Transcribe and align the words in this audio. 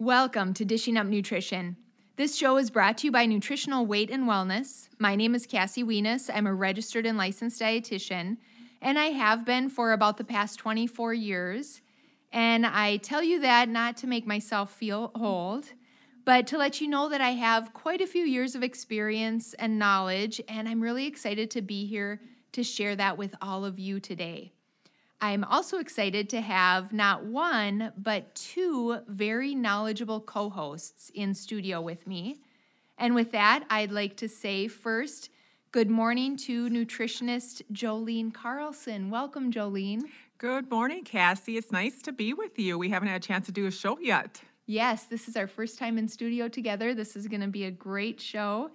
Welcome 0.00 0.54
to 0.54 0.64
Dishing 0.64 0.96
Up 0.96 1.08
Nutrition. 1.08 1.76
This 2.14 2.36
show 2.36 2.56
is 2.56 2.70
brought 2.70 2.98
to 2.98 3.08
you 3.08 3.10
by 3.10 3.26
Nutritional 3.26 3.84
Weight 3.84 4.10
and 4.10 4.28
Wellness. 4.28 4.88
My 5.00 5.16
name 5.16 5.34
is 5.34 5.44
Cassie 5.44 5.82
Weness. 5.82 6.30
I'm 6.32 6.46
a 6.46 6.54
registered 6.54 7.04
and 7.04 7.18
licensed 7.18 7.60
dietitian, 7.60 8.36
and 8.80 8.96
I 8.96 9.06
have 9.06 9.44
been 9.44 9.68
for 9.68 9.90
about 9.90 10.16
the 10.16 10.22
past 10.22 10.60
24 10.60 11.14
years. 11.14 11.82
And 12.32 12.64
I 12.64 12.98
tell 12.98 13.24
you 13.24 13.40
that 13.40 13.68
not 13.68 13.96
to 13.96 14.06
make 14.06 14.24
myself 14.24 14.70
feel 14.70 15.10
old, 15.16 15.64
but 16.24 16.46
to 16.46 16.58
let 16.58 16.80
you 16.80 16.86
know 16.86 17.08
that 17.08 17.20
I 17.20 17.30
have 17.30 17.72
quite 17.72 18.00
a 18.00 18.06
few 18.06 18.22
years 18.22 18.54
of 18.54 18.62
experience 18.62 19.52
and 19.54 19.80
knowledge, 19.80 20.40
and 20.46 20.68
I'm 20.68 20.80
really 20.80 21.06
excited 21.06 21.50
to 21.50 21.60
be 21.60 21.86
here 21.86 22.20
to 22.52 22.62
share 22.62 22.94
that 22.94 23.18
with 23.18 23.34
all 23.42 23.64
of 23.64 23.80
you 23.80 23.98
today. 23.98 24.52
I'm 25.20 25.42
also 25.42 25.78
excited 25.78 26.28
to 26.30 26.40
have 26.40 26.92
not 26.92 27.24
one, 27.24 27.92
but 27.96 28.32
two 28.36 29.00
very 29.08 29.52
knowledgeable 29.52 30.20
co 30.20 30.48
hosts 30.48 31.10
in 31.12 31.34
studio 31.34 31.80
with 31.80 32.06
me. 32.06 32.38
And 32.98 33.16
with 33.16 33.32
that, 33.32 33.64
I'd 33.68 33.90
like 33.90 34.16
to 34.18 34.28
say 34.28 34.68
first, 34.68 35.30
good 35.72 35.90
morning 35.90 36.36
to 36.36 36.70
nutritionist 36.70 37.62
Jolene 37.72 38.32
Carlson. 38.32 39.10
Welcome, 39.10 39.52
Jolene. 39.52 40.02
Good 40.38 40.70
morning, 40.70 41.02
Cassie. 41.02 41.56
It's 41.56 41.72
nice 41.72 42.00
to 42.02 42.12
be 42.12 42.32
with 42.32 42.56
you. 42.56 42.78
We 42.78 42.88
haven't 42.88 43.08
had 43.08 43.20
a 43.20 43.26
chance 43.26 43.46
to 43.46 43.52
do 43.52 43.66
a 43.66 43.72
show 43.72 43.98
yet. 43.98 44.40
Yes, 44.66 45.04
this 45.06 45.26
is 45.26 45.36
our 45.36 45.48
first 45.48 45.78
time 45.78 45.98
in 45.98 46.06
studio 46.06 46.46
together. 46.46 46.94
This 46.94 47.16
is 47.16 47.26
going 47.26 47.40
to 47.40 47.48
be 47.48 47.64
a 47.64 47.72
great 47.72 48.20
show. 48.20 48.70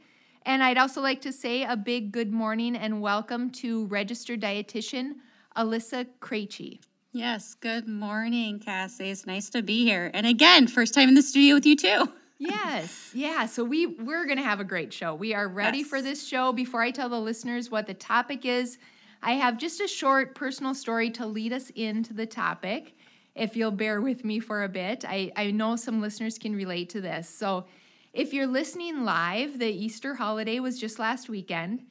And 0.46 0.62
I'd 0.62 0.78
also 0.78 1.00
like 1.00 1.22
to 1.22 1.32
say 1.32 1.64
a 1.64 1.78
big 1.78 2.12
good 2.12 2.34
morning 2.34 2.76
and 2.76 3.00
welcome 3.00 3.50
to 3.52 3.86
registered 3.86 4.42
dietitian 4.42 5.14
Alyssa 5.56 6.08
Krejci. 6.20 6.80
Yes, 7.12 7.54
good 7.54 7.88
morning, 7.88 8.60
Cassie. 8.60 9.12
It's 9.12 9.28
nice 9.28 9.50
to 9.52 9.62
be 9.62 9.84
here. 9.84 10.10
And 10.14 10.26
again, 10.26 10.68
first 10.68 10.94
time 10.94 11.10
in 11.10 11.16
the 11.16 11.22
studio 11.22 11.56
with 11.56 11.66
you 11.66 11.76
too. 11.76 12.10
yes, 12.40 13.12
yeah. 13.14 13.46
So 13.46 13.64
we 13.64 13.86
we're 13.86 14.26
gonna 14.26 14.42
have 14.42 14.60
a 14.60 14.64
great 14.64 14.92
show. 14.92 15.14
We 15.14 15.34
are 15.34 15.48
ready 15.48 15.80
yes. 15.80 15.88
for 15.88 16.02
this 16.02 16.28
show. 16.28 16.52
Before 16.54 16.82
I 16.82 16.90
tell 16.90 17.10
the 17.10 17.20
listeners 17.20 17.70
what 17.70 17.86
the 17.86 17.94
topic 17.94 18.46
is, 18.46 18.80
I 19.22 19.34
have 19.34 19.58
just 19.58 19.80
a 19.80 19.88
short 19.88 20.34
personal 20.34 20.74
story 20.74 21.12
to 21.12 21.26
lead 21.28 21.54
us 21.54 21.70
into 21.76 22.14
the 22.14 22.26
topic. 22.26 22.96
If 23.36 23.56
you'll 23.56 23.72
bear 23.72 24.02
with 24.02 24.26
me 24.26 24.40
for 24.40 24.64
a 24.64 24.70
bit, 24.70 25.06
I, 25.08 25.32
I 25.36 25.52
know 25.52 25.76
some 25.76 26.02
listeners 26.02 26.38
can 26.38 26.56
relate 26.56 26.90
to 26.90 27.02
this. 27.02 27.30
So 27.30 27.66
if 28.12 28.34
you're 28.34 28.48
listening 28.48 29.06
live, 29.06 29.60
the 29.60 29.68
Easter 29.68 30.16
holiday 30.16 30.60
was 30.60 30.80
just 30.80 31.00
last 31.00 31.30
weekend. 31.30 31.84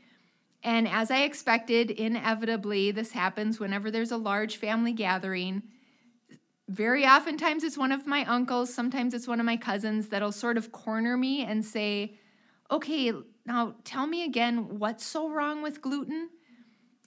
And 0.62 0.86
as 0.86 1.10
I 1.10 1.22
expected, 1.22 1.90
inevitably, 1.90 2.92
this 2.92 3.12
happens 3.12 3.58
whenever 3.58 3.90
there's 3.90 4.12
a 4.12 4.16
large 4.16 4.56
family 4.56 4.92
gathering. 4.92 5.62
Very 6.68 7.04
oftentimes, 7.04 7.64
it's 7.64 7.76
one 7.76 7.92
of 7.92 8.06
my 8.06 8.24
uncles, 8.24 8.72
sometimes 8.72 9.12
it's 9.12 9.26
one 9.26 9.40
of 9.40 9.46
my 9.46 9.56
cousins 9.56 10.08
that'll 10.08 10.32
sort 10.32 10.56
of 10.56 10.72
corner 10.72 11.16
me 11.16 11.44
and 11.44 11.64
say, 11.64 12.16
Okay, 12.70 13.12
now 13.44 13.74
tell 13.84 14.06
me 14.06 14.24
again, 14.24 14.78
what's 14.78 15.04
so 15.04 15.28
wrong 15.28 15.62
with 15.62 15.82
gluten? 15.82 16.30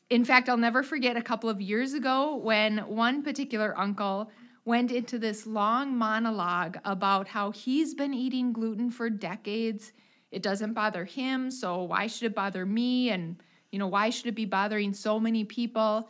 In 0.10 0.24
fact, 0.24 0.50
I'll 0.50 0.58
never 0.58 0.84
forget 0.84 1.18
a 1.18 1.22
couple 1.22 1.50
of 1.50 1.60
years 1.60 1.94
ago 1.94 2.36
when 2.36 2.80
one 2.80 3.24
particular 3.24 3.74
uncle 3.78 4.30
went 4.64 4.92
into 4.92 5.18
this 5.18 5.48
long 5.48 5.96
monologue 5.96 6.78
about 6.86 7.30
how 7.30 7.52
he's 7.52 7.96
been 7.96 8.14
eating 8.14 8.52
gluten 8.52 8.92
for 8.92 9.10
decades. 9.10 9.94
It 10.36 10.42
doesn't 10.42 10.74
bother 10.74 11.06
him, 11.06 11.50
so 11.50 11.84
why 11.84 12.08
should 12.08 12.26
it 12.26 12.36
bother 12.36 12.66
me? 12.66 13.10
And 13.10 13.42
you 13.72 13.80
know, 13.80 13.88
why 13.88 14.10
should 14.10 14.26
it 14.26 14.36
be 14.36 14.44
bothering 14.44 14.94
so 14.94 15.18
many 15.18 15.46
people? 15.46 16.10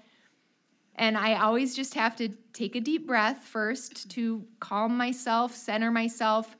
And 0.95 1.15
I 1.15 1.35
always 1.35 1.75
just 1.75 1.93
have 1.93 2.15
to 2.15 2.29
take 2.51 2.75
a 2.75 2.81
deep 2.81 3.05
breath 3.05 3.43
first 3.43 4.09
to 4.11 4.43
calm 4.59 4.97
myself, 4.97 5.53
center 5.53 5.91
myself, 5.91 6.57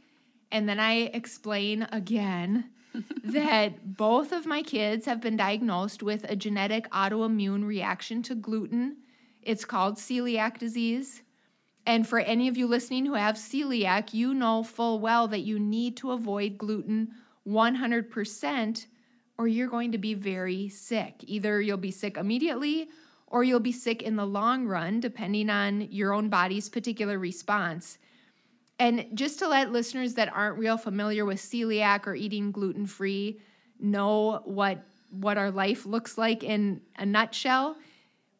and 0.51 0.69
then 0.69 0.79
I 0.79 1.09
explain 1.11 1.87
again 1.91 2.69
that 3.23 3.97
both 3.97 4.31
of 4.31 4.45
my 4.45 4.61
kids 4.61 5.07
have 5.07 5.19
been 5.19 5.35
diagnosed 5.35 6.03
with 6.03 6.23
a 6.29 6.35
genetic 6.35 6.87
autoimmune 6.91 7.65
reaction 7.65 8.21
to 8.23 8.35
gluten. 8.35 8.97
It's 9.41 9.65
called 9.65 9.95
celiac 9.95 10.59
disease. 10.59 11.23
And 11.87 12.07
for 12.07 12.19
any 12.19 12.47
of 12.47 12.57
you 12.57 12.67
listening 12.67 13.07
who 13.07 13.15
have 13.15 13.37
celiac, 13.37 14.13
you 14.13 14.35
know 14.35 14.61
full 14.61 14.99
well 14.99 15.27
that 15.29 15.41
you 15.41 15.57
need 15.57 15.97
to 15.97 16.11
avoid 16.11 16.59
gluten 16.59 17.15
100% 17.47 18.85
or 19.37 19.47
you're 19.47 19.67
going 19.67 19.91
to 19.91 19.97
be 19.97 20.13
very 20.13 20.69
sick. 20.69 21.15
Either 21.21 21.61
you'll 21.61 21.77
be 21.77 21.91
sick 21.91 22.17
immediately 22.17 22.89
or 23.27 23.43
you'll 23.43 23.59
be 23.59 23.71
sick 23.71 24.01
in 24.01 24.15
the 24.15 24.25
long 24.25 24.65
run, 24.65 24.99
depending 24.99 25.49
on 25.49 25.81
your 25.91 26.13
own 26.13 26.29
body's 26.29 26.69
particular 26.69 27.19
response. 27.19 27.97
And 28.79 29.07
just 29.13 29.39
to 29.39 29.47
let 29.47 29.71
listeners 29.71 30.15
that 30.15 30.31
aren't 30.33 30.57
real 30.57 30.77
familiar 30.77 31.25
with 31.25 31.39
celiac 31.39 32.07
or 32.07 32.15
eating 32.15 32.51
gluten 32.51 32.85
free 32.85 33.39
know 33.79 34.41
what, 34.45 34.83
what 35.09 35.37
our 35.37 35.51
life 35.51 35.85
looks 35.85 36.17
like 36.17 36.43
in 36.43 36.81
a 36.97 37.05
nutshell, 37.05 37.77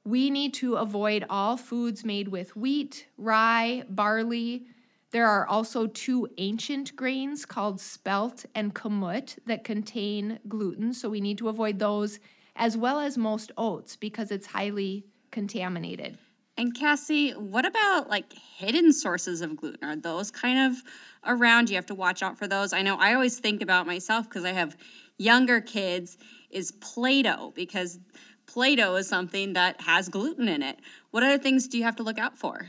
we 0.03 0.29
need 0.29 0.53
to 0.55 0.75
avoid 0.75 1.25
all 1.29 1.57
foods 1.57 2.05
made 2.05 2.27
with 2.27 2.55
wheat, 2.55 3.07
rye, 3.17 3.83
barley, 3.89 4.67
there 5.15 5.29
are 5.29 5.47
also 5.47 5.87
two 5.87 6.27
ancient 6.37 6.93
grains 6.93 7.45
called 7.45 7.79
spelt 7.79 8.45
and 8.53 8.75
kamut 8.75 9.37
that 9.45 9.63
contain 9.63 10.39
gluten, 10.49 10.93
so 10.93 11.09
we 11.09 11.21
need 11.21 11.37
to 11.37 11.47
avoid 11.47 11.79
those, 11.79 12.19
as 12.53 12.75
well 12.75 12.99
as 12.99 13.17
most 13.17 13.49
oats 13.57 13.95
because 13.95 14.29
it's 14.29 14.47
highly 14.47 15.05
contaminated. 15.31 16.17
And 16.57 16.75
Cassie, 16.75 17.31
what 17.31 17.65
about 17.65 18.09
like 18.09 18.33
hidden 18.33 18.91
sources 18.91 19.39
of 19.39 19.55
gluten? 19.55 19.87
Are 19.87 19.95
those 19.95 20.31
kind 20.31 20.69
of 20.69 20.83
around? 21.25 21.69
You 21.69 21.77
have 21.77 21.85
to 21.85 21.95
watch 21.95 22.21
out 22.21 22.37
for 22.37 22.45
those. 22.45 22.73
I 22.73 22.81
know 22.81 22.97
I 22.97 23.13
always 23.13 23.39
think 23.39 23.61
about 23.61 23.87
myself 23.87 24.27
because 24.27 24.43
I 24.43 24.51
have 24.51 24.75
younger 25.17 25.61
kids 25.61 26.17
is 26.49 26.73
Play-Doh 26.73 27.53
because 27.55 27.99
Play-Doh 28.47 28.97
is 28.97 29.07
something 29.07 29.53
that 29.53 29.79
has 29.79 30.09
gluten 30.09 30.49
in 30.49 30.61
it. 30.61 30.79
What 31.11 31.23
other 31.23 31.37
things 31.37 31.69
do 31.69 31.77
you 31.77 31.85
have 31.85 31.95
to 31.95 32.03
look 32.03 32.19
out 32.19 32.37
for? 32.37 32.67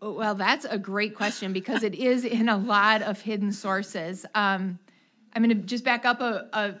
Well, 0.00 0.34
that's 0.34 0.64
a 0.64 0.78
great 0.78 1.14
question 1.14 1.52
because 1.52 1.84
it 1.84 1.94
is 1.94 2.24
in 2.24 2.48
a 2.48 2.56
lot 2.56 3.02
of 3.02 3.20
hidden 3.20 3.52
sources. 3.52 4.26
Um, 4.34 4.80
I'm 5.32 5.44
going 5.44 5.56
to 5.56 5.64
just 5.64 5.84
back 5.84 6.04
up 6.04 6.20
a, 6.20 6.48
a 6.52 6.74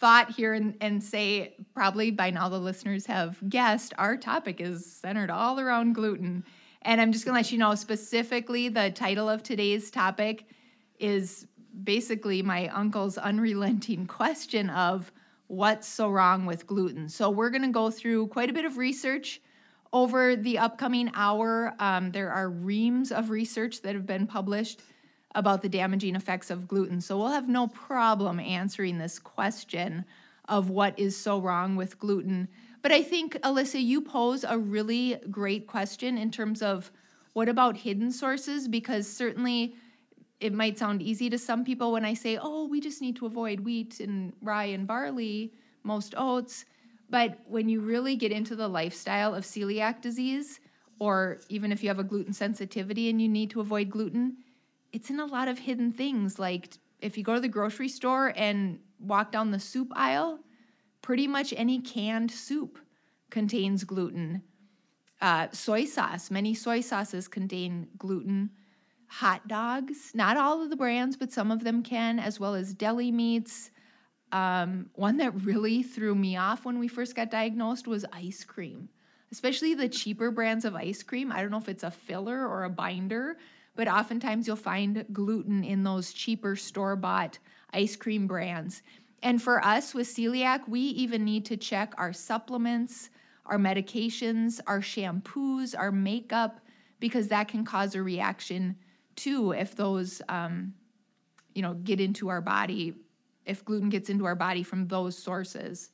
thought 0.00 0.32
here 0.32 0.52
and, 0.52 0.74
and, 0.80 1.02
say 1.02 1.54
probably 1.72 2.10
by 2.10 2.30
now 2.30 2.48
the 2.48 2.58
listeners 2.58 3.06
have 3.06 3.38
guessed 3.48 3.94
our 3.96 4.16
topic 4.16 4.60
is 4.60 4.84
centered 4.84 5.30
all 5.30 5.60
around 5.60 5.94
gluten. 5.94 6.44
And 6.82 7.00
I'm 7.00 7.12
just 7.12 7.24
going 7.24 7.34
to 7.34 7.38
let 7.38 7.52
you 7.52 7.58
know 7.58 7.76
specifically 7.76 8.68
the 8.68 8.90
title 8.90 9.28
of 9.28 9.44
today's 9.44 9.90
topic 9.90 10.46
is 10.98 11.46
basically 11.84 12.42
my 12.42 12.68
uncle's 12.68 13.18
unrelenting 13.18 14.06
question 14.06 14.68
of 14.70 15.12
what's 15.46 15.86
so 15.86 16.10
wrong 16.10 16.44
with 16.44 16.66
gluten. 16.66 17.08
So 17.08 17.30
we're 17.30 17.50
going 17.50 17.62
to 17.62 17.68
go 17.68 17.90
through 17.90 18.26
quite 18.28 18.50
a 18.50 18.52
bit 18.52 18.64
of 18.64 18.78
research 18.78 19.40
over 19.92 20.36
the 20.36 20.58
upcoming 20.58 21.10
hour, 21.14 21.74
um, 21.78 22.10
there 22.12 22.30
are 22.30 22.48
reams 22.48 23.12
of 23.12 23.30
research 23.30 23.82
that 23.82 23.94
have 23.94 24.06
been 24.06 24.26
published 24.26 24.80
about 25.34 25.62
the 25.62 25.68
damaging 25.68 26.16
effects 26.16 26.50
of 26.50 26.66
gluten. 26.66 27.00
So 27.00 27.18
we'll 27.18 27.28
have 27.28 27.48
no 27.48 27.68
problem 27.68 28.40
answering 28.40 28.98
this 28.98 29.18
question 29.18 30.04
of 30.48 30.70
what 30.70 30.98
is 30.98 31.16
so 31.16 31.38
wrong 31.38 31.76
with 31.76 31.98
gluten. 31.98 32.48
But 32.82 32.92
I 32.92 33.02
think, 33.02 33.34
Alyssa, 33.42 33.82
you 33.82 34.00
pose 34.00 34.44
a 34.44 34.58
really 34.58 35.18
great 35.30 35.66
question 35.66 36.16
in 36.16 36.30
terms 36.30 36.62
of 36.62 36.90
what 37.32 37.48
about 37.48 37.76
hidden 37.76 38.12
sources? 38.12 38.68
Because 38.68 39.06
certainly 39.06 39.74
it 40.40 40.52
might 40.52 40.78
sound 40.78 41.02
easy 41.02 41.28
to 41.30 41.38
some 41.38 41.64
people 41.64 41.92
when 41.92 42.04
I 42.04 42.14
say, 42.14 42.38
oh, 42.40 42.66
we 42.66 42.80
just 42.80 43.02
need 43.02 43.16
to 43.16 43.26
avoid 43.26 43.60
wheat 43.60 44.00
and 44.00 44.32
rye 44.40 44.66
and 44.66 44.86
barley, 44.86 45.52
most 45.82 46.14
oats. 46.16 46.64
But 47.08 47.38
when 47.46 47.68
you 47.68 47.80
really 47.80 48.16
get 48.16 48.32
into 48.32 48.56
the 48.56 48.68
lifestyle 48.68 49.34
of 49.34 49.44
celiac 49.44 50.00
disease, 50.00 50.60
or 50.98 51.40
even 51.48 51.72
if 51.72 51.82
you 51.82 51.88
have 51.88 51.98
a 51.98 52.04
gluten 52.04 52.32
sensitivity 52.32 53.08
and 53.08 53.20
you 53.20 53.28
need 53.28 53.50
to 53.50 53.60
avoid 53.60 53.90
gluten, 53.90 54.38
it's 54.92 55.10
in 55.10 55.20
a 55.20 55.26
lot 55.26 55.48
of 55.48 55.58
hidden 55.58 55.92
things. 55.92 56.38
Like 56.38 56.70
if 57.00 57.16
you 57.16 57.24
go 57.24 57.34
to 57.34 57.40
the 57.40 57.48
grocery 57.48 57.88
store 57.88 58.32
and 58.36 58.78
walk 58.98 59.30
down 59.30 59.50
the 59.50 59.60
soup 59.60 59.92
aisle, 59.94 60.40
pretty 61.02 61.28
much 61.28 61.54
any 61.56 61.80
canned 61.80 62.30
soup 62.30 62.78
contains 63.30 63.84
gluten. 63.84 64.42
Uh, 65.20 65.48
soy 65.52 65.84
sauce, 65.84 66.30
many 66.30 66.54
soy 66.54 66.80
sauces 66.80 67.28
contain 67.28 67.88
gluten. 67.96 68.50
Hot 69.08 69.46
dogs, 69.46 70.10
not 70.14 70.36
all 70.36 70.62
of 70.62 70.70
the 70.70 70.76
brands, 70.76 71.16
but 71.16 71.32
some 71.32 71.50
of 71.50 71.62
them 71.62 71.82
can, 71.82 72.18
as 72.18 72.40
well 72.40 72.54
as 72.54 72.74
deli 72.74 73.12
meats, 73.12 73.70
um, 74.32 74.90
one 74.94 75.18
that 75.18 75.44
really 75.44 75.82
threw 75.82 76.14
me 76.14 76.36
off 76.36 76.64
when 76.64 76.78
we 76.78 76.88
first 76.88 77.14
got 77.14 77.30
diagnosed 77.30 77.86
was 77.86 78.04
ice 78.12 78.44
cream, 78.44 78.88
especially 79.30 79.74
the 79.74 79.88
cheaper 79.88 80.30
brands 80.30 80.64
of 80.64 80.74
ice 80.74 81.02
cream. 81.02 81.30
I 81.30 81.40
don't 81.40 81.50
know 81.50 81.58
if 81.58 81.68
it's 81.68 81.84
a 81.84 81.90
filler 81.90 82.46
or 82.46 82.64
a 82.64 82.70
binder, 82.70 83.36
but 83.76 83.88
oftentimes 83.88 84.46
you'll 84.46 84.56
find 84.56 85.04
gluten 85.12 85.62
in 85.62 85.84
those 85.84 86.12
cheaper 86.12 86.56
store 86.56 86.96
bought 86.96 87.38
ice 87.72 87.94
cream 87.94 88.26
brands. 88.26 88.82
And 89.22 89.40
for 89.40 89.64
us 89.64 89.94
with 89.94 90.08
celiac, 90.08 90.68
we 90.68 90.80
even 90.80 91.24
need 91.24 91.44
to 91.46 91.56
check 91.56 91.94
our 91.96 92.12
supplements, 92.12 93.10
our 93.44 93.58
medications, 93.58 94.60
our 94.66 94.80
shampoos, 94.80 95.78
our 95.78 95.92
makeup, 95.92 96.60
because 97.00 97.28
that 97.28 97.48
can 97.48 97.64
cause 97.64 97.94
a 97.94 98.02
reaction 98.02 98.76
too 99.14 99.52
if 99.52 99.74
those 99.74 100.20
um, 100.28 100.74
you 101.54 101.62
know 101.62 101.74
get 101.74 102.00
into 102.00 102.28
our 102.28 102.40
body 102.40 102.94
if 103.46 103.64
gluten 103.64 103.88
gets 103.88 104.10
into 104.10 104.24
our 104.24 104.34
body 104.34 104.62
from 104.62 104.88
those 104.88 105.16
sources. 105.16 105.90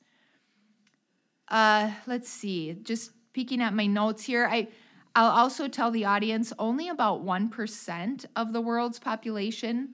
Uh, 1.49 1.91
let's 2.07 2.29
see 2.29 2.75
just 2.83 3.11
peeking 3.33 3.61
at 3.61 3.75
my 3.75 3.87
notes 3.87 4.25
here 4.25 4.47
i 4.51 4.67
i'll 5.15 5.31
also 5.31 5.69
tell 5.69 5.91
the 5.91 6.05
audience 6.05 6.53
only 6.59 6.89
about 6.89 7.25
1% 7.25 8.25
of 8.37 8.53
the 8.55 8.61
world's 8.61 8.99
population 8.99 9.91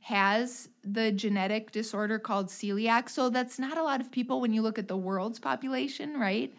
has 0.00 0.68
the 0.82 1.12
genetic 1.12 1.70
disorder 1.70 2.18
called 2.18 2.48
celiac 2.48 3.08
so 3.08 3.30
that's 3.30 3.58
not 3.60 3.78
a 3.78 3.82
lot 3.82 4.00
of 4.00 4.10
people 4.10 4.40
when 4.40 4.52
you 4.52 4.62
look 4.62 4.78
at 4.78 4.88
the 4.88 4.96
world's 4.96 5.38
population 5.38 6.18
right? 6.18 6.52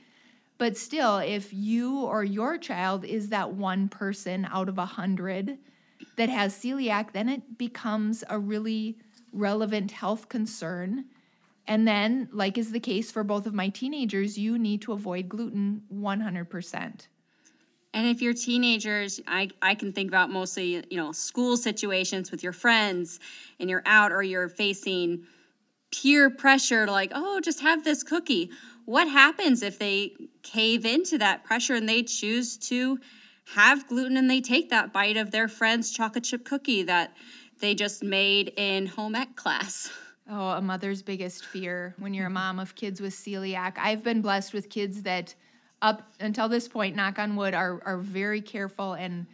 But 0.59 0.75
still 0.75 1.19
if 1.19 1.53
you 1.53 2.01
or 2.01 2.24
your 2.24 2.57
child 2.57 3.06
is 3.06 3.30
that 3.30 3.53
one 3.53 3.88
person 3.88 4.45
out 4.51 4.68
of 4.68 4.77
a 4.77 4.86
hundred 4.86 5.57
that 6.18 6.30
has 6.30 6.53
celiac, 6.53 7.13
then 7.13 7.30
it 7.30 7.57
becomes 7.57 8.25
a 8.30 8.38
really 8.38 8.97
relevant 9.31 9.92
health 9.92 10.30
concern. 10.30 11.06
And 11.68 11.88
then, 11.88 12.30
like 12.31 12.58
is 12.58 12.72
the 12.72 12.80
case 12.80 13.12
for 13.12 13.24
both 13.24 13.46
of 13.46 13.54
my 13.54 13.70
teenagers, 13.70 14.38
you 14.38 14.58
need 14.58 14.81
to 14.84 14.94
avoid 14.94 15.30
gluten 15.30 15.84
100%. 15.94 17.08
And 17.94 18.08
if 18.08 18.22
you're 18.22 18.34
teenagers, 18.34 19.20
I, 19.28 19.50
I 19.62 19.76
can 19.76 19.94
think 19.94 20.10
about 20.10 20.30
mostly, 20.30 20.84
you 20.90 20.98
know, 20.98 21.12
school 21.12 21.58
situations 21.58 22.30
with 22.31 22.44
your 22.44 22.54
friends 22.54 23.20
and 23.60 23.70
you're 23.70 23.84
out 23.86 24.12
or 24.12 24.22
you're 24.22 24.50
facing 24.50 25.26
peer 25.92 26.30
pressure 26.30 26.86
to 26.86 26.92
like, 26.92 27.12
oh, 27.16 27.40
just 27.40 27.62
have 27.62 27.84
this 27.84 28.04
cookie. 28.04 28.52
What 28.86 29.08
happens 29.08 29.64
if 29.64 29.80
they 29.80 30.14
cave 30.44 30.86
into 30.86 31.18
that 31.18 31.44
pressure 31.44 31.75
and 31.75 31.90
they 31.90 32.04
choose 32.04 32.58
to 32.58 33.00
have 33.56 33.88
gluten 33.88 34.18
and 34.18 34.30
they 34.30 34.42
take 34.42 34.70
that 34.70 34.94
bite 34.94 35.18
of 35.18 35.32
their 35.32 35.48
friend's 35.48 35.92
chocolate 35.92 36.24
chip 36.24 36.46
cookie 36.46 36.84
that 36.84 37.16
they 37.60 37.76
just 37.76 38.04
made 38.04 38.54
in 38.58 38.86
home 38.86 39.16
ec 39.16 39.36
class. 39.36 39.92
Oh, 40.30 40.50
a 40.50 40.62
mother's 40.62 41.02
biggest 41.02 41.46
fear 41.46 41.96
when 41.98 42.14
you're 42.14 42.28
a 42.28 42.30
mom 42.32 42.60
of 42.60 42.76
kids 42.76 43.02
with 43.02 43.14
celiac. 43.14 43.74
I've 43.78 44.04
been 44.04 44.22
blessed 44.22 44.54
with 44.54 44.70
kids 44.70 45.02
that 45.04 45.34
up 45.82 46.14
until 46.20 46.48
this 46.48 46.68
point, 46.68 46.96
knock 46.96 47.18
on 47.18 47.36
wood, 47.36 47.54
are 47.54 47.82
are 47.86 47.98
very 47.98 48.42
careful 48.42 48.94
and 48.94 49.26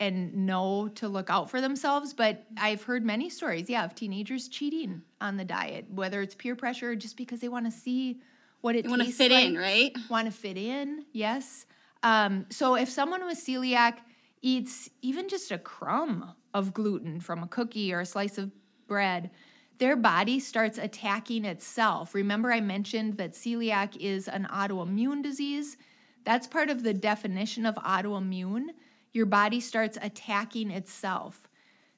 and 0.00 0.46
know 0.46 0.88
to 0.88 1.08
look 1.08 1.30
out 1.30 1.48
for 1.48 1.60
themselves. 1.60 2.12
But 2.12 2.44
I've 2.56 2.82
heard 2.82 3.04
many 3.04 3.30
stories, 3.30 3.70
yeah, 3.70 3.84
of 3.84 3.94
teenagers 3.94 4.48
cheating 4.48 5.02
on 5.20 5.36
the 5.36 5.44
diet, 5.44 5.86
whether 5.90 6.20
it's 6.22 6.34
peer 6.34 6.56
pressure 6.56 6.90
or 6.90 6.96
just 6.96 7.16
because 7.16 7.40
they 7.40 7.48
want 7.48 7.66
to 7.66 7.70
see 7.70 8.20
what 8.62 8.74
it 8.74 8.84
you 8.84 8.90
want 8.90 9.02
to 9.02 9.12
fit 9.12 9.30
like. 9.30 9.46
in, 9.46 9.56
right? 9.56 9.96
Want 10.10 10.26
to 10.26 10.32
fit 10.32 10.56
in, 10.56 11.04
yes. 11.12 11.66
Um, 12.02 12.46
so 12.50 12.74
if 12.74 12.88
someone 12.88 13.24
with 13.24 13.38
celiac 13.38 13.98
eats 14.40 14.90
even 15.02 15.28
just 15.28 15.52
a 15.52 15.58
crumb 15.58 16.34
of 16.54 16.74
gluten 16.74 17.20
from 17.20 17.42
a 17.42 17.48
cookie 17.48 17.92
or 17.92 18.00
a 18.00 18.06
slice 18.06 18.38
of 18.38 18.50
bread, 18.86 19.30
their 19.78 19.96
body 19.96 20.38
starts 20.38 20.78
attacking 20.78 21.44
itself. 21.44 22.14
Remember, 22.14 22.52
I 22.52 22.60
mentioned 22.60 23.16
that 23.16 23.32
celiac 23.32 23.96
is 23.96 24.28
an 24.28 24.46
autoimmune 24.50 25.22
disease. 25.22 25.76
That's 26.24 26.46
part 26.46 26.70
of 26.70 26.82
the 26.82 26.94
definition 26.94 27.66
of 27.66 27.74
autoimmune. 27.76 28.68
Your 29.12 29.26
body 29.26 29.60
starts 29.60 29.98
attacking 30.00 30.70
itself. 30.70 31.48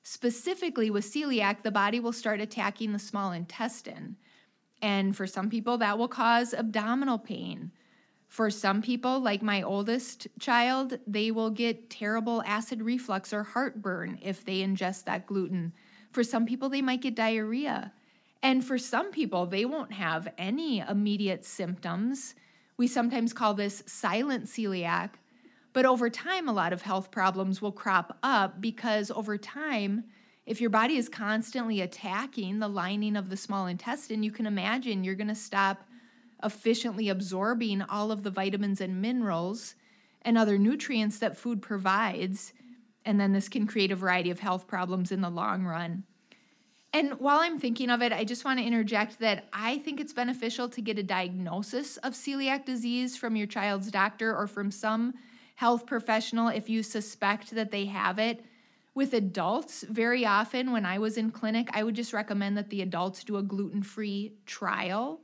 Specifically, 0.03 0.91
with 0.91 1.05
celiac, 1.05 1.63
the 1.63 1.71
body 1.71 2.01
will 2.01 2.13
start 2.13 2.41
attacking 2.41 2.93
the 2.93 2.99
small 2.99 3.33
intestine. 3.33 4.17
And 4.81 5.17
for 5.17 5.27
some 5.27 5.51
people, 5.51 5.79
that 5.79 5.99
will 5.99 6.09
cause 6.09 6.53
abdominal 6.53 7.19
pain. 7.19 7.73
For 8.35 8.51
some 8.51 8.83
people, 8.83 9.21
like 9.21 9.43
my 9.43 9.63
oldest 9.63 10.27
child, 10.41 10.99
they 11.07 11.31
will 11.31 11.51
get 11.51 11.89
terrible 11.89 12.43
acid 12.45 12.83
reflux 12.83 13.33
or 13.33 13.45
heartburn 13.45 14.19
if 14.21 14.45
they 14.45 14.59
ingest 14.59 15.05
that 15.05 15.25
gluten. 15.25 15.73
For 16.11 16.25
some 16.25 16.45
people, 16.45 16.69
they 16.69 16.83
might 16.83 17.01
get 17.01 17.15
diarrhea. 17.15 17.93
And 18.43 18.65
for 18.65 18.77
some 18.77 19.13
people, 19.13 19.47
they 19.47 19.65
won't 19.65 19.93
have 19.93 20.27
any 20.37 20.81
immediate 20.81 21.45
symptoms. 21.45 22.35
We 22.77 22.89
sometimes 22.89 23.33
call 23.33 23.55
this 23.55 23.85
silent 23.87 24.47
celiac. 24.47 25.11
But 25.73 25.87
over 25.87 26.11
time, 26.11 26.49
a 26.49 26.53
lot 26.53 26.73
of 26.73 26.83
health 26.83 27.13
problems 27.13 27.63
will 27.63 27.71
crop 27.71 28.19
up 28.25 28.61
because 28.61 29.13
over 29.13 29.39
time, 29.39 30.07
if 30.45 30.61
your 30.61 30.71
body 30.71 30.97
is 30.97 31.09
constantly 31.09 31.81
attacking 31.81 32.59
the 32.59 32.67
lining 32.67 33.15
of 33.15 33.31
the 33.31 33.37
small 33.37 33.69
intestine, 33.69 34.25
you 34.25 34.33
can 34.33 34.47
imagine 34.47 35.05
you're 35.05 35.15
going 35.15 35.29
to 35.29 35.37
stop 35.37 35.85
efficiently 36.43 37.09
absorbing 37.09 37.83
all 37.83 38.11
of 38.11 38.23
the 38.23 38.31
vitamins 38.31 38.81
and 38.81 39.01
minerals 39.01 39.75
and 40.23 40.39
other 40.39 40.59
nutrients 40.59 41.19
that 41.19 41.37
food 41.37 41.63
provides. 41.63 42.53
And 43.05 43.21
then 43.21 43.33
this 43.33 43.49
can 43.49 43.67
create 43.67 43.93
a 43.93 43.97
variety 43.97 44.31
of 44.31 44.41
health 44.41 44.67
problems 44.67 45.13
in 45.13 45.21
the 45.21 45.31
long 45.31 45.65
run. 45.65 46.05
And 46.93 47.15
while 47.15 47.41
I'm 47.41 47.59
thinking 47.59 47.91
of 47.91 48.03
it, 48.03 48.13
I 48.13 48.23
just 48.23 48.45
want 48.45 48.61
to 48.61 48.65
interject 48.65 49.19
that 49.19 49.49
I 49.53 49.79
think 49.79 50.01
it's 50.01 50.13
beneficial 50.13 50.69
to 50.69 50.81
get 50.81 50.99
a 50.99 51.03
diagnosis 51.03 51.97
of 51.99 52.13
celiac 52.13 52.65
disease 52.65 53.17
from 53.17 53.35
your 53.35 53.49
child's 53.49 53.91
doctor 53.91 54.35
or 54.35 54.47
from 54.47 54.71
some 54.71 55.15
health 55.57 55.87
professional 55.87 56.49
if 56.49 56.69
you 56.69 56.85
suspect 56.85 57.51
that 57.51 57.73
they 57.73 57.87
have 57.87 58.21
it. 58.21 58.45
With 58.95 59.13
adults, 59.13 59.83
very 59.83 60.25
often 60.25 60.71
when 60.71 60.87
I 60.87 61.01
was 61.01 61.17
in 61.17 61.33
clinic, 61.33 61.69
I 61.73 61.83
would 61.83 61.97
just 61.97 62.13
recommend 62.13 62.57
that 62.57 62.71
the 62.71 62.83
adults 62.83 63.25
do 63.25 63.39
a 63.39 63.43
gluten 63.43 63.83
free 63.83 64.35
trial 64.47 65.21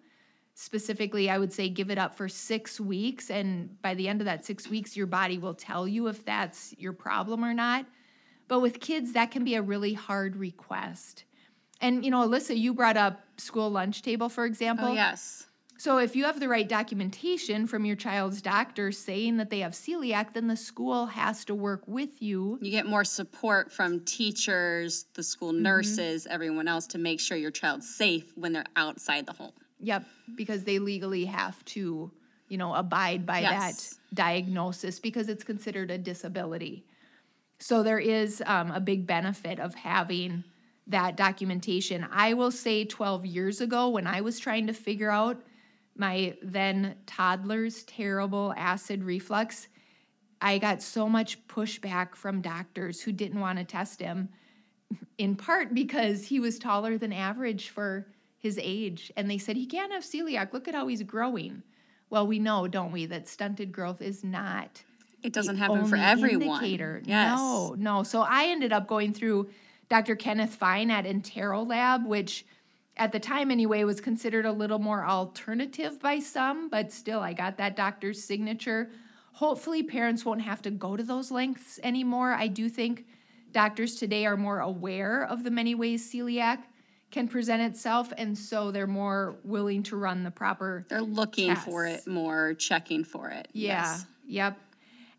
specifically 0.55 1.31
i 1.31 1.39
would 1.39 1.53
say 1.53 1.69
give 1.69 1.91
it 1.91 1.99
up 1.99 2.15
for 2.15 2.29
six 2.29 2.81
weeks 2.81 3.31
and 3.31 3.81
by 3.83 3.95
the 3.95 4.09
end 4.09 4.21
of 4.21 4.25
that 4.25 4.45
six 4.45 4.69
weeks 4.69 4.97
your 4.97 5.07
body 5.07 5.39
will 5.39 5.55
tell 5.55 5.87
you 5.87 6.07
if 6.09 6.25
that's 6.25 6.75
your 6.79 6.93
problem 6.93 7.45
or 7.45 7.55
not. 7.55 7.87
But 8.49 8.61
with 8.61 8.81
kids 8.81 9.13
that 9.13 9.31
can 9.31 9.45
be 9.45 9.55
a 9.55 9.63
really 9.63 9.95
hard 9.95 10.37
request. 10.37 11.25
And 11.81 12.05
you 12.05 12.11
know 12.11 12.27
alyssa 12.29 12.57
you 12.57 12.75
brought 12.75 12.97
up 12.97 13.21
school 13.37 13.71
lunch 13.71 14.03
table 14.03 14.29
for 14.29 14.45
example. 14.45 14.89
oh 14.89 14.95
yes. 14.95 15.47
So 15.79 15.97
if 15.97 16.15
you 16.15 16.27
have 16.27 16.41
the 16.41 16.49
right 16.49 16.69
documentation 16.69 17.67
from 17.67 17.87
your 17.87 17.97
child's 17.97 18.43
doctor 18.43 18.93
saying 18.93 19.39
that 19.39 19.49
they 19.49 19.61
have 19.61 19.73
celiac 19.73 20.35
then 20.35 20.47
the 20.47 20.57
school 20.57 21.07
has 21.07 21.45
to 21.47 21.55
work 21.55 21.83
with 21.87 22.21
you. 22.21 22.59
You 22.61 22.71
get 22.71 22.87
more 22.87 23.05
support 23.05 23.73
from 23.73 24.01
teachers 24.01 25.07
the 25.15 25.23
school 25.23 25.53
mm-hmm. 25.53 25.63
nurses 25.63 26.25
mm-hmm. 26.25 26.35
everyone 26.35 26.69
else 26.69 26.87
to 26.89 26.99
make 26.99 27.21
sure 27.21 27.37
your 27.39 27.51
child's 27.51 27.89
safe 27.89 28.33
when 28.37 28.53
they're 28.53 28.65
outside 28.77 29.27
the 29.27 29.33
home 29.33 29.53
Yep, 29.83 30.05
because 30.37 30.65
they 30.65 30.79
legally 30.79 31.25
have 31.25 31.65
to, 31.67 32.11
you 32.49 32.59
know, 32.59 32.75
abide 32.75 33.25
by 33.25 33.41
yes. 33.41 33.91
that 33.91 34.15
diagnosis 34.15 34.99
because 34.99 35.29
it's 35.29 35.45
considered 35.45 35.91
a 35.91 35.99
disability. 35.99 36.85
So 37.59 37.83
there 37.83 37.99
is 37.99 38.43
um, 38.47 38.71
a 38.71 38.81
big 38.81 39.07
benefit 39.07 39.59
of 39.59 39.75
having 39.75 40.45
that 40.87 41.17
documentation. 41.17 42.07
I 42.11 42.35
will 42.35 42.51
say 42.51 42.85
12 42.85 43.27
years 43.27 43.61
ago 43.61 43.89
when 43.89 44.07
I 44.07 44.21
was 44.21 44.39
trying 44.39 44.67
to 44.67 44.73
figure 44.73 45.11
out 45.11 45.43
my 45.97 46.37
then 46.43 46.97
toddler's 47.07 47.83
terrible 47.85 48.55
acid 48.57 49.05
reflux, 49.05 49.69
I 50.41 50.59
got 50.59 50.83
so 50.83 51.09
much 51.09 51.47
pushback 51.47 52.15
from 52.15 52.41
doctors 52.41 53.03
who 53.03 53.13
didn't 53.13 53.41
want 53.41 53.59
to 53.59 53.65
test 53.65 54.01
him, 54.01 54.31
in 55.19 55.37
part 55.37 55.75
because 55.75 56.25
he 56.27 56.41
was 56.41 56.59
taller 56.59 56.97
than 56.97 57.13
average 57.13 57.69
for 57.69 58.07
his 58.41 58.59
age 58.61 59.13
and 59.17 59.31
they 59.31 59.39
said 59.39 59.55
he 59.55 59.67
can't 59.67 59.93
have 59.93 60.03
celiac. 60.03 60.53
Look 60.53 60.67
at 60.67 60.75
how 60.75 60.89
he's 60.89 61.03
growing. 61.03 61.63
Well 62.09 62.27
we 62.27 62.39
know 62.39 62.67
don't 62.67 62.91
we 62.91 63.07
that 63.07 63.29
stunted 63.29 63.71
growth 63.71 64.03
is 64.03 64.25
not 64.25 64.83
it 65.23 65.35
doesn't 65.35 65.59
happen 65.59 65.85
for 65.85 65.97
everyone. 65.97 66.43
indicator. 66.43 67.03
yes. 67.05 67.39
No 67.39 67.75
no. 67.79 68.03
So 68.03 68.23
i 68.23 68.47
ended 68.47 68.73
up 68.73 68.87
going 68.87 69.13
through 69.13 69.49
dr 69.89 70.17
kenneth 70.17 70.55
fine 70.55 70.91
at 70.91 71.05
EnteroLab 71.05 72.07
which 72.07 72.47
at 72.97 73.13
the 73.13 73.21
time 73.21 73.51
anyway 73.51 73.85
was 73.85 74.01
considered 74.01 74.47
a 74.47 74.53
little 74.53 74.79
more 74.79 75.05
alternative 75.05 76.01
by 76.01 76.19
some 76.19 76.69
but 76.71 76.91
still 76.91 77.21
i 77.21 77.33
got 77.33 77.59
that 77.59 77.77
doctor's 77.77 78.25
signature. 78.25 78.91
Hopefully 79.35 79.83
parents 79.83 80.25
won't 80.25 80.43
have 80.43 80.61
to 80.63 80.71
go 80.71 80.97
to 80.97 81.03
those 81.03 81.31
lengths 81.31 81.79
anymore. 81.83 82.33
I 82.33 82.47
do 82.47 82.69
think 82.69 83.07
doctors 83.53 83.95
today 83.95 84.27
are 84.27 84.37
more 84.37 84.61
aware 84.61 85.25
of 85.25 85.45
the 85.45 85.51
many 85.51 85.75
ways 85.75 86.11
celiac 86.13 86.59
can 87.11 87.27
present 87.27 87.61
itself 87.63 88.13
and 88.17 88.37
so 88.37 88.71
they're 88.71 88.87
more 88.87 89.37
willing 89.45 89.83
to 89.83 89.97
run 89.97 90.23
the 90.23 90.31
proper 90.31 90.85
they're 90.89 91.03
looking 91.03 91.49
tests. 91.49 91.65
for 91.65 91.87
it 91.87 92.07
more 92.07 92.55
checking 92.55 93.05
for 93.05 93.31
it. 93.31 93.49
Yeah. 93.53 93.83
Yes. 93.83 94.07
yep. 94.27 94.59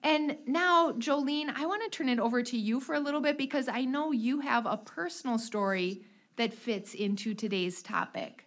And 0.03 0.37
now 0.47 0.93
jolene 0.93 1.53
i 1.55 1.65
want 1.65 1.83
to 1.83 1.95
turn 1.95 2.09
it 2.09 2.19
over 2.19 2.41
to 2.43 2.57
you 2.57 2.79
for 2.79 2.95
a 2.95 2.99
little 2.99 3.21
bit 3.21 3.37
because 3.37 3.67
i 3.67 3.83
know 3.83 4.11
you 4.11 4.39
have 4.39 4.65
a 4.65 4.77
personal 4.77 5.37
story 5.37 6.01
that 6.37 6.53
fits 6.53 6.93
into 6.93 7.33
today's 7.33 7.81
topic. 7.81 8.45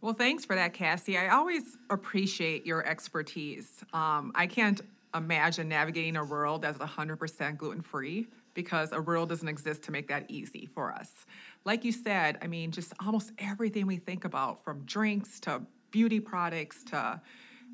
Well 0.00 0.14
thanks 0.14 0.44
for 0.44 0.54
that 0.54 0.72
cassie. 0.72 1.18
I 1.18 1.28
always 1.28 1.76
appreciate 1.90 2.64
your 2.64 2.86
expertise. 2.86 3.84
Um, 3.92 4.32
i 4.34 4.46
can't 4.46 4.80
imagine 5.14 5.68
navigating 5.68 6.16
a 6.16 6.24
world 6.24 6.62
that's 6.62 6.78
100% 6.78 7.56
gluten-free 7.56 8.26
because 8.54 8.92
a 8.92 9.00
world 9.00 9.28
doesn't 9.28 9.48
exist 9.48 9.82
to 9.84 9.92
make 9.92 10.08
that 10.08 10.24
easy 10.28 10.66
for 10.66 10.92
us 10.92 11.26
like 11.64 11.84
you 11.84 11.92
said, 11.92 12.38
I 12.42 12.46
mean, 12.46 12.70
just 12.70 12.92
almost 13.04 13.32
everything 13.38 13.86
we 13.86 13.96
think 13.96 14.24
about 14.24 14.62
from 14.64 14.84
drinks 14.84 15.40
to 15.40 15.62
beauty 15.90 16.20
products 16.20 16.82
to 16.84 17.20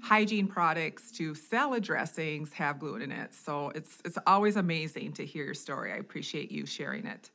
hygiene 0.03 0.47
products 0.47 1.11
to 1.11 1.35
salad 1.35 1.83
dressings 1.83 2.53
have 2.53 2.79
gluten 2.79 3.11
in 3.11 3.13
it. 3.13 3.35
So 3.35 3.71
it's 3.75 3.99
it's 4.05 4.19
always 4.27 4.57
amazing 4.57 5.13
to 5.15 5.27
hear 5.27 5.45
your 5.45 5.55
story. 5.55 5.93
I 5.93 5.97
appreciate 5.97 6.51
you 6.51 6.67
sharing 6.67 7.07
it. 7.07 7.31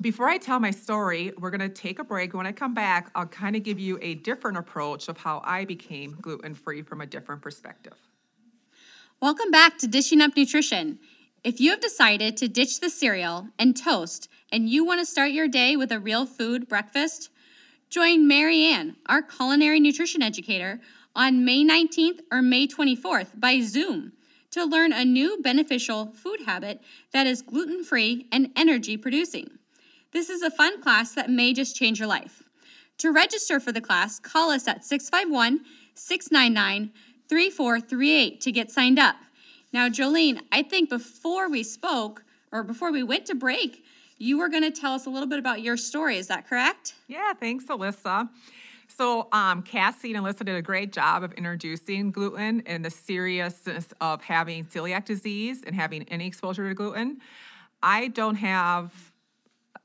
Before 0.00 0.28
I 0.28 0.38
tell 0.38 0.60
my 0.60 0.70
story, 0.70 1.32
we're 1.38 1.50
going 1.50 1.60
to 1.60 1.68
take 1.68 1.98
a 1.98 2.04
break. 2.04 2.32
When 2.32 2.46
I 2.46 2.52
come 2.52 2.72
back, 2.72 3.10
I'll 3.16 3.26
kind 3.26 3.56
of 3.56 3.64
give 3.64 3.80
you 3.80 3.98
a 4.00 4.14
different 4.14 4.56
approach 4.56 5.08
of 5.08 5.18
how 5.18 5.42
I 5.44 5.64
became 5.64 6.16
gluten 6.20 6.54
free 6.54 6.82
from 6.82 7.00
a 7.00 7.06
different 7.06 7.42
perspective. 7.42 7.96
Welcome 9.20 9.50
back 9.50 9.76
to 9.78 9.88
Dishing 9.88 10.20
Up 10.20 10.36
Nutrition. 10.36 11.00
If 11.44 11.60
you 11.60 11.70
have 11.70 11.80
decided 11.80 12.36
to 12.38 12.48
ditch 12.48 12.80
the 12.80 12.90
cereal 12.90 13.48
and 13.58 13.76
toast 13.76 14.28
and 14.50 14.68
you 14.68 14.84
want 14.84 15.00
to 15.00 15.06
start 15.06 15.30
your 15.30 15.46
day 15.46 15.76
with 15.76 15.92
a 15.92 16.00
real 16.00 16.26
food 16.26 16.68
breakfast, 16.68 17.30
join 17.88 18.26
Mary 18.26 18.64
Ann, 18.64 18.96
our 19.06 19.22
culinary 19.22 19.78
nutrition 19.78 20.20
educator, 20.20 20.80
on 21.14 21.44
May 21.44 21.64
19th 21.64 22.20
or 22.32 22.42
May 22.42 22.66
24th 22.66 23.38
by 23.38 23.60
Zoom 23.60 24.12
to 24.50 24.64
learn 24.64 24.92
a 24.92 25.04
new 25.04 25.40
beneficial 25.40 26.06
food 26.06 26.40
habit 26.46 26.80
that 27.12 27.26
is 27.26 27.42
gluten 27.42 27.84
free 27.84 28.26
and 28.32 28.50
energy 28.56 28.96
producing. 28.96 29.48
This 30.12 30.30
is 30.30 30.42
a 30.42 30.50
fun 30.50 30.82
class 30.82 31.14
that 31.14 31.30
may 31.30 31.52
just 31.52 31.76
change 31.76 32.00
your 32.00 32.08
life. 32.08 32.42
To 32.98 33.12
register 33.12 33.60
for 33.60 33.70
the 33.70 33.80
class, 33.80 34.18
call 34.18 34.50
us 34.50 34.66
at 34.66 34.84
651 34.84 35.60
699 35.94 36.90
3438 37.28 38.40
to 38.40 38.52
get 38.52 38.70
signed 38.72 38.98
up. 38.98 39.16
Now, 39.72 39.88
Jolene, 39.88 40.40
I 40.50 40.62
think 40.62 40.88
before 40.88 41.50
we 41.50 41.62
spoke 41.62 42.24
or 42.52 42.62
before 42.62 42.90
we 42.90 43.02
went 43.02 43.26
to 43.26 43.34
break, 43.34 43.84
you 44.16 44.38
were 44.38 44.48
going 44.48 44.62
to 44.62 44.70
tell 44.70 44.94
us 44.94 45.06
a 45.06 45.10
little 45.10 45.28
bit 45.28 45.38
about 45.38 45.60
your 45.60 45.76
story. 45.76 46.16
Is 46.16 46.26
that 46.28 46.48
correct? 46.48 46.94
Yeah, 47.06 47.32
thanks, 47.34 47.66
Alyssa. 47.66 48.28
So, 48.88 49.28
um, 49.32 49.62
Cassie 49.62 50.12
and 50.14 50.24
Alyssa 50.24 50.44
did 50.44 50.56
a 50.56 50.62
great 50.62 50.92
job 50.92 51.22
of 51.22 51.32
introducing 51.34 52.10
gluten 52.10 52.62
and 52.66 52.84
the 52.84 52.90
seriousness 52.90 53.86
of 54.00 54.22
having 54.22 54.64
celiac 54.64 55.04
disease 55.04 55.62
and 55.64 55.74
having 55.76 56.02
any 56.04 56.26
exposure 56.26 56.68
to 56.68 56.74
gluten. 56.74 57.20
I 57.82 58.08
don't 58.08 58.34
have 58.36 58.92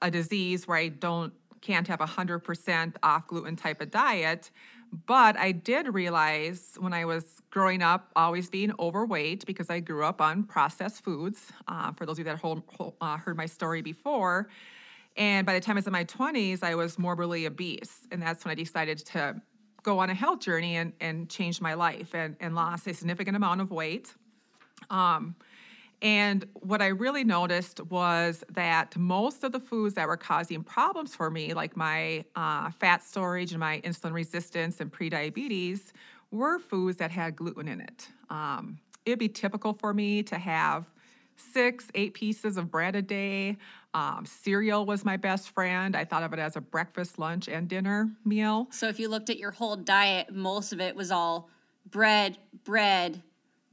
a 0.01 0.09
disease 0.09 0.67
where 0.67 0.77
I 0.77 0.87
don't 0.87 1.33
can't 1.61 1.87
have 1.87 2.01
a 2.01 2.05
hundred 2.05 2.39
percent 2.39 2.97
off 3.03 3.27
gluten 3.27 3.55
type 3.55 3.81
of 3.81 3.91
diet, 3.91 4.51
but 5.05 5.37
I 5.37 5.51
did 5.51 5.93
realize 5.93 6.75
when 6.79 6.93
I 6.93 7.05
was 7.05 7.41
growing 7.49 7.81
up, 7.81 8.11
always 8.15 8.49
being 8.49 8.71
overweight 8.79 9.45
because 9.45 9.69
I 9.69 9.79
grew 9.79 10.03
up 10.05 10.21
on 10.21 10.43
processed 10.43 11.03
foods. 11.03 11.51
Uh, 11.67 11.91
for 11.93 12.05
those 12.05 12.19
of 12.19 12.25
you 12.25 12.31
that 12.31 12.93
uh, 13.01 13.17
heard 13.17 13.35
my 13.35 13.47
story 13.47 13.81
before, 13.81 14.49
and 15.15 15.45
by 15.45 15.53
the 15.53 15.59
time 15.59 15.77
I 15.77 15.79
was 15.79 15.87
in 15.87 15.93
my 15.93 16.05
20s, 16.05 16.63
I 16.63 16.75
was 16.75 16.97
morbidly 16.97 17.45
obese, 17.45 18.07
and 18.11 18.21
that's 18.21 18.45
when 18.45 18.51
I 18.51 18.55
decided 18.55 18.99
to 18.99 19.41
go 19.83 19.99
on 19.99 20.09
a 20.09 20.13
health 20.13 20.39
journey 20.39 20.77
and, 20.77 20.93
and 21.01 21.29
change 21.29 21.59
my 21.61 21.73
life 21.73 22.15
and, 22.15 22.35
and 22.39 22.55
lost 22.55 22.87
a 22.87 22.93
significant 22.93 23.35
amount 23.35 23.61
of 23.61 23.71
weight. 23.71 24.13
Um, 24.89 25.35
and 26.03 26.45
what 26.53 26.81
I 26.81 26.87
really 26.87 27.23
noticed 27.23 27.79
was 27.85 28.43
that 28.51 28.95
most 28.97 29.45
of 29.45 29.53
the 29.53 29.59
foods 29.61 29.95
that 29.95 30.05
were 30.05 30.17
causing 30.17 30.61
problems 30.61 31.15
for 31.15 31.31
me, 31.31 31.53
like 31.53 31.77
my 31.77 32.25
uh, 32.35 32.71
fat 32.71 33.01
storage 33.01 33.51
and 33.51 33.59
my 33.59 33.79
insulin 33.85 34.11
resistance 34.11 34.81
and 34.81 34.91
prediabetes, 34.91 35.93
were 36.29 36.59
foods 36.59 36.97
that 36.97 37.09
had 37.09 37.37
gluten 37.37 37.69
in 37.69 37.79
it. 37.79 38.09
Um, 38.29 38.79
it'd 39.05 39.17
be 39.17 39.29
typical 39.29 39.71
for 39.71 39.93
me 39.93 40.23
to 40.23 40.37
have 40.37 40.85
six, 41.37 41.87
eight 41.95 42.13
pieces 42.13 42.57
of 42.57 42.69
bread 42.69 42.97
a 42.97 43.01
day. 43.01 43.57
Um, 43.93 44.25
cereal 44.25 44.85
was 44.85 45.05
my 45.05 45.15
best 45.15 45.51
friend. 45.51 45.95
I 45.95 46.03
thought 46.03 46.23
of 46.23 46.33
it 46.33 46.39
as 46.39 46.57
a 46.57 46.61
breakfast, 46.61 47.17
lunch, 47.17 47.47
and 47.47 47.69
dinner 47.69 48.11
meal. 48.25 48.67
So 48.71 48.89
if 48.89 48.99
you 48.99 49.07
looked 49.07 49.29
at 49.29 49.37
your 49.37 49.51
whole 49.51 49.77
diet, 49.77 50.33
most 50.33 50.73
of 50.73 50.81
it 50.81 50.97
was 50.97 51.11
all 51.11 51.49
bread, 51.89 52.37
bread, 52.65 53.23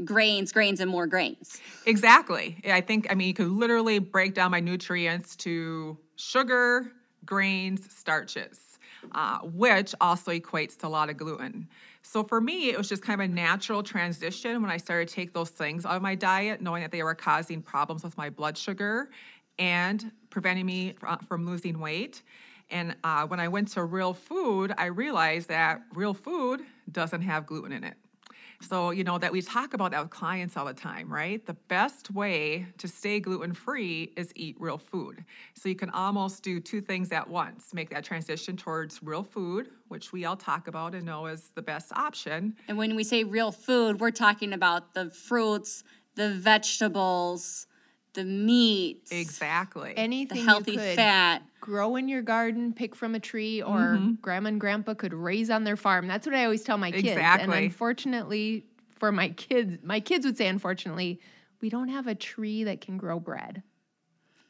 grains, 0.05 0.53
grains, 0.53 0.81
and 0.81 0.91
more 0.91 1.07
grains. 1.07 1.61
Exactly. 1.87 2.57
I 2.65 2.81
think, 2.81 3.07
I 3.11 3.15
mean, 3.15 3.29
you 3.29 3.35
could 3.35 3.49
literally 3.49 3.99
break 3.99 4.35
down 4.35 4.51
my 4.51 4.61
nutrients 4.61 5.37
to 5.37 5.99
sugar, 6.17 6.93
grains, 7.25 7.93
starches, 7.93 8.79
uh, 9.13 9.39
which 9.41 9.95
also 10.01 10.33
equates 10.33 10.77
to 10.79 10.87
a 10.87 10.89
lot 10.89 11.11
of 11.11 11.17
gluten. 11.17 11.69
So 12.03 12.25
for 12.25 12.41
me, 12.41 12.71
it 12.71 12.79
was 12.79 12.89
just 12.89 13.03
kind 13.03 13.21
of 13.21 13.31
a 13.31 13.33
natural 13.33 13.83
transition 13.83 14.63
when 14.63 14.71
I 14.71 14.79
started 14.79 15.09
to 15.09 15.15
take 15.15 15.35
those 15.35 15.51
things 15.51 15.85
out 15.85 15.97
of 15.97 16.03
my 16.03 16.15
diet, 16.15 16.61
knowing 16.61 16.83
that 16.83 16.93
they 16.93 17.03
were 17.03 17.15
causing 17.15 17.61
problems 17.63 18.03
with 18.03 18.17
my 18.17 18.31
blood 18.31 18.57
sugar 18.57 19.11
and 19.59 20.11
preventing 20.31 20.67
me 20.67 20.95
from 21.29 21.47
losing 21.47 21.79
weight. 21.79 22.23
And 22.71 22.97
uh, 23.05 23.27
when 23.27 23.41
I 23.41 23.49
went 23.49 23.69
to 23.69 23.85
real 23.85 24.15
food, 24.15 24.73
I 24.79 24.87
realized 24.87 25.49
that 25.49 25.83
real 25.95 26.15
food 26.15 26.63
doesn't 26.91 27.23
have 27.23 27.47
gluten 27.47 27.73
in 27.73 27.85
it. 27.85 27.97
So, 28.63 28.91
you 28.91 29.05
know, 29.05 29.19
that 29.19 29.33
we 29.33 29.41
talk 29.41 29.73
about 29.75 29.91
that 29.93 30.03
with 30.03 30.11
clients 30.11 30.57
all 30.57 30.67
the 30.67 30.75
time, 30.75 31.13
right? 31.13 31.45
The 31.45 31.55
best 31.55 32.11
way 32.11 32.67
to 32.79 32.87
stay 32.87 33.19
gluten 33.19 33.55
free 33.55 34.13
is 34.17 34.33
eat 34.37 34.57
real 34.59 34.79
food. 34.79 35.25
So, 35.55 35.69
you 35.69 35.75
can 35.75 35.91
almost 35.91 36.43
do 36.43 36.61
two 36.61 36.81
things 36.81 37.11
at 37.11 37.29
once 37.29 37.73
make 37.73 37.91
that 37.91 38.05
transition 38.05 38.57
towards 38.57 39.03
real 39.03 39.23
food, 39.23 39.71
which 39.89 40.13
we 40.13 40.25
all 40.25 40.37
talk 40.37 40.69
about 40.69 40.95
and 40.95 41.07
know 41.07 41.27
is 41.27 41.51
the 41.55 41.63
best 41.63 41.93
option. 41.93 42.55
And 42.69 42.77
when 42.77 42.95
we 42.97 43.05
say 43.05 43.25
real 43.25 43.51
food, 43.51 43.99
we're 44.01 44.11
talking 44.11 44.53
about 44.53 44.95
the 44.95 45.11
fruits, 45.11 45.83
the 46.15 46.31
vegetables, 46.31 47.67
the 48.15 48.25
meats. 48.25 49.13
Exactly. 49.13 49.95
Anything 49.97 50.39
the 50.39 50.45
healthy 50.45 50.77
fat. 50.77 51.43
Grow 51.61 51.97
in 51.97 52.09
your 52.09 52.23
garden, 52.23 52.73
pick 52.73 52.95
from 52.97 53.15
a 53.15 53.21
tree, 53.21 53.63
or 53.63 53.79
mm-hmm. 53.79 54.13
grandma 54.23 54.49
and 54.49 54.61
grandpa 54.61 54.95
could 54.95 55.13
raise 55.13 55.51
on 55.51 55.65
their 55.65 55.77
farm. 55.77 56.07
That's 56.07 56.27
what 56.27 56.35
I 56.35 56.45
always 56.45 56.63
tell 56.63 56.79
my 56.79 56.91
kids. 56.91 57.09
Exactly. 57.09 57.57
And 57.57 57.65
unfortunately 57.65 58.67
for 58.99 59.13
my 59.13 59.31
kids, 59.31 59.79
my 59.83 60.01
kids 60.01 60.25
would 60.25 60.37
say, 60.37 60.47
unfortunately, 60.47 61.21
we 61.61 61.69
don't 61.69 61.89
have 61.89 62.07
a 62.07 62.15
tree 62.15 62.65
that 62.65 62.81
can 62.81 62.97
grow 62.97 63.21
bread. 63.21 63.63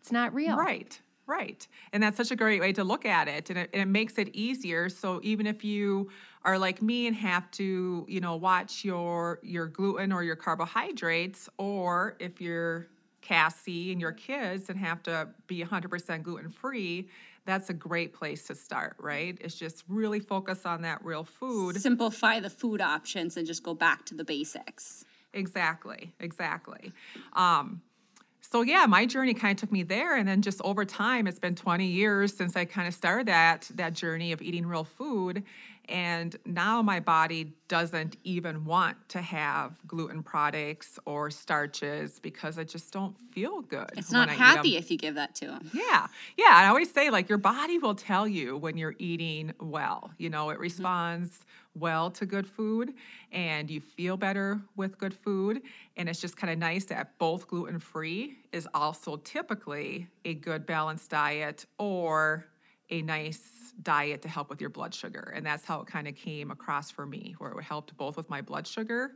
It's 0.00 0.12
not 0.12 0.32
real. 0.34 0.56
Right. 0.56 1.00
Right. 1.26 1.66
And 1.92 2.02
that's 2.02 2.16
such 2.16 2.32
a 2.32 2.36
great 2.36 2.60
way 2.60 2.72
to 2.72 2.82
look 2.82 3.06
at 3.06 3.28
it. 3.28 3.50
And 3.50 3.58
it, 3.60 3.70
and 3.72 3.82
it 3.82 3.86
makes 3.86 4.18
it 4.18 4.34
easier. 4.34 4.88
So 4.88 5.20
even 5.22 5.46
if 5.46 5.62
you 5.62 6.10
are 6.44 6.58
like 6.58 6.82
me 6.82 7.06
and 7.06 7.14
have 7.14 7.48
to, 7.52 8.04
you 8.08 8.20
know, 8.20 8.34
watch 8.34 8.84
your 8.84 9.38
your 9.42 9.66
gluten 9.66 10.12
or 10.12 10.24
your 10.24 10.34
carbohydrates, 10.34 11.48
or 11.56 12.16
if 12.18 12.40
you're 12.40 12.88
Cassie 13.20 13.92
and 13.92 14.00
your 14.00 14.12
kids 14.12 14.68
and 14.68 14.78
have 14.78 15.02
to 15.04 15.28
be 15.46 15.62
100% 15.62 16.22
gluten 16.22 16.50
free, 16.50 17.08
that's 17.44 17.70
a 17.70 17.74
great 17.74 18.12
place 18.12 18.46
to 18.46 18.54
start, 18.54 18.96
right? 18.98 19.36
It's 19.40 19.54
just 19.54 19.84
really 19.88 20.20
focus 20.20 20.66
on 20.66 20.82
that 20.82 21.04
real 21.04 21.24
food. 21.24 21.80
Simplify 21.80 22.40
the 22.40 22.50
food 22.50 22.80
options 22.80 23.36
and 23.36 23.46
just 23.46 23.62
go 23.62 23.74
back 23.74 24.04
to 24.06 24.14
the 24.14 24.24
basics. 24.24 25.04
Exactly, 25.32 26.12
exactly. 26.20 26.92
Um, 27.34 27.82
so 28.40 28.62
yeah, 28.62 28.86
my 28.86 29.06
journey 29.06 29.32
kind 29.34 29.56
of 29.56 29.60
took 29.60 29.70
me 29.70 29.82
there, 29.84 30.16
and 30.16 30.26
then 30.26 30.42
just 30.42 30.60
over 30.62 30.84
time, 30.84 31.26
it's 31.26 31.38
been 31.38 31.54
20 31.54 31.86
years 31.86 32.34
since 32.34 32.56
I 32.56 32.64
kind 32.64 32.88
of 32.88 32.94
started 32.94 33.28
that 33.28 33.70
that 33.74 33.94
journey 33.94 34.32
of 34.32 34.42
eating 34.42 34.66
real 34.66 34.84
food, 34.84 35.44
and 35.90 36.36
now 36.46 36.80
my 36.82 37.00
body 37.00 37.52
doesn't 37.66 38.16
even 38.22 38.64
want 38.64 38.96
to 39.08 39.20
have 39.20 39.76
gluten 39.86 40.22
products 40.22 40.98
or 41.04 41.30
starches 41.30 42.20
because 42.20 42.58
I 42.58 42.64
just 42.64 42.92
don't 42.92 43.16
feel 43.32 43.60
good. 43.62 43.90
It's 43.96 44.12
not 44.12 44.28
happy 44.28 44.76
if 44.76 44.90
you 44.90 44.96
give 44.96 45.16
that 45.16 45.34
to 45.36 45.46
them. 45.46 45.70
Yeah. 45.74 46.06
Yeah. 46.36 46.50
I 46.50 46.68
always 46.68 46.92
say, 46.92 47.10
like, 47.10 47.28
your 47.28 47.38
body 47.38 47.78
will 47.78 47.96
tell 47.96 48.26
you 48.26 48.56
when 48.56 48.76
you're 48.76 48.94
eating 48.98 49.52
well. 49.60 50.12
You 50.16 50.30
know, 50.30 50.50
it 50.50 50.54
mm-hmm. 50.54 50.62
responds 50.62 51.30
mm-hmm. 51.30 51.80
well 51.80 52.10
to 52.12 52.26
good 52.26 52.46
food 52.46 52.94
and 53.32 53.68
you 53.68 53.80
feel 53.80 54.16
better 54.16 54.60
with 54.76 54.96
good 54.96 55.14
food. 55.14 55.60
And 55.96 56.08
it's 56.08 56.20
just 56.20 56.36
kind 56.36 56.52
of 56.52 56.58
nice 56.58 56.84
that 56.86 57.18
both 57.18 57.48
gluten 57.48 57.80
free 57.80 58.38
is 58.52 58.68
also 58.74 59.16
typically 59.16 60.06
a 60.24 60.34
good 60.34 60.66
balanced 60.66 61.10
diet 61.10 61.66
or 61.78 62.46
a 62.90 63.02
nice 63.02 63.59
diet 63.82 64.22
to 64.22 64.28
help 64.28 64.50
with 64.50 64.60
your 64.60 64.70
blood 64.70 64.94
sugar. 64.94 65.32
And 65.34 65.44
that's 65.44 65.64
how 65.64 65.80
it 65.80 65.86
kind 65.86 66.08
of 66.08 66.14
came 66.14 66.50
across 66.50 66.90
for 66.90 67.06
me, 67.06 67.34
where 67.38 67.52
it 67.52 67.62
helped 67.62 67.96
both 67.96 68.16
with 68.16 68.28
my 68.28 68.40
blood 68.40 68.66
sugar 68.66 69.12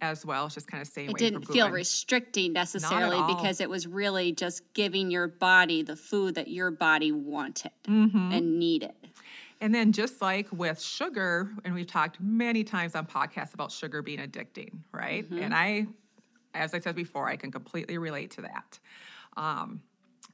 as 0.00 0.24
well. 0.24 0.46
It's 0.46 0.54
just 0.54 0.66
kind 0.66 0.80
of 0.80 0.88
staying 0.88 1.10
It 1.10 1.18
didn't 1.18 1.46
feel 1.46 1.70
restricting 1.70 2.52
necessarily 2.52 3.22
because 3.34 3.60
it 3.60 3.68
was 3.68 3.86
really 3.86 4.32
just 4.32 4.62
giving 4.74 5.10
your 5.10 5.28
body 5.28 5.82
the 5.82 5.96
food 5.96 6.34
that 6.36 6.48
your 6.48 6.70
body 6.70 7.12
wanted 7.12 7.72
mm-hmm. 7.86 8.32
and 8.32 8.58
needed. 8.58 8.92
And 9.62 9.74
then, 9.74 9.92
just 9.92 10.22
like 10.22 10.48
with 10.52 10.80
sugar, 10.80 11.50
and 11.66 11.74
we've 11.74 11.86
talked 11.86 12.18
many 12.18 12.64
times 12.64 12.94
on 12.94 13.06
podcasts 13.06 13.52
about 13.52 13.70
sugar 13.70 14.00
being 14.00 14.20
addicting, 14.20 14.78
right? 14.90 15.24
Mm-hmm. 15.24 15.42
And 15.42 15.54
I, 15.54 15.86
as 16.54 16.72
I 16.72 16.80
said 16.80 16.96
before, 16.96 17.28
I 17.28 17.36
can 17.36 17.50
completely 17.50 17.98
relate 17.98 18.30
to 18.32 18.42
that. 18.42 18.78
Um, 19.36 19.82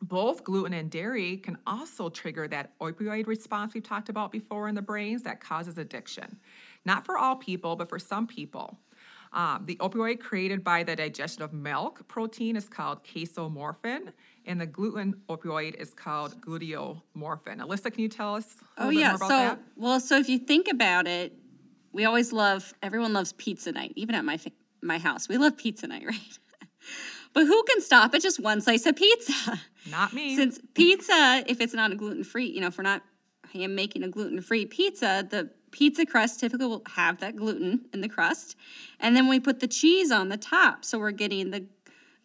both 0.02 0.44
gluten 0.44 0.72
and 0.72 0.90
dairy 0.90 1.36
can 1.38 1.58
also 1.66 2.08
trigger 2.08 2.48
that 2.48 2.78
opioid 2.80 3.26
response 3.26 3.74
we've 3.74 3.82
talked 3.82 4.08
about 4.08 4.30
before 4.30 4.68
in 4.68 4.74
the 4.74 4.82
brains 4.82 5.22
that 5.22 5.40
causes 5.40 5.78
addiction. 5.78 6.38
Not 6.84 7.04
for 7.04 7.18
all 7.18 7.36
people, 7.36 7.76
but 7.76 7.88
for 7.88 7.98
some 7.98 8.26
people. 8.26 8.78
Um, 9.32 9.64
the 9.66 9.76
opioid 9.76 10.20
created 10.20 10.62
by 10.62 10.82
the 10.82 10.96
digestion 10.96 11.42
of 11.42 11.52
milk 11.52 12.06
protein 12.08 12.56
is 12.56 12.68
called 12.68 13.04
casomorphin, 13.04 14.12
and 14.46 14.60
the 14.60 14.66
gluten 14.66 15.14
opioid 15.28 15.74
is 15.74 15.92
called 15.92 16.40
gluteomorphin. 16.40 17.58
Alyssa, 17.58 17.92
can 17.92 18.02
you 18.02 18.08
tell 18.08 18.36
us? 18.36 18.56
oh 18.78 18.90
yeah, 18.90 19.16
so 19.16 19.28
that? 19.28 19.60
well, 19.76 20.00
so 20.00 20.16
if 20.16 20.28
you 20.28 20.38
think 20.38 20.68
about 20.68 21.06
it, 21.06 21.32
we 21.92 22.04
always 22.04 22.32
love 22.32 22.72
everyone 22.82 23.12
loves 23.12 23.32
pizza 23.32 23.72
night, 23.72 23.92
even 23.96 24.14
at 24.14 24.24
my 24.24 24.38
my 24.82 24.98
house. 24.98 25.28
We 25.28 25.36
love 25.38 25.56
pizza 25.56 25.86
night, 25.86 26.04
right? 26.06 26.38
But 27.36 27.44
who 27.44 27.62
can 27.64 27.82
stop 27.82 28.14
at 28.14 28.22
just 28.22 28.40
one 28.40 28.62
slice 28.62 28.86
of 28.86 28.96
pizza? 28.96 29.60
Not 29.90 30.14
me. 30.14 30.34
Since 30.34 30.58
pizza, 30.72 31.44
if 31.46 31.60
it's 31.60 31.74
not 31.74 31.92
a 31.92 31.94
gluten 31.94 32.24
free, 32.24 32.46
you 32.46 32.62
know, 32.62 32.68
if 32.68 32.78
we're 32.78 32.84
not 32.84 33.02
hand 33.52 33.76
making 33.76 34.02
a 34.04 34.08
gluten 34.08 34.40
free 34.40 34.64
pizza, 34.64 35.26
the 35.28 35.50
pizza 35.70 36.06
crust 36.06 36.40
typically 36.40 36.66
will 36.66 36.82
have 36.94 37.20
that 37.20 37.36
gluten 37.36 37.84
in 37.92 38.00
the 38.00 38.08
crust. 38.08 38.56
And 39.00 39.14
then 39.14 39.28
we 39.28 39.38
put 39.38 39.60
the 39.60 39.68
cheese 39.68 40.10
on 40.10 40.30
the 40.30 40.38
top. 40.38 40.82
So 40.82 40.98
we're 40.98 41.10
getting 41.10 41.50
the 41.50 41.66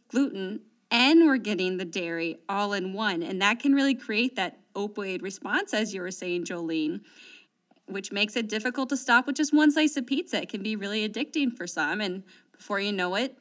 gluten 0.08 0.62
and 0.90 1.26
we're 1.26 1.36
getting 1.36 1.76
the 1.76 1.84
dairy 1.84 2.38
all 2.48 2.72
in 2.72 2.94
one. 2.94 3.22
And 3.22 3.42
that 3.42 3.60
can 3.60 3.74
really 3.76 3.96
create 3.96 4.38
that 4.38 4.60
opioid 4.76 5.22
response, 5.22 5.74
as 5.74 5.94
you 5.94 6.00
were 6.00 6.12
saying, 6.12 6.46
Jolene, 6.46 7.02
which 7.86 8.14
makes 8.14 8.38
it 8.38 8.48
difficult 8.48 8.88
to 8.88 8.96
stop 8.96 9.28
with 9.28 9.36
just 9.36 9.54
one 9.54 9.74
slice 9.74 9.98
of 9.98 10.08
pizza. 10.08 10.42
It 10.42 10.48
can 10.48 10.64
be 10.64 10.78
really 10.78 11.06
addicting 11.06 11.54
for 11.54 11.68
some. 11.68 12.00
And 12.00 12.24
before 12.54 12.80
you 12.80 12.94
know 12.94 13.16
it, 13.16 13.38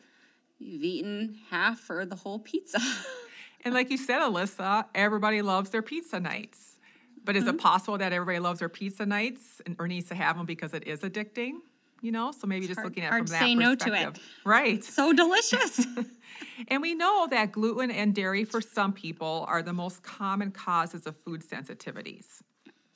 you've 0.61 0.85
eaten 0.85 1.39
half 1.51 1.89
or 1.91 2.05
the 2.05 2.17
whole 2.17 2.39
pizza. 2.39 2.79
and 3.65 3.75
like 3.75 3.91
you 3.91 3.97
said, 3.97 4.21
Alyssa, 4.21 4.85
everybody 4.95 5.43
loves 5.43 5.71
their 5.71 5.83
pizza 5.83 6.21
nights. 6.21 6.79
But 7.23 7.37
is 7.37 7.45
mm-hmm. 7.45 7.57
it 7.57 7.61
possible 7.61 7.99
that 7.99 8.13
everybody 8.13 8.39
loves 8.39 8.61
their 8.61 8.69
pizza 8.69 9.05
nights 9.05 9.61
and, 9.67 9.77
or 9.79 9.89
needs 9.89 10.09
to 10.09 10.15
have 10.15 10.37
them 10.37 10.47
because 10.47 10.73
it 10.73 10.87
is 10.87 11.01
addicting? 11.01 11.55
You 12.03 12.13
know, 12.13 12.33
so 12.33 12.47
maybe 12.47 12.65
it's 12.65 12.69
just 12.69 12.79
hard, 12.79 12.87
looking 12.87 13.05
at 13.05 13.11
hard 13.11 13.29
from 13.29 13.33
that 13.33 13.41
perspective 13.41 13.59
say 13.59 13.75
perspective. 13.75 14.15
no 14.15 14.15
to 14.15 14.19
it. 14.19 14.49
Right. 14.49 14.83
So 14.83 15.13
delicious. 15.13 15.87
and 16.69 16.81
we 16.81 16.95
know 16.95 17.27
that 17.31 17.53
gluten 17.53 17.91
and 17.91 18.15
dairy 18.15 18.45
for 18.45 18.63
some 18.63 18.95
people 18.95 19.45
are 19.49 19.61
the 19.63 19.75
most 19.75 20.03
common 20.03 20.51
causes 20.51 21.07
of 21.07 21.15
food 21.19 21.43
sensitivities. 21.43 22.25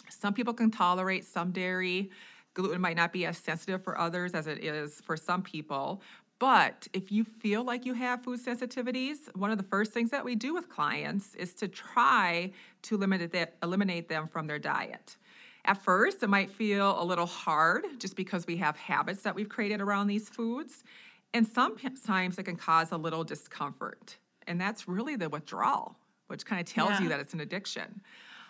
Some 0.09 0.33
people 0.33 0.55
can 0.55 0.71
tolerate 0.71 1.27
some 1.27 1.53
dairy. 1.53 2.11
Gluten 2.55 2.81
might 2.81 2.97
not 2.97 3.13
be 3.13 3.27
as 3.27 3.37
sensitive 3.37 3.85
for 3.85 3.99
others 3.99 4.33
as 4.33 4.47
it 4.47 4.65
is 4.65 5.03
for 5.03 5.19
some 5.19 5.43
people. 5.43 6.01
But 6.45 6.89
if 6.93 7.11
you 7.11 7.25
feel 7.25 7.65
like 7.65 7.87
you 7.87 7.95
have 7.95 8.23
food 8.23 8.39
sensitivities, 8.39 9.35
one 9.35 9.51
of 9.51 9.57
the 9.57 9.65
first 9.65 9.93
things 9.93 10.11
that 10.11 10.27
we 10.27 10.35
do 10.35 10.53
with 10.53 10.69
clients 10.69 11.35
is 11.37 11.55
to 11.55 11.69
try 11.69 12.53
to 12.83 12.97
eliminate, 12.97 13.49
eliminate 13.63 14.11
them 14.11 14.29
from 14.29 14.47
their 14.47 14.59
diet. 14.59 15.17
At 15.65 15.83
first, 15.83 16.23
it 16.23 16.29
might 16.29 16.51
feel 16.51 17.01
a 17.01 17.03
little 17.03 17.25
hard 17.25 17.87
just 17.99 18.15
because 18.15 18.47
we 18.47 18.59
have 18.59 18.77
habits 18.77 19.23
that 19.23 19.35
we've 19.35 19.49
created 19.49 19.81
around 19.81 20.09
these 20.09 20.29
foods. 20.29 20.85
And 21.33 21.49
sometimes 21.49 22.37
it 22.37 22.43
can 22.43 22.57
cause 22.57 22.93
a 22.93 22.99
little 22.99 23.25
discomfort. 23.25 24.19
And 24.47 24.61
that's 24.61 24.87
really 24.87 25.17
the 25.17 25.31
withdrawal, 25.31 25.97
which 26.27 26.45
kind 26.45 26.61
of 26.61 26.71
tells 26.71 26.91
yeah. 26.91 27.01
you 27.05 27.09
that 27.09 27.21
it's 27.21 27.33
an 27.33 27.41
addiction. 27.41 28.03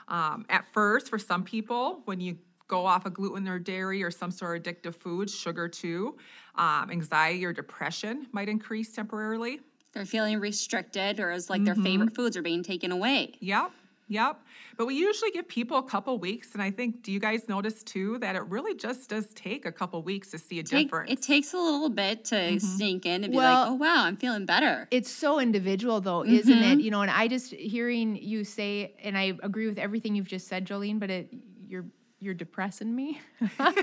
Um, 0.08 0.46
at 0.48 0.64
first, 0.72 1.08
for 1.08 1.20
some 1.20 1.44
people, 1.44 2.00
when 2.06 2.20
you 2.20 2.38
go 2.66 2.86
off 2.86 3.06
of 3.06 3.14
gluten 3.14 3.48
or 3.48 3.58
dairy 3.58 4.02
or 4.02 4.10
some 4.10 4.30
sort 4.30 4.56
of 4.56 4.62
addictive 4.62 4.94
food, 4.94 5.28
sugar 5.28 5.68
too, 5.68 6.16
um, 6.56 6.90
anxiety 6.90 7.44
or 7.44 7.52
depression 7.52 8.26
might 8.32 8.48
increase 8.48 8.92
temporarily. 8.92 9.60
They're 9.92 10.04
feeling 10.04 10.40
restricted 10.40 11.20
or 11.20 11.30
as 11.30 11.48
like 11.48 11.60
mm-hmm. 11.60 11.64
their 11.66 11.74
favorite 11.76 12.14
foods 12.14 12.36
are 12.36 12.42
being 12.42 12.62
taken 12.62 12.90
away. 12.90 13.34
Yep. 13.40 13.70
Yep. 14.08 14.40
But 14.76 14.86
we 14.86 14.96
usually 14.96 15.30
give 15.30 15.48
people 15.48 15.78
a 15.78 15.82
couple 15.82 16.18
weeks. 16.18 16.52
And 16.52 16.62
I 16.62 16.70
think, 16.70 17.02
do 17.02 17.10
you 17.10 17.20
guys 17.20 17.48
notice 17.48 17.82
too 17.82 18.18
that 18.18 18.36
it 18.36 18.42
really 18.48 18.74
just 18.74 19.08
does 19.08 19.26
take 19.34 19.64
a 19.64 19.72
couple 19.72 20.02
weeks 20.02 20.30
to 20.32 20.38
see 20.38 20.58
a 20.58 20.62
take, 20.62 20.88
difference? 20.88 21.10
It 21.10 21.22
takes 21.22 21.54
a 21.54 21.56
little 21.56 21.88
bit 21.88 22.24
to 22.26 22.34
mm-hmm. 22.34 22.58
sink 22.58 23.06
in 23.06 23.24
and 23.24 23.30
be 23.30 23.36
well, 23.36 23.62
like, 23.62 23.70
oh, 23.70 23.74
wow, 23.74 24.04
I'm 24.04 24.16
feeling 24.16 24.44
better. 24.46 24.88
It's 24.90 25.10
so 25.10 25.40
individual 25.40 26.00
though, 26.00 26.20
mm-hmm. 26.20 26.34
isn't 26.34 26.62
it? 26.62 26.80
You 26.80 26.90
know, 26.90 27.02
and 27.02 27.10
I 27.10 27.28
just 27.28 27.54
hearing 27.54 28.16
you 28.16 28.44
say, 28.44 28.94
and 29.02 29.16
I 29.16 29.38
agree 29.42 29.68
with 29.68 29.78
everything 29.78 30.14
you've 30.14 30.28
just 30.28 30.48
said, 30.48 30.66
Jolene, 30.66 31.00
but 31.00 31.10
it, 31.10 31.32
you're, 31.66 31.86
you're 32.24 32.34
depressing 32.34 32.94
me. 32.94 33.20
I'm 33.58 33.74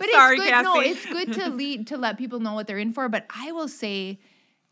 but 0.00 0.10
sorry, 0.10 0.36
it's 0.36 0.44
good, 0.44 0.50
Cassie. 0.50 0.64
No, 0.64 0.80
it's 0.80 1.06
good 1.06 1.32
to 1.34 1.48
lead 1.54 1.86
to 1.88 1.96
let 1.96 2.18
people 2.18 2.40
know 2.40 2.54
what 2.54 2.66
they're 2.66 2.78
in 2.78 2.92
for. 2.92 3.08
But 3.08 3.26
I 3.34 3.52
will 3.52 3.68
say, 3.68 4.18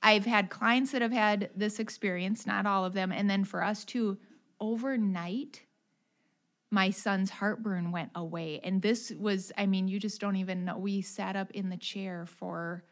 I've 0.03 0.27
had 0.27 0.51
clients 0.51 0.93
that 0.93 1.03
have 1.03 1.13
had 1.13 1.51
this 1.57 1.79
experience, 1.79 2.47
not 2.47 2.67
all 2.67 2.85
of 2.85 2.93
them, 2.93 3.13
and 3.13 3.31
then 3.31 3.45
for 3.45 3.63
us 3.65 3.85
too 3.85 4.19
overnight, 4.61 5.63
my 6.71 6.91
son's 6.91 7.31
heartburn 7.31 7.93
went 7.93 8.11
away. 8.15 8.61
And 8.63 8.83
this 8.83 9.13
was, 9.19 9.53
I 9.57 9.67
mean, 9.67 9.89
you 9.89 9.99
just 9.99 10.21
don't 10.21 10.37
even 10.37 10.65
know. 10.65 10.77
We 10.77 11.01
sat 11.01 11.37
up 11.37 11.51
in 11.53 11.71
the 11.71 11.77
chair 11.77 12.27
for 12.27 12.85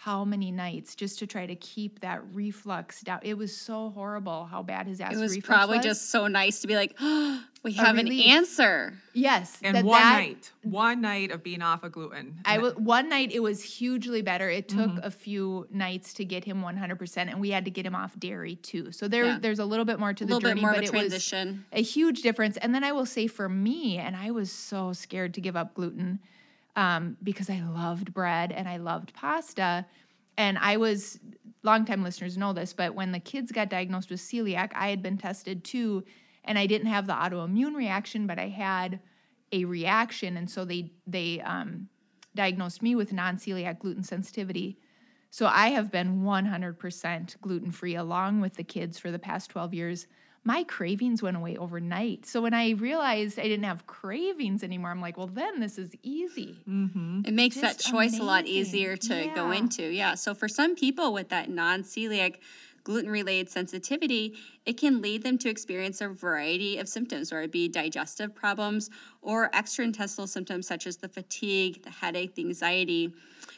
how 0.00 0.24
many 0.24 0.52
nights 0.52 0.94
just 0.94 1.18
to 1.18 1.26
try 1.26 1.44
to 1.44 1.56
keep 1.56 1.98
that 2.00 2.22
reflux 2.32 3.00
down. 3.00 3.18
It 3.22 3.36
was 3.36 3.54
so 3.54 3.90
horrible 3.90 4.46
how 4.46 4.62
bad 4.62 4.86
his 4.86 5.00
acid 5.00 5.18
It 5.18 5.20
was 5.20 5.36
probably 5.38 5.78
was. 5.78 5.86
just 5.86 6.10
so 6.10 6.28
nice 6.28 6.60
to 6.60 6.68
be 6.68 6.76
like, 6.76 6.94
oh, 7.00 7.42
we 7.64 7.72
have 7.72 7.98
an 7.98 8.06
answer. 8.12 8.94
Yes, 9.12 9.58
and 9.60 9.84
one 9.84 10.00
that, 10.00 10.12
night, 10.12 10.52
one 10.62 11.00
night 11.00 11.32
of 11.32 11.42
being 11.42 11.62
off 11.62 11.82
of 11.82 11.90
gluten. 11.90 12.38
I 12.44 12.58
w- 12.58 12.74
one 12.74 13.08
night 13.08 13.32
it 13.32 13.40
was 13.40 13.60
hugely 13.60 14.22
better. 14.22 14.48
It 14.48 14.68
took 14.68 14.88
mm-hmm. 14.88 15.04
a 15.04 15.10
few 15.10 15.66
nights 15.68 16.14
to 16.14 16.24
get 16.24 16.44
him 16.44 16.62
100%, 16.62 17.16
and 17.16 17.40
we 17.40 17.50
had 17.50 17.64
to 17.64 17.70
get 17.72 17.84
him 17.84 17.96
off 17.96 18.16
dairy 18.20 18.54
too. 18.54 18.92
So 18.92 19.08
there, 19.08 19.24
yeah. 19.24 19.38
there's 19.40 19.58
a 19.58 19.64
little 19.64 19.84
bit 19.84 19.98
more 19.98 20.12
to 20.12 20.24
the 20.24 20.38
journey, 20.38 20.60
but 20.60 20.84
it 20.84 20.90
transition. 20.90 21.64
was 21.72 21.80
a 21.80 21.82
huge 21.82 22.22
difference. 22.22 22.56
And 22.58 22.72
then 22.72 22.84
I 22.84 22.92
will 22.92 23.06
say 23.06 23.26
for 23.26 23.48
me, 23.48 23.98
and 23.98 24.14
I 24.14 24.30
was 24.30 24.52
so 24.52 24.92
scared 24.92 25.34
to 25.34 25.40
give 25.40 25.56
up 25.56 25.74
gluten 25.74 26.20
um, 26.78 27.16
because 27.24 27.50
I 27.50 27.60
loved 27.60 28.14
bread 28.14 28.52
and 28.52 28.68
I 28.68 28.76
loved 28.76 29.12
pasta. 29.12 29.84
And 30.36 30.56
I 30.58 30.76
was, 30.76 31.18
longtime 31.64 32.04
listeners 32.04 32.38
know 32.38 32.52
this, 32.52 32.72
but 32.72 32.94
when 32.94 33.10
the 33.10 33.18
kids 33.18 33.50
got 33.50 33.68
diagnosed 33.68 34.10
with 34.10 34.20
celiac, 34.20 34.70
I 34.76 34.88
had 34.88 35.02
been 35.02 35.18
tested 35.18 35.64
too, 35.64 36.04
and 36.44 36.56
I 36.56 36.66
didn't 36.66 36.86
have 36.86 37.08
the 37.08 37.14
autoimmune 37.14 37.74
reaction, 37.74 38.28
but 38.28 38.38
I 38.38 38.46
had 38.46 39.00
a 39.50 39.64
reaction, 39.64 40.36
and 40.36 40.48
so 40.48 40.64
they 40.64 40.92
they 41.04 41.40
um, 41.40 41.88
diagnosed 42.36 42.80
me 42.80 42.94
with 42.94 43.12
non-celiac 43.12 43.80
gluten 43.80 44.04
sensitivity. 44.04 44.78
So 45.30 45.46
I 45.46 45.68
have 45.68 45.90
been 45.90 46.22
100% 46.22 47.40
gluten 47.40 47.72
free 47.72 47.96
along 47.96 48.40
with 48.40 48.54
the 48.54 48.62
kids 48.62 48.98
for 48.98 49.10
the 49.10 49.18
past 49.18 49.50
12 49.50 49.74
years 49.74 50.06
my 50.44 50.64
cravings 50.64 51.22
went 51.22 51.36
away 51.36 51.56
overnight. 51.56 52.24
So 52.26 52.40
when 52.40 52.54
I 52.54 52.70
realized 52.70 53.38
I 53.38 53.42
didn't 53.42 53.64
have 53.64 53.86
cravings 53.86 54.62
anymore, 54.62 54.90
I'm 54.90 55.00
like, 55.00 55.16
well, 55.16 55.26
then 55.26 55.60
this 55.60 55.78
is 55.78 55.94
easy. 56.02 56.56
Mm-hmm. 56.68 57.22
It 57.26 57.34
makes 57.34 57.56
Just 57.56 57.62
that 57.62 57.90
choice 57.90 58.10
amazing. 58.10 58.20
a 58.20 58.24
lot 58.24 58.46
easier 58.46 58.96
to 58.96 59.24
yeah. 59.26 59.34
go 59.34 59.50
into. 59.50 59.82
Yeah. 59.82 60.14
So 60.14 60.34
for 60.34 60.48
some 60.48 60.74
people 60.74 61.12
with 61.12 61.28
that 61.30 61.50
non 61.50 61.82
celiac 61.82 62.36
gluten 62.88 63.10
related 63.10 63.50
sensitivity, 63.50 64.34
it 64.64 64.78
can 64.78 65.02
lead 65.02 65.22
them 65.22 65.36
to 65.36 65.50
experience 65.50 66.00
a 66.00 66.08
variety 66.08 66.78
of 66.78 66.88
symptoms, 66.88 67.30
whether 67.30 67.42
it 67.42 67.52
be 67.52 67.68
digestive 67.68 68.34
problems 68.34 68.88
or 69.20 69.50
extraintestinal 69.50 70.26
symptoms 70.26 70.66
such 70.66 70.86
as 70.86 70.96
the 70.96 71.08
fatigue, 71.08 71.82
the 71.82 71.90
headache, 71.90 72.34
the 72.34 72.40
anxiety. 72.40 73.12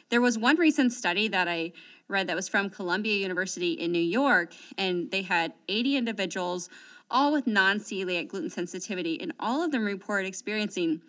There 0.09 0.19
was 0.19 0.37
one 0.37 0.57
recent 0.57 0.91
study 0.91 1.29
that 1.29 1.47
I 1.47 1.71
read 2.09 2.27
that 2.27 2.35
was 2.35 2.49
from 2.49 2.69
Columbia 2.69 3.15
University 3.15 3.71
in 3.71 3.93
New 3.93 3.99
York, 3.99 4.53
and 4.77 5.09
they 5.11 5.21
had 5.21 5.53
80 5.69 5.95
individuals, 5.95 6.69
all 7.09 7.31
with 7.31 7.47
non 7.47 7.79
celiac 7.79 8.27
gluten 8.27 8.49
sensitivity, 8.49 9.17
and 9.21 9.31
all 9.39 9.63
of 9.63 9.71
them 9.71 9.85
reported 9.85 10.27
experiencing 10.27 11.01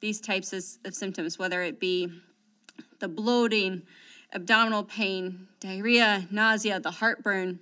these 0.00 0.20
types 0.20 0.52
of, 0.52 0.64
of 0.84 0.96
symptoms, 0.96 1.38
whether 1.38 1.62
it 1.62 1.78
be 1.78 2.12
the 2.98 3.06
bloating, 3.06 3.82
abdominal 4.32 4.82
pain, 4.82 5.46
diarrhea, 5.60 6.26
nausea, 6.32 6.80
the 6.80 6.90
heartburn, 6.90 7.60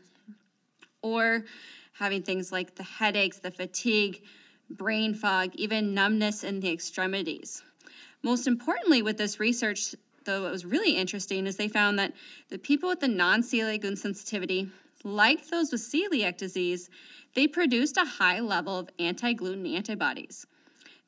or 1.07 1.45
having 1.93 2.23
things 2.23 2.51
like 2.51 2.75
the 2.75 2.83
headaches, 2.83 3.39
the 3.39 3.51
fatigue, 3.51 4.23
brain 4.69 5.15
fog, 5.15 5.55
even 5.55 5.95
numbness 5.95 6.43
in 6.43 6.61
the 6.61 6.71
extremities. 6.71 7.63
Most 8.23 8.47
importantly, 8.47 9.03
with 9.03 9.17
this 9.17 9.39
research, 9.39 9.95
though 10.25 10.43
what 10.43 10.51
was 10.51 10.65
really 10.65 10.97
interesting 10.97 11.47
is 11.47 11.57
they 11.57 11.69
found 11.69 11.99
that 11.99 12.13
the 12.49 12.59
people 12.59 12.89
with 12.89 13.01
the 13.01 13.09
non-celiac 13.09 13.81
gluten 13.81 13.97
sensitivity, 13.97 14.69
like 15.05 15.47
those 15.47 15.71
with 15.71 15.81
celiac 15.81 16.37
disease, 16.37 16.91
they 17.37 17.47
produced 17.47 17.97
a 17.97 18.05
high 18.05 18.41
level 18.41 18.77
of 18.77 18.89
anti-gluten 18.99 19.67
antibodies. 19.67 20.47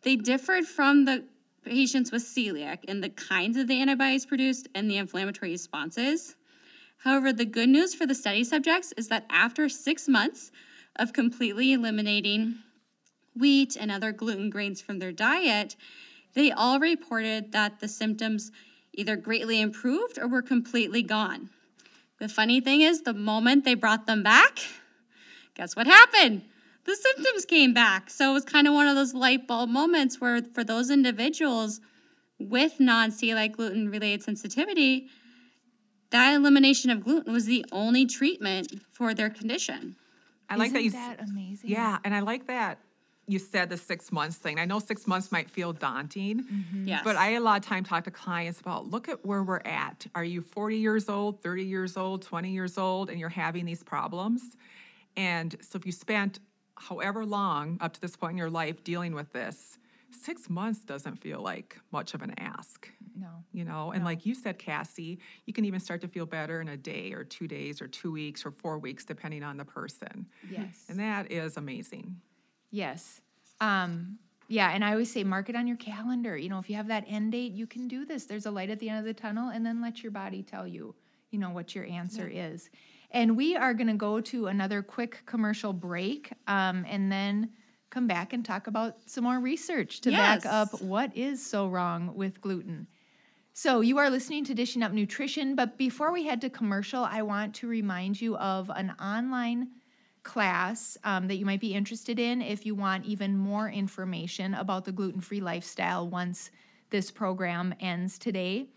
They 0.04 0.14
differed 0.14 0.66
from 0.66 1.04
the 1.06 1.24
patients 1.64 2.12
with 2.12 2.22
celiac 2.22 2.84
in 2.84 3.00
the 3.00 3.10
kinds 3.10 3.56
of 3.56 3.66
the 3.66 3.80
antibodies 3.80 4.24
produced 4.24 4.68
and 4.74 4.88
the 4.88 4.96
inflammatory 4.96 5.50
responses. 5.50 6.36
However, 7.04 7.32
the 7.32 7.44
good 7.44 7.68
news 7.68 7.94
for 7.94 8.06
the 8.06 8.14
study 8.14 8.44
subjects 8.44 8.92
is 8.96 9.08
that 9.08 9.26
after 9.30 9.68
six 9.68 10.08
months 10.08 10.50
of 10.96 11.12
completely 11.12 11.72
eliminating 11.72 12.56
wheat 13.36 13.76
and 13.76 13.90
other 13.90 14.12
gluten 14.12 14.50
grains 14.50 14.80
from 14.80 14.98
their 14.98 15.12
diet, 15.12 15.76
they 16.34 16.50
all 16.50 16.80
reported 16.80 17.52
that 17.52 17.80
the 17.80 17.88
symptoms 17.88 18.50
either 18.92 19.16
greatly 19.16 19.60
improved 19.60 20.18
or 20.18 20.26
were 20.26 20.42
completely 20.42 21.02
gone. 21.02 21.50
The 22.18 22.28
funny 22.28 22.60
thing 22.60 22.80
is, 22.80 23.02
the 23.02 23.14
moment 23.14 23.64
they 23.64 23.74
brought 23.74 24.06
them 24.06 24.24
back, 24.24 24.58
guess 25.54 25.76
what 25.76 25.86
happened? 25.86 26.42
The 26.84 26.96
symptoms 26.96 27.44
came 27.44 27.72
back. 27.72 28.10
So 28.10 28.30
it 28.30 28.34
was 28.34 28.44
kind 28.44 28.66
of 28.66 28.74
one 28.74 28.88
of 28.88 28.96
those 28.96 29.14
light 29.14 29.46
bulb 29.46 29.68
moments 29.68 30.20
where, 30.20 30.42
for 30.42 30.64
those 30.64 30.90
individuals 30.90 31.80
with 32.40 32.80
non 32.80 33.10
celiac 33.10 33.52
gluten 33.52 33.88
related 33.88 34.22
sensitivity, 34.22 35.08
that 36.10 36.34
elimination 36.34 36.90
of 36.90 37.04
gluten 37.04 37.32
was 37.32 37.44
the 37.46 37.64
only 37.72 38.06
treatment 38.06 38.72
for 38.92 39.14
their 39.14 39.30
condition. 39.30 39.96
I 40.48 40.56
like 40.56 40.68
Isn't 40.68 40.74
that 40.74 40.84
you 40.84 40.90
that 40.90 41.28
amazing. 41.28 41.70
Yeah, 41.70 41.98
and 42.04 42.14
I 42.14 42.20
like 42.20 42.46
that 42.46 42.78
you 43.28 43.38
said 43.38 43.68
the 43.68 43.76
six 43.76 44.10
months 44.10 44.38
thing. 44.38 44.58
I 44.58 44.64
know 44.64 44.78
six 44.78 45.06
months 45.06 45.30
might 45.30 45.50
feel 45.50 45.72
daunting, 45.72 46.44
mm-hmm. 46.44 46.88
Yes. 46.88 47.02
but 47.04 47.14
I 47.14 47.32
a 47.32 47.40
lot 47.40 47.58
of 47.58 47.64
time 47.64 47.84
talk 47.84 48.04
to 48.04 48.10
clients 48.10 48.58
about 48.58 48.90
look 48.90 49.08
at 49.08 49.24
where 49.24 49.42
we're 49.42 49.60
at. 49.60 50.06
Are 50.14 50.24
you 50.24 50.40
40 50.40 50.78
years 50.78 51.08
old, 51.08 51.42
30 51.42 51.62
years 51.62 51.96
old, 51.96 52.22
20 52.22 52.50
years 52.50 52.78
old, 52.78 53.10
and 53.10 53.20
you're 53.20 53.28
having 53.28 53.66
these 53.66 53.82
problems? 53.82 54.56
And 55.16 55.54
so 55.60 55.76
if 55.76 55.84
you 55.84 55.92
spent 55.92 56.40
however 56.76 57.26
long 57.26 57.76
up 57.80 57.92
to 57.92 58.00
this 58.00 58.16
point 58.16 58.32
in 58.32 58.38
your 58.38 58.50
life 58.50 58.82
dealing 58.82 59.14
with 59.14 59.30
this, 59.32 59.78
six 60.10 60.48
months 60.48 60.80
doesn't 60.80 61.16
feel 61.16 61.42
like 61.42 61.78
much 61.92 62.14
of 62.14 62.22
an 62.22 62.34
ask 62.38 62.90
No. 63.20 63.44
you 63.52 63.64
know 63.64 63.92
and 63.92 64.04
like 64.04 64.24
you 64.24 64.34
said 64.34 64.58
cassie 64.58 65.18
you 65.46 65.52
can 65.52 65.64
even 65.64 65.80
start 65.80 66.00
to 66.02 66.08
feel 66.08 66.26
better 66.26 66.60
in 66.60 66.68
a 66.68 66.76
day 66.76 67.12
or 67.12 67.24
two 67.24 67.48
days 67.48 67.82
or 67.82 67.88
two 67.88 68.12
weeks 68.12 68.44
or 68.46 68.50
four 68.50 68.78
weeks 68.78 69.04
depending 69.04 69.42
on 69.42 69.56
the 69.56 69.64
person 69.64 70.26
Yes. 70.50 70.84
and 70.88 70.98
that 71.00 71.30
is 71.32 71.56
amazing 71.56 72.20
Yes. 72.70 73.20
Um, 73.60 74.18
yeah, 74.48 74.70
and 74.72 74.84
I 74.84 74.92
always 74.92 75.12
say 75.12 75.24
mark 75.24 75.48
it 75.48 75.56
on 75.56 75.66
your 75.66 75.76
calendar. 75.76 76.36
You 76.36 76.48
know, 76.48 76.58
if 76.58 76.70
you 76.70 76.76
have 76.76 76.88
that 76.88 77.04
end 77.06 77.32
date, 77.32 77.52
you 77.52 77.66
can 77.66 77.86
do 77.88 78.04
this. 78.04 78.24
There's 78.24 78.46
a 78.46 78.50
light 78.50 78.70
at 78.70 78.78
the 78.78 78.88
end 78.88 78.98
of 78.98 79.04
the 79.04 79.14
tunnel, 79.14 79.50
and 79.50 79.64
then 79.64 79.82
let 79.82 80.02
your 80.02 80.12
body 80.12 80.42
tell 80.42 80.66
you, 80.66 80.94
you 81.30 81.38
know, 81.38 81.50
what 81.50 81.74
your 81.74 81.84
answer 81.84 82.28
is. 82.32 82.70
And 83.10 83.36
we 83.36 83.56
are 83.56 83.74
going 83.74 83.88
to 83.88 83.94
go 83.94 84.20
to 84.20 84.46
another 84.46 84.82
quick 84.82 85.22
commercial 85.26 85.72
break, 85.72 86.32
um, 86.46 86.84
and 86.88 87.10
then 87.12 87.50
come 87.90 88.06
back 88.06 88.32
and 88.32 88.44
talk 88.44 88.66
about 88.66 88.96
some 89.06 89.24
more 89.24 89.40
research 89.40 90.00
to 90.02 90.10
back 90.10 90.44
up 90.44 90.80
what 90.82 91.14
is 91.16 91.44
so 91.44 91.68
wrong 91.68 92.14
with 92.14 92.40
gluten. 92.40 92.86
So, 93.60 93.80
you 93.80 93.98
are 93.98 94.08
listening 94.08 94.44
to 94.44 94.54
Dishing 94.54 94.84
Up 94.84 94.92
Nutrition, 94.92 95.56
but 95.56 95.76
before 95.76 96.12
we 96.12 96.24
head 96.24 96.40
to 96.42 96.48
commercial, 96.48 97.02
I 97.02 97.22
want 97.22 97.56
to 97.56 97.66
remind 97.66 98.20
you 98.20 98.36
of 98.36 98.70
an 98.72 98.94
online 99.02 99.70
class 100.22 100.96
um, 101.02 101.26
that 101.26 101.38
you 101.38 101.44
might 101.44 101.58
be 101.58 101.74
interested 101.74 102.20
in 102.20 102.40
if 102.40 102.64
you 102.64 102.76
want 102.76 103.04
even 103.04 103.36
more 103.36 103.68
information 103.68 104.54
about 104.54 104.84
the 104.84 104.92
gluten 104.92 105.20
free 105.20 105.40
lifestyle 105.40 106.06
once 106.06 106.52
this 106.90 107.10
program 107.10 107.74
ends 107.80 108.16
today. 108.16 108.68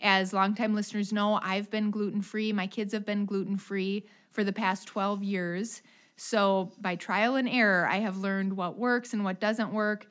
As 0.00 0.32
longtime 0.32 0.74
listeners 0.74 1.12
know, 1.12 1.38
I've 1.42 1.70
been 1.70 1.90
gluten 1.90 2.22
free. 2.22 2.50
My 2.50 2.66
kids 2.66 2.94
have 2.94 3.04
been 3.04 3.26
gluten 3.26 3.58
free 3.58 4.06
for 4.30 4.42
the 4.42 4.54
past 4.54 4.88
12 4.88 5.22
years. 5.22 5.82
So, 6.16 6.72
by 6.80 6.96
trial 6.96 7.36
and 7.36 7.46
error, 7.46 7.86
I 7.86 7.96
have 7.96 8.16
learned 8.16 8.56
what 8.56 8.78
works 8.78 9.12
and 9.12 9.22
what 9.22 9.38
doesn't 9.38 9.74
work. 9.74 10.06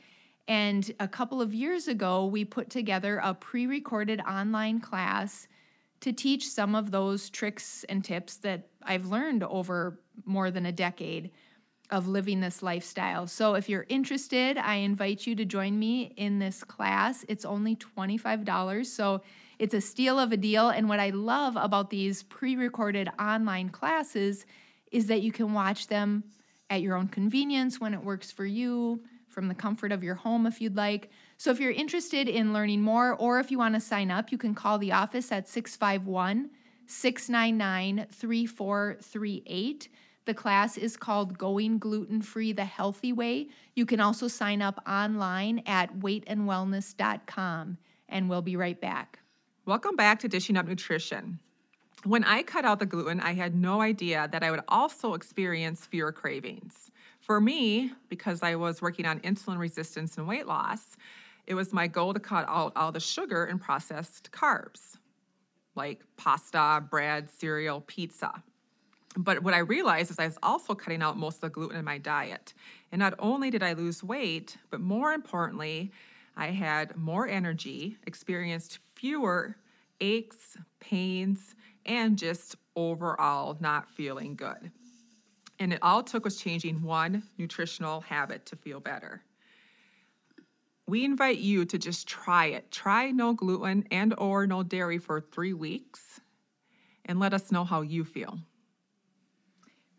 And 0.49 0.91
a 0.99 1.07
couple 1.07 1.43
of 1.43 1.53
years 1.53 1.87
ago, 1.87 2.25
we 2.25 2.43
put 2.43 2.71
together 2.71 3.21
a 3.23 3.35
pre 3.35 3.67
recorded 3.67 4.19
online 4.21 4.79
class 4.79 5.47
to 6.01 6.11
teach 6.11 6.49
some 6.49 6.73
of 6.73 6.89
those 6.89 7.29
tricks 7.29 7.85
and 7.87 8.03
tips 8.03 8.37
that 8.37 8.67
I've 8.81 9.05
learned 9.05 9.43
over 9.43 9.99
more 10.25 10.49
than 10.49 10.65
a 10.65 10.71
decade 10.71 11.29
of 11.91 12.07
living 12.07 12.39
this 12.39 12.63
lifestyle. 12.63 13.27
So 13.27 13.53
if 13.53 13.69
you're 13.69 13.85
interested, 13.89 14.57
I 14.57 14.75
invite 14.75 15.27
you 15.27 15.35
to 15.35 15.45
join 15.45 15.77
me 15.77 16.13
in 16.17 16.39
this 16.39 16.63
class. 16.63 17.23
It's 17.27 17.45
only 17.45 17.75
$25, 17.75 18.85
so 18.87 19.21
it's 19.59 19.75
a 19.75 19.81
steal 19.81 20.17
of 20.17 20.31
a 20.31 20.37
deal. 20.37 20.69
And 20.69 20.89
what 20.89 20.99
I 20.99 21.11
love 21.11 21.57
about 21.57 21.91
these 21.91 22.23
pre 22.23 22.55
recorded 22.55 23.07
online 23.19 23.69
classes 23.69 24.47
is 24.91 25.05
that 25.07 25.21
you 25.21 25.31
can 25.31 25.53
watch 25.53 25.87
them 25.87 26.23
at 26.71 26.81
your 26.81 26.95
own 26.95 27.07
convenience 27.07 27.79
when 27.79 27.93
it 27.93 28.03
works 28.03 28.31
for 28.31 28.45
you, 28.45 29.03
from 29.29 29.47
the 29.47 29.55
comfort 29.55 29.91
of 29.91 30.03
your 30.03 30.15
home 30.15 30.45
if 30.45 30.59
you'd 30.59 30.75
like. 30.75 31.09
So 31.37 31.51
if 31.51 31.59
you're 31.59 31.71
interested 31.71 32.27
in 32.27 32.51
learning 32.53 32.81
more 32.81 33.13
or 33.13 33.39
if 33.39 33.51
you 33.51 33.57
want 33.57 33.75
to 33.75 33.81
sign 33.81 34.11
up, 34.11 34.31
you 34.31 34.37
can 34.37 34.53
call 34.55 34.77
the 34.77 34.91
office 34.91 35.31
at 35.31 35.47
651 35.47 36.49
699 36.87 38.07
3438. 38.11 39.89
The 40.25 40.33
class 40.33 40.77
is 40.77 40.97
called 40.97 41.37
Going 41.37 41.79
Gluten 41.79 42.21
Free 42.21 42.51
the 42.51 42.65
Healthy 42.65 43.13
Way. 43.13 43.47
You 43.75 43.85
can 43.85 43.99
also 43.99 44.27
sign 44.27 44.61
up 44.61 44.81
online 44.87 45.63
at 45.65 45.99
weightandwellness.com, 45.99 47.77
and 48.09 48.29
we'll 48.29 48.41
be 48.41 48.55
right 48.55 48.79
back. 48.79 49.19
welcome 49.65 49.95
back 49.95 50.19
to 50.19 50.27
dishing 50.27 50.57
up 50.57 50.67
nutrition 50.67 51.39
when 52.05 52.23
i 52.23 52.41
cut 52.43 52.65
out 52.65 52.79
the 52.79 52.85
gluten 52.85 53.19
i 53.19 53.33
had 53.33 53.53
no 53.55 53.81
idea 53.81 54.27
that 54.31 54.43
i 54.43 54.49
would 54.51 54.61
also 54.67 55.13
experience 55.13 55.85
fewer 55.85 56.11
cravings 56.11 56.89
for 57.29 57.39
me 57.39 57.91
because 58.09 58.41
i 58.41 58.55
was 58.55 58.81
working 58.81 59.05
on 59.05 59.19
insulin 59.19 59.59
resistance 59.59 60.17
and 60.17 60.27
weight 60.27 60.47
loss 60.47 60.97
it 61.45 61.53
was 61.53 61.71
my 61.71 61.85
goal 61.85 62.11
to 62.11 62.19
cut 62.19 62.43
out 62.47 62.73
all 62.75 62.91
the 62.91 62.99
sugar 62.99 63.45
and 63.45 63.61
processed 63.61 64.31
carbs 64.31 64.97
like 65.75 66.01
pasta, 66.17 66.83
bread, 66.89 67.29
cereal, 67.29 67.81
pizza. 67.87 68.43
But 69.15 69.43
what 69.43 69.53
I 69.53 69.59
realized 69.59 70.11
is 70.11 70.19
I 70.19 70.25
was 70.25 70.37
also 70.43 70.75
cutting 70.75 71.01
out 71.01 71.17
most 71.17 71.35
of 71.35 71.41
the 71.41 71.49
gluten 71.49 71.77
in 71.77 71.85
my 71.85 71.97
diet. 71.97 72.53
And 72.91 72.99
not 72.99 73.13
only 73.17 73.49
did 73.49 73.63
I 73.63 73.73
lose 73.73 74.03
weight, 74.03 74.57
but 74.71 74.81
more 74.81 75.13
importantly, 75.13 75.91
I 76.35 76.47
had 76.47 76.97
more 76.97 77.27
energy, 77.27 77.97
experienced 78.05 78.79
fewer 78.95 79.55
aches, 80.01 80.57
pains, 80.79 81.55
and 81.85 82.17
just 82.17 82.55
overall 82.75 83.57
not 83.59 83.89
feeling 83.89 84.35
good. 84.35 84.71
And 85.59 85.73
it 85.73 85.79
all 85.81 86.03
took 86.03 86.23
was 86.23 86.37
changing 86.37 86.81
one 86.81 87.23
nutritional 87.37 88.01
habit 88.01 88.45
to 88.47 88.55
feel 88.55 88.79
better 88.79 89.23
we 90.89 91.05
invite 91.05 91.37
you 91.37 91.65
to 91.65 91.77
just 91.77 92.07
try 92.07 92.47
it 92.47 92.71
try 92.71 93.11
no 93.11 93.33
gluten 93.33 93.85
and 93.91 94.15
or 94.17 94.47
no 94.47 94.63
dairy 94.63 94.97
for 94.97 95.21
three 95.21 95.53
weeks 95.53 96.19
and 97.05 97.19
let 97.19 97.31
us 97.33 97.51
know 97.51 97.63
how 97.63 97.81
you 97.81 98.03
feel 98.03 98.39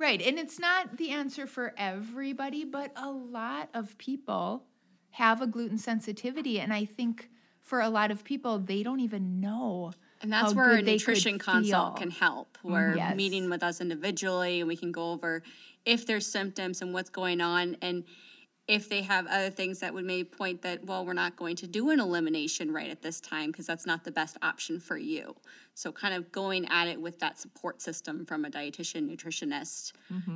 Right. 0.01 0.23
And 0.23 0.39
it's 0.39 0.59
not 0.59 0.97
the 0.97 1.11
answer 1.11 1.47
for 1.47 1.75
everybody, 1.77 2.65
but 2.65 2.91
a 2.97 3.11
lot 3.11 3.69
of 3.75 3.99
people 3.99 4.65
have 5.11 5.43
a 5.43 5.47
gluten 5.47 5.77
sensitivity. 5.77 6.59
And 6.59 6.73
I 6.73 6.87
think 6.87 7.29
for 7.61 7.83
a 7.83 7.91
lot 7.91 8.11
of 8.11 8.25
people, 8.25 8.59
they 8.59 8.83
don't 8.83 9.01
even 9.01 9.41
know. 9.41 9.93
And 10.23 10.33
that's 10.33 10.55
where 10.55 10.71
a 10.73 10.77
good 10.77 10.87
they 10.87 10.99
could 10.99 11.09
nutrition 11.09 11.39
consult 11.39 11.99
feel. 11.99 12.01
can 12.03 12.11
help. 12.11 12.59
We're 12.63 12.95
Yes. 12.97 13.17
meeting 13.17 13.49
with 13.51 13.63
us 13.63 13.81
individually 13.81 14.61
and 14.61 14.69
we 14.69 14.77
can 14.77 14.93
go 14.93 15.13
over 15.13 15.43
if 15.85 16.07
there's 16.07 16.27
symptoms 16.27 16.83
and 16.83 16.93
what's 16.93 17.11
going 17.11 17.41
on 17.41 17.77
and 17.81 18.05
if 18.69 18.89
they 18.89 19.03
have 19.03 19.27
other 19.27 19.51
things 19.51 19.81
that 19.81 19.93
would 19.95 20.05
maybe 20.05 20.23
point 20.23 20.63
that, 20.63 20.85
well, 20.85 21.05
we're 21.05 21.13
not 21.13 21.35
going 21.35 21.57
to 21.57 21.67
do 21.67 21.91
an 21.91 21.99
elimination 21.99 22.71
right 22.73 22.89
at 22.89 23.03
this 23.03 23.21
time 23.21 23.51
because 23.51 23.67
that's 23.67 23.85
not 23.85 24.05
the 24.05 24.13
best 24.13 24.37
option 24.43 24.79
for 24.79 24.97
you. 24.97 25.35
So 25.75 25.91
kind 25.91 26.15
of 26.15 26.31
going 26.31 26.67
at 26.69 26.87
it 26.87 27.01
with 27.01 27.19
that 27.19 27.37
support 27.41 27.83
system 27.83 28.25
from 28.27 28.45
a 28.45 28.51
dietitian, 28.51 29.11
nutritionist 29.11 29.93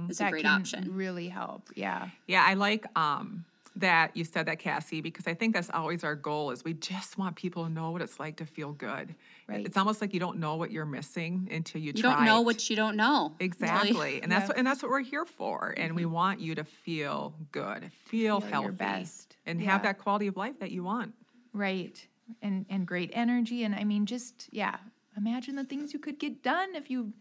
is 0.08 0.20
a 0.20 0.30
great 0.30 0.42
can 0.44 0.60
option. 0.60 0.96
really 0.96 1.28
help. 1.28 1.68
Yeah. 1.76 2.08
yeah 2.26 2.44
i 2.44 2.54
like 2.54 2.86
um, 2.98 3.44
that 3.76 4.16
you 4.16 4.24
said 4.24 4.46
that 4.46 4.58
cassie 4.58 5.00
because 5.00 5.26
i 5.26 5.34
think 5.34 5.52
that's 5.54 5.70
always 5.70 6.04
our 6.04 6.14
goal 6.14 6.50
is 6.52 6.64
we 6.64 6.72
just 6.74 7.18
want 7.18 7.34
people 7.34 7.64
to 7.64 7.70
know 7.70 7.90
what 7.90 8.00
it's 8.02 8.20
like 8.20 8.36
to 8.36 8.46
feel 8.46 8.72
good 8.72 9.14
Right. 9.46 9.66
it's 9.66 9.76
almost 9.76 10.00
like 10.00 10.14
you 10.14 10.20
don't 10.20 10.38
know 10.38 10.56
what 10.56 10.70
you're 10.70 10.86
missing 10.86 11.48
until 11.52 11.80
you, 11.80 11.88
You 11.88 11.92
try 12.02 12.10
You 12.10 12.16
don't 12.16 12.24
know 12.24 12.40
it. 12.40 12.44
what 12.46 12.70
you 12.70 12.76
don't 12.76 12.96
know. 12.96 13.34
you- 13.38 13.44
exactly 13.44 14.22
and 14.22 14.32
that's 14.32 14.42
Yeah. 14.44 14.48
what 14.48 14.56
and 14.58 14.66
that's 14.66 14.82
what 14.82 14.90
we're 14.90 15.00
here 15.00 15.24
for 15.26 15.74
and 15.76 15.94
we 15.94 16.02
mm-hmm. 16.04 16.12
want 16.12 16.40
you 16.40 16.54
to 16.54 16.64
feel 16.64 17.34
good 17.52 17.90
feel, 18.06 18.40
Feel 18.40 18.40
your 18.40 18.50
healthy 18.50 18.76
best. 18.76 19.36
and 19.44 19.60
Yeah. 19.60 19.72
have 19.72 19.82
that 19.82 19.98
quality 19.98 20.28
of 20.28 20.36
life 20.36 20.58
that 20.60 20.70
you 20.70 20.82
want 20.84 21.12
Right. 21.52 22.06
And 22.42 22.64
and 22.70 22.86
great 22.86 23.10
energy. 23.12 23.64
And 23.64 23.74
I 23.74 23.84
mean, 23.84 24.06
just 24.06 24.48
yeah, 24.50 24.76
imagine 25.16 25.56
the 25.56 25.64
things 25.64 25.92
you 25.92 25.98
could 25.98 26.18
get 26.18 26.42
done 26.42 26.74
if 26.74 26.90
you 26.90 27.12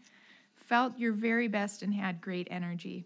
felt 0.55 0.97
your 0.97 1.11
very 1.11 1.47
best 1.49 1.83
and 1.83 1.93
had 1.93 2.21
great 2.21 2.47
energy. 2.49 3.05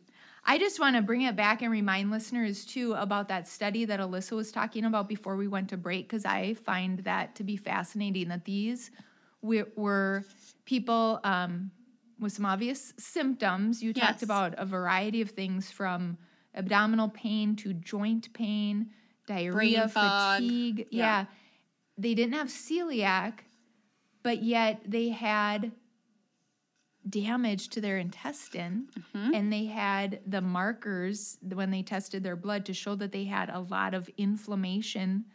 I 0.50 0.58
just 0.58 0.80
want 0.80 0.96
to 0.96 1.02
bring 1.02 1.24
it 1.24 1.36
back 1.36 1.62
and 1.62 1.70
remind 1.70 2.10
listeners 2.10 2.64
too 2.66 2.94
about 2.94 3.28
that 3.28 3.48
study 3.50 3.84
that 3.84 4.00
Alyssa 4.00 4.32
was 4.32 4.50
talking 4.52 4.86
about 4.86 5.10
before 5.10 5.36
we 5.36 5.48
went 5.48 5.68
to 5.70 5.78
break, 5.78 6.08
because 6.08 6.24
I 6.26 6.54
find 6.54 7.00
that 7.00 7.36
to 7.36 7.44
be 7.44 7.58
fascinating 7.58 8.30
that 8.30 8.46
these 8.46 8.90
were, 9.42 10.24
people 10.64 11.20
um, 11.26 11.72
with 12.20 12.32
some 12.34 12.46
obvious 12.46 12.94
symptoms. 12.98 13.84
You 13.84 13.94
talked 13.94 14.22
Yes. 14.22 14.24
about 14.24 14.56
a 14.58 14.66
variety 14.66 15.22
of 15.22 15.32
things 15.32 15.70
from 15.70 16.18
abdominal 16.56 17.10
pain 17.10 17.56
to 17.58 17.74
joint 17.74 18.32
pain, 18.34 18.92
diarrhea, 19.28 19.90
fatigue. 19.90 20.88
Yeah. 20.92 21.04
yeah. 21.04 21.26
They 21.98 22.14
didn't 22.16 22.34
have 22.36 22.48
celiac, 22.48 23.40
but 24.24 24.44
yet 24.44 24.82
they 24.86 25.10
had 25.10 25.72
damage 27.10 27.70
to 27.70 27.82
their 27.82 27.98
intestine. 27.98 28.88
Mm-hmm. 29.16 29.34
and 29.34 29.54
they 29.54 29.66
had 29.66 30.20
the 30.28 30.42
markers 30.42 31.38
when 31.42 31.72
they 31.72 31.82
tested 31.84 32.24
their 32.24 32.36
blood 32.36 32.66
to 32.66 32.74
show 32.74 32.96
that 32.96 33.12
they 33.12 33.24
had 33.26 33.50
a 33.50 33.60
lot 33.60 33.94
of 33.94 34.10
inflammation 34.18 35.26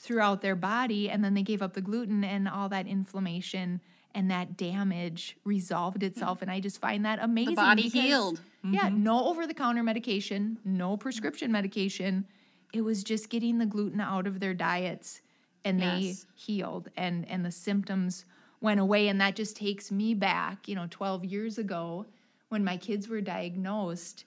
throughout 0.00 0.42
their 0.42 0.56
body. 0.56 1.08
And 1.10 1.24
then 1.24 1.34
they 1.34 1.42
gave 1.42 1.62
up 1.62 1.74
the 1.74 1.80
gluten 1.80 2.22
and 2.24 2.48
all 2.48 2.68
that 2.70 2.86
inflammation 2.86 3.80
and 4.14 4.30
that 4.30 4.56
damage 4.56 5.36
resolved 5.44 6.02
itself. 6.02 6.40
And 6.42 6.50
i 6.50 6.58
just 6.60 6.80
find 6.80 7.04
that 7.04 7.18
amazing 7.22 7.54
The 7.54 7.60
body 7.60 7.82
because- 7.84 8.00
healed. 8.00 8.40
yeah 8.64 8.88
no 8.92 9.26
over 9.26 9.46
the 9.46 9.54
counter 9.54 9.82
medication 9.82 10.58
no 10.64 10.96
prescription 10.96 11.52
medication. 11.52 12.26
It 12.72 12.80
was 12.82 13.04
just 13.04 13.30
getting 13.30 13.58
the 13.58 13.66
gluten 13.66 14.00
out 14.00 14.26
of 14.26 14.40
their 14.40 14.54
diets 14.54 15.20
and 15.64 15.80
they 15.80 16.14
healed. 16.34 16.88
And 16.96 17.26
and 17.28 17.44
the 17.44 17.50
symptoms 17.52 18.24
went 18.60 18.80
away 18.80 19.08
and 19.08 19.20
that 19.20 19.36
just 19.36 19.56
takes 19.56 19.90
me 19.90 20.14
back 20.14 20.68
you 20.68 20.74
know 20.74 20.86
12 20.90 21.24
years 21.24 21.58
ago 21.58 22.06
when 22.48 22.64
my 22.64 22.76
kids 22.76 23.08
were 23.08 23.20
diagnosed 23.20 24.24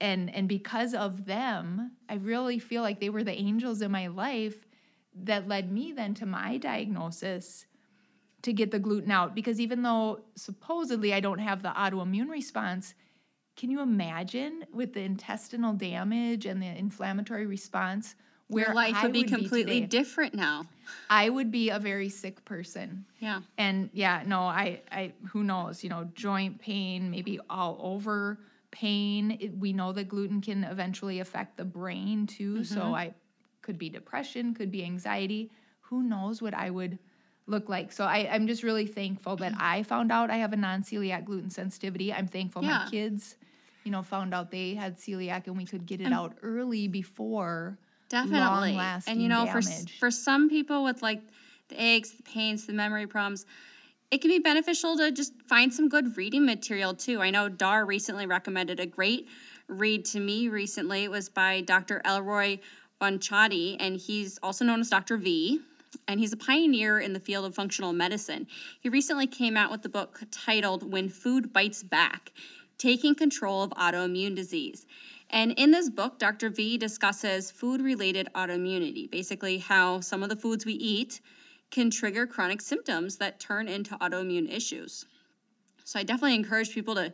and 0.00 0.34
and 0.34 0.48
because 0.48 0.94
of 0.94 1.26
them 1.26 1.92
i 2.08 2.14
really 2.14 2.58
feel 2.58 2.82
like 2.82 3.00
they 3.00 3.10
were 3.10 3.24
the 3.24 3.32
angels 3.32 3.82
in 3.82 3.90
my 3.90 4.06
life 4.06 4.66
that 5.14 5.48
led 5.48 5.72
me 5.72 5.92
then 5.92 6.14
to 6.14 6.26
my 6.26 6.56
diagnosis 6.56 7.66
to 8.42 8.52
get 8.52 8.70
the 8.70 8.78
gluten 8.78 9.10
out 9.10 9.34
because 9.34 9.58
even 9.58 9.82
though 9.82 10.20
supposedly 10.36 11.12
i 11.12 11.20
don't 11.20 11.38
have 11.38 11.62
the 11.62 11.70
autoimmune 11.70 12.28
response 12.28 12.94
can 13.56 13.70
you 13.70 13.80
imagine 13.80 14.64
with 14.72 14.92
the 14.92 15.00
intestinal 15.00 15.72
damage 15.72 16.44
and 16.44 16.60
the 16.62 16.66
inflammatory 16.66 17.46
response 17.46 18.14
where 18.48 18.66
Your 18.66 18.74
life 18.74 19.02
would 19.02 19.12
be 19.12 19.24
completely 19.24 19.80
today? 19.80 19.86
different 19.86 20.34
now. 20.34 20.66
I 21.10 21.28
would 21.28 21.50
be 21.50 21.70
a 21.70 21.78
very 21.78 22.08
sick 22.08 22.44
person. 22.44 23.04
Yeah. 23.18 23.40
And 23.58 23.90
yeah, 23.92 24.22
no, 24.26 24.40
I, 24.40 24.80
I, 24.90 25.12
who 25.30 25.42
knows, 25.42 25.82
you 25.82 25.90
know, 25.90 26.08
joint 26.14 26.60
pain, 26.60 27.10
maybe 27.10 27.38
all 27.48 27.78
over 27.80 28.38
pain. 28.70 29.38
It, 29.40 29.56
we 29.56 29.72
know 29.72 29.92
that 29.92 30.08
gluten 30.08 30.40
can 30.40 30.64
eventually 30.64 31.20
affect 31.20 31.56
the 31.56 31.64
brain 31.64 32.26
too. 32.26 32.64
So 32.64 32.80
mm-hmm. 32.80 32.94
I 32.94 33.14
could 33.62 33.78
be 33.78 33.88
depression, 33.88 34.54
could 34.54 34.70
be 34.70 34.84
anxiety. 34.84 35.50
Who 35.82 36.02
knows 36.02 36.42
what 36.42 36.54
I 36.54 36.70
would 36.70 36.98
look 37.46 37.68
like? 37.68 37.92
So 37.92 38.04
I, 38.04 38.28
I'm 38.30 38.46
just 38.46 38.62
really 38.62 38.86
thankful 38.86 39.36
that 39.36 39.52
mm. 39.52 39.60
I 39.60 39.82
found 39.82 40.10
out 40.12 40.30
I 40.30 40.36
have 40.36 40.52
a 40.52 40.56
non 40.56 40.82
celiac 40.82 41.24
gluten 41.24 41.50
sensitivity. 41.50 42.12
I'm 42.12 42.26
thankful 42.26 42.62
Yeah. 42.62 42.84
my 42.84 42.90
kids, 42.90 43.36
you 43.84 43.92
know, 43.92 44.02
found 44.02 44.34
out 44.34 44.50
they 44.50 44.74
had 44.74 44.98
celiac 44.98 45.46
and 45.46 45.56
we 45.56 45.64
could 45.64 45.86
get 45.86 46.00
it 46.00 46.12
out 46.12 46.36
early 46.42 46.88
before 46.88 47.78
Definitely. 48.08 48.78
and 49.06 49.20
you 49.20 49.28
know, 49.28 49.46
for 49.46 49.60
damage. 49.60 49.98
for 49.98 50.10
some 50.10 50.48
people 50.48 50.84
with 50.84 51.02
like 51.02 51.20
the 51.68 51.82
aches, 51.82 52.10
the 52.10 52.22
pains, 52.22 52.66
the 52.66 52.72
memory 52.72 53.06
problems, 53.06 53.44
it 54.10 54.20
can 54.20 54.30
be 54.30 54.38
beneficial 54.38 54.96
to 54.96 55.10
just 55.10 55.32
find 55.48 55.72
some 55.72 55.88
good 55.88 56.16
reading 56.16 56.46
material 56.46 56.94
too. 56.94 57.20
I 57.20 57.30
know 57.30 57.48
Dar 57.48 57.84
recently 57.84 58.26
recommended 58.26 58.78
a 58.78 58.86
great 58.86 59.26
read 59.68 60.04
to 60.06 60.20
me 60.20 60.48
recently. 60.48 61.04
It 61.04 61.10
was 61.10 61.28
by 61.28 61.60
Dr. 61.60 62.00
Elroy 62.04 62.58
Vojdani, 63.00 63.76
and 63.80 63.96
he's 63.96 64.38
also 64.42 64.64
known 64.64 64.80
as 64.80 64.88
Dr. 64.88 65.16
V. 65.16 65.60
And 66.08 66.20
he's 66.20 66.32
a 66.32 66.36
pioneer 66.36 66.98
in 67.00 67.14
the 67.14 67.20
field 67.20 67.46
of 67.46 67.54
functional 67.54 67.92
medicine. 67.92 68.46
He 68.80 68.88
recently 68.88 69.26
came 69.26 69.56
out 69.56 69.70
with 69.70 69.82
the 69.82 69.88
book 69.88 70.20
titled 70.30 70.92
When 70.92 71.08
Food 71.08 71.52
Bites 71.52 71.82
Back 71.82 72.32
Taking 72.76 73.14
Control 73.14 73.62
of 73.62 73.70
Autoimmune 73.70 74.36
Disease. 74.36 74.84
And 75.30 75.52
in 75.52 75.70
this 75.72 75.90
book, 75.90 76.18
Dr. 76.18 76.50
V 76.50 76.78
discusses 76.78 77.50
food 77.50 77.80
related 77.80 78.28
autoimmunity, 78.34 79.10
basically, 79.10 79.58
how 79.58 80.00
some 80.00 80.22
of 80.22 80.28
the 80.28 80.36
foods 80.36 80.64
we 80.64 80.74
eat 80.74 81.20
can 81.70 81.90
trigger 81.90 82.26
chronic 82.26 82.60
symptoms 82.60 83.16
that 83.16 83.40
turn 83.40 83.68
into 83.68 83.96
autoimmune 83.96 84.52
issues. 84.52 85.04
So 85.84 85.98
I 85.98 86.04
definitely 86.04 86.36
encourage 86.36 86.72
people 86.72 86.94
to 86.94 87.12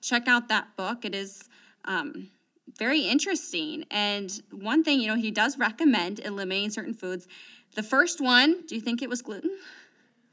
check 0.00 0.26
out 0.26 0.48
that 0.48 0.76
book. 0.76 1.04
It 1.04 1.14
is 1.14 1.48
um, 1.84 2.30
very 2.78 3.02
interesting. 3.02 3.84
And 3.90 4.30
one 4.50 4.82
thing, 4.82 5.00
you 5.00 5.08
know, 5.08 5.16
he 5.16 5.30
does 5.30 5.58
recommend 5.58 6.20
eliminating 6.20 6.70
certain 6.70 6.94
foods. 6.94 7.28
The 7.74 7.82
first 7.82 8.20
one, 8.20 8.66
do 8.66 8.74
you 8.74 8.80
think 8.80 9.02
it 9.02 9.08
was 9.08 9.22
gluten? 9.22 9.56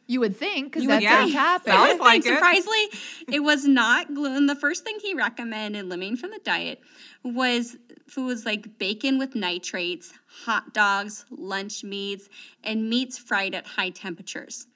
You 0.10 0.22
would 0.22 0.38
think, 0.38 0.72
because 0.72 0.88
that's 0.88 1.06
our 1.06 1.24
think. 1.24 1.36
topic. 1.36 1.74
Sounds 1.74 2.00
like 2.00 2.24
thing, 2.24 2.32
it. 2.32 2.36
surprisingly, 2.36 2.90
it 3.28 3.42
was 3.42 3.68
not 3.68 4.14
gluten. 4.14 4.46
The 4.46 4.56
first 4.56 4.86
thing 4.86 4.98
he 5.02 5.14
recommended 5.14 5.80
eliminating 5.80 6.16
from 6.16 6.32
the 6.32 6.40
diet 6.40 6.80
was 7.24 7.76
foods 8.08 8.46
like 8.46 8.78
bacon 8.80 9.18
with 9.18 9.36
nitrates, 9.36 10.14
hot 10.46 10.74
dogs, 10.74 11.26
lunch 11.30 11.84
meats, 11.84 12.30
and 12.64 12.90
meats 12.90 13.18
fried 13.18 13.54
at 13.54 13.68
high 13.68 13.90
temperatures. 13.90 14.68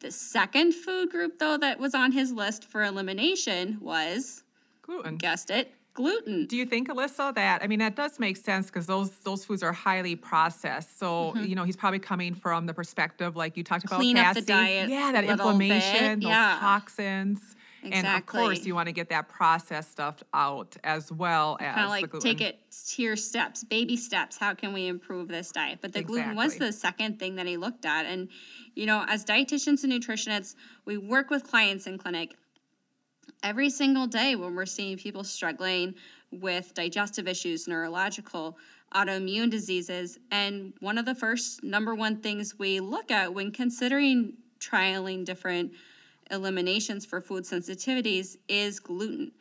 The 0.00 0.12
second 0.12 0.74
food 0.74 1.10
group, 1.10 1.40
though, 1.40 1.56
that 1.56 1.80
was 1.80 1.92
on 1.92 2.12
his 2.12 2.32
list 2.32 2.64
for 2.64 2.84
elimination 2.84 3.78
was, 3.80 4.44
Gluten. 4.82 5.16
guessed 5.16 5.50
it, 5.50 5.74
gluten. 5.98 6.46
Do 6.46 6.56
you 6.56 6.64
think, 6.64 6.88
Alyssa, 6.88 7.34
that 7.34 7.60
I 7.62 7.66
mean 7.66 7.80
that 7.80 7.96
does 7.96 8.20
make 8.20 8.36
sense 8.36 8.66
because 8.66 8.86
those 8.86 9.10
those 9.24 9.44
foods 9.44 9.64
are 9.64 9.72
highly 9.72 10.14
processed. 10.14 10.96
So 10.98 11.34
you 11.36 11.56
know 11.56 11.64
he's 11.64 11.76
probably 11.76 11.98
coming 11.98 12.34
from 12.34 12.66
the 12.66 12.72
perspective 12.72 13.34
like 13.34 13.56
you 13.56 13.64
talked 13.64 13.84
about, 13.84 13.98
Mm-hmm. 13.98 14.14
Clean 14.14 14.16
up 14.16 14.34
the 14.34 14.42
diet 14.42 14.88
Yeah, 14.88 15.10
that 15.12 15.26
little 15.26 15.58
bit, 15.58 15.70
inflammation, 15.72 16.20
those 16.20 16.30
yeah. 16.30 16.58
toxins, 16.60 17.56
and 17.82 18.06
of 18.06 18.26
course 18.26 18.64
you 18.64 18.74
want 18.76 18.86
to 18.86 18.92
get 18.92 19.08
that 19.08 19.28
processed 19.28 19.90
stuff 19.90 20.22
out 20.32 20.76
as 20.84 21.10
well 21.10 21.56
as 21.60 21.74
kind 21.74 21.84
of 21.84 21.90
like 21.90 22.20
take 22.20 22.40
it 22.40 22.60
tier 22.86 23.16
steps, 23.16 23.64
baby 23.64 23.96
steps. 23.96 24.38
How 24.38 24.54
can 24.54 24.72
we 24.72 24.86
improve 24.86 25.28
this 25.28 25.50
diet? 25.50 25.80
But 25.80 25.92
the 25.92 26.02
gluten 26.02 26.36
was 26.36 26.56
the 26.56 26.72
second 26.72 27.18
thing 27.18 27.36
that 27.36 27.46
he 27.46 27.56
looked 27.56 27.84
at. 27.84 28.06
And, 28.06 28.28
you 28.74 28.86
know, 28.86 29.04
as 29.08 29.24
dietitians 29.24 29.84
and 29.84 29.92
nutritionists, 29.92 30.54
we 30.84 30.96
work 30.96 31.30
with 31.30 31.44
clients 31.44 31.86
in 31.86 31.98
clinic 31.98 32.36
every 33.42 33.70
single 33.70 34.06
day 34.06 34.36
when 34.36 34.54
we're 34.54 34.66
seeing 34.66 34.96
people 34.96 35.24
struggling 35.24 35.94
with 36.30 36.74
digestive 36.74 37.26
issues, 37.26 37.66
neurological, 37.68 38.56
autoimmune 38.94 39.50
diseases. 39.50 40.18
And 40.30 40.72
one 40.80 40.98
of 40.98 41.04
the 41.04 41.14
first 41.14 41.62
number 41.62 41.94
one 41.94 42.20
things 42.20 42.58
we 42.58 42.80
look 42.80 43.10
at 43.10 43.32
when 43.32 43.52
considering 43.52 44.34
trialing 44.60 45.24
different 45.24 45.72
eliminations 46.30 47.06
for 47.06 47.20
food 47.20 47.44
sensitivities 47.44 48.36
is 48.48 48.80
gluten. 48.80 49.32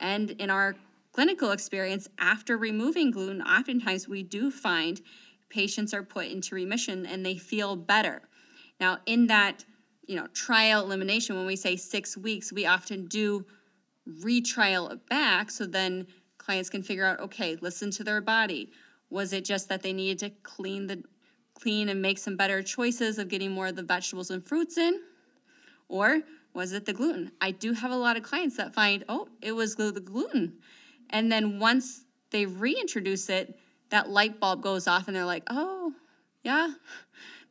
And 0.00 0.30
in 0.32 0.50
our 0.50 0.76
clinical 1.12 1.50
experience, 1.50 2.08
after 2.18 2.56
removing 2.56 3.10
gluten, 3.10 3.42
oftentimes 3.42 4.08
we 4.08 4.22
do 4.22 4.50
find 4.50 5.00
patients 5.48 5.94
are 5.94 6.02
put 6.02 6.26
into 6.26 6.54
remission 6.54 7.06
and 7.06 7.24
they 7.24 7.36
feel 7.36 7.76
better. 7.76 8.22
Now, 8.78 8.98
in 9.06 9.26
that 9.28 9.64
you 10.06 10.16
know 10.16 10.26
trial 10.28 10.84
elimination, 10.84 11.36
when 11.36 11.46
we 11.46 11.56
say 11.56 11.76
six 11.76 12.16
weeks, 12.16 12.52
we 12.52 12.66
often 12.66 13.06
do 13.06 13.44
retrial 14.22 14.88
it 14.90 15.08
back 15.08 15.50
so 15.50 15.66
then 15.66 16.06
clients 16.38 16.70
can 16.70 16.82
figure 16.82 17.04
out 17.04 17.18
okay 17.18 17.56
listen 17.60 17.90
to 17.90 18.04
their 18.04 18.20
body. 18.20 18.70
Was 19.10 19.32
it 19.32 19.44
just 19.44 19.68
that 19.68 19.82
they 19.82 19.92
needed 19.92 20.18
to 20.20 20.30
clean 20.42 20.86
the 20.86 21.02
clean 21.54 21.88
and 21.88 22.02
make 22.02 22.18
some 22.18 22.36
better 22.36 22.62
choices 22.62 23.18
of 23.18 23.28
getting 23.28 23.50
more 23.50 23.68
of 23.68 23.76
the 23.76 23.82
vegetables 23.82 24.30
and 24.30 24.46
fruits 24.46 24.76
in? 24.76 25.00
Or 25.88 26.20
was 26.52 26.72
it 26.72 26.84
the 26.84 26.92
gluten? 26.92 27.32
I 27.40 27.50
do 27.50 27.72
have 27.72 27.90
a 27.90 27.96
lot 27.96 28.16
of 28.16 28.22
clients 28.22 28.56
that 28.56 28.74
find 28.74 29.04
oh 29.08 29.28
it 29.42 29.52
was 29.52 29.76
the 29.76 29.92
gluten. 29.92 30.54
And 31.10 31.30
then 31.30 31.58
once 31.58 32.04
they 32.30 32.46
reintroduce 32.46 33.28
it 33.28 33.58
that 33.90 34.08
light 34.08 34.40
bulb 34.40 34.62
goes 34.62 34.86
off 34.86 35.06
and 35.06 35.16
they're 35.16 35.24
like 35.24 35.44
oh 35.48 35.92
yeah 36.42 36.74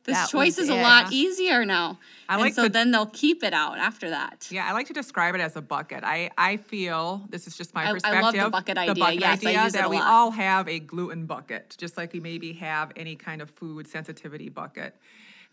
this 0.06 0.16
That 0.16 0.28
choice 0.30 0.56
is 0.58 0.70
a 0.70 0.78
it. 0.78 0.82
lot 0.82 1.12
easier 1.12 1.64
now 1.64 1.98
I 2.28 2.34
and 2.34 2.42
like 2.42 2.54
so 2.54 2.64
to- 2.64 2.68
then 2.68 2.90
they'll 2.92 3.06
keep 3.24 3.44
it 3.44 3.52
out 3.52 3.78
after 3.78 4.08
that 4.10 4.48
Yeah, 4.50 4.66
I 4.68 4.72
like 4.72 4.86
to 4.86 4.92
describe 4.92 5.34
it 5.34 5.40
as 5.40 5.54
a 5.56 5.60
bucket. 5.62 6.02
I, 6.04 6.30
I 6.38 6.56
feel 6.56 7.26
this 7.28 7.46
is 7.46 7.56
just 7.56 7.74
my 7.74 7.84
I- 7.84 7.90
I 7.90 7.92
perspective. 7.92 8.22
love 8.22 8.34
the 8.34 8.50
bucket 8.50 8.78
idea. 8.78 8.94
bucket 8.94 9.20
Yes, 9.20 9.44
I 9.44 9.48
idea 9.50 9.70
that 9.72 9.90
we 9.90 9.98
all 9.98 10.30
have 10.30 10.68
a 10.68 10.78
gluten 10.78 11.26
bucket, 11.26 11.74
just 11.78 11.96
like 11.96 12.12
we 12.12 12.20
maybe 12.20 12.52
have 12.54 12.92
any 12.96 13.14
kind 13.16 13.42
of 13.42 13.50
food 13.50 13.86
sensitivity 13.86 14.48
bucket, 14.48 14.96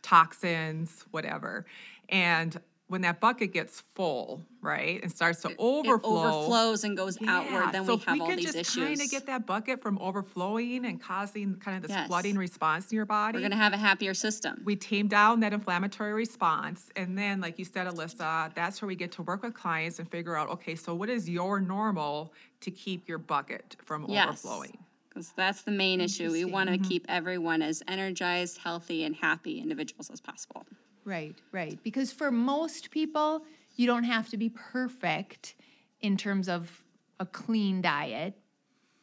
toxins, 0.01 1.05
whatever. 1.11 1.65
And 2.09 2.59
when 2.93 3.01
that 3.01 3.19
bucket 3.19 3.51
gets 3.51 3.81
full, 3.95 4.45
right, 4.61 5.01
and 5.01 5.11
starts 5.11 5.41
to 5.41 5.51
overflow, 5.57 6.15
it 6.15 6.25
overflows 6.27 6.83
and 6.83 6.95
goes 6.95 7.17
yeah, 7.19 7.31
outward, 7.39 7.73
then 7.73 7.85
so 7.87 7.95
we 7.95 8.01
have 8.05 8.13
we 8.13 8.21
all 8.21 8.27
can 8.27 8.35
these 8.37 8.53
just 8.53 8.77
kind 8.77 9.01
of 9.01 9.09
get 9.09 9.25
that 9.25 9.47
bucket 9.47 9.81
from 9.81 9.97
overflowing 9.97 10.85
and 10.85 11.01
causing 11.01 11.55
kind 11.55 11.75
of 11.75 11.81
this 11.81 11.89
Yes. 11.97 12.07
flooding 12.07 12.37
response 12.37 12.91
in 12.91 12.95
your 12.95 13.07
body. 13.07 13.37
We're 13.37 13.41
going 13.41 13.49
to 13.51 13.57
have 13.57 13.73
a 13.73 13.77
happier 13.77 14.13
system. 14.13 14.61
we 14.63 14.75
tame 14.75 15.07
down 15.07 15.39
that 15.39 15.53
inflammatory 15.53 16.13
response. 16.13 16.91
And 16.95 17.17
then, 17.17 17.41
like 17.41 17.57
you 17.57 17.65
said, 17.65 17.87
Alyssa, 17.87 18.53
that's 18.53 18.79
where 18.79 18.87
we 18.87 18.95
get 18.95 19.11
to 19.13 19.23
work 19.23 19.41
with 19.41 19.55
clients 19.55 19.97
and 19.97 20.07
figure 20.11 20.37
out 20.37 20.49
okay, 20.51 20.75
so 20.75 20.93
what 20.93 21.09
is 21.09 21.27
your 21.27 21.59
normal 21.59 22.31
to 22.61 22.69
keep 22.69 23.09
your 23.09 23.17
bucket 23.17 23.75
from 23.83 24.05
Yes. 24.07 24.27
overflowing? 24.27 24.77
Because 25.09 25.33
that's 25.35 25.63
the 25.63 25.71
main 25.71 25.99
issue. 25.99 26.31
We 26.31 26.45
want 26.45 26.69
Mm-hmm. 26.69 26.83
to 26.83 26.87
keep 26.89 27.05
everyone 27.09 27.63
as 27.63 27.81
energized, 27.87 28.59
healthy, 28.59 29.03
and 29.03 29.15
happy 29.15 29.59
individuals 29.59 30.11
as 30.11 30.21
possible. 30.21 30.67
Right, 31.05 31.35
right. 31.51 31.77
Because 31.83 32.11
for 32.11 32.31
most 32.31 32.91
people, 32.91 33.43
you 33.75 33.87
don't 33.87 34.03
have 34.05 34.29
to 34.29 34.37
be 34.37 34.49
perfect 34.49 35.55
in 36.01 36.17
terms 36.17 36.47
of 36.49 36.83
a 37.19 37.25
clean 37.25 37.81
diet. 37.81 38.33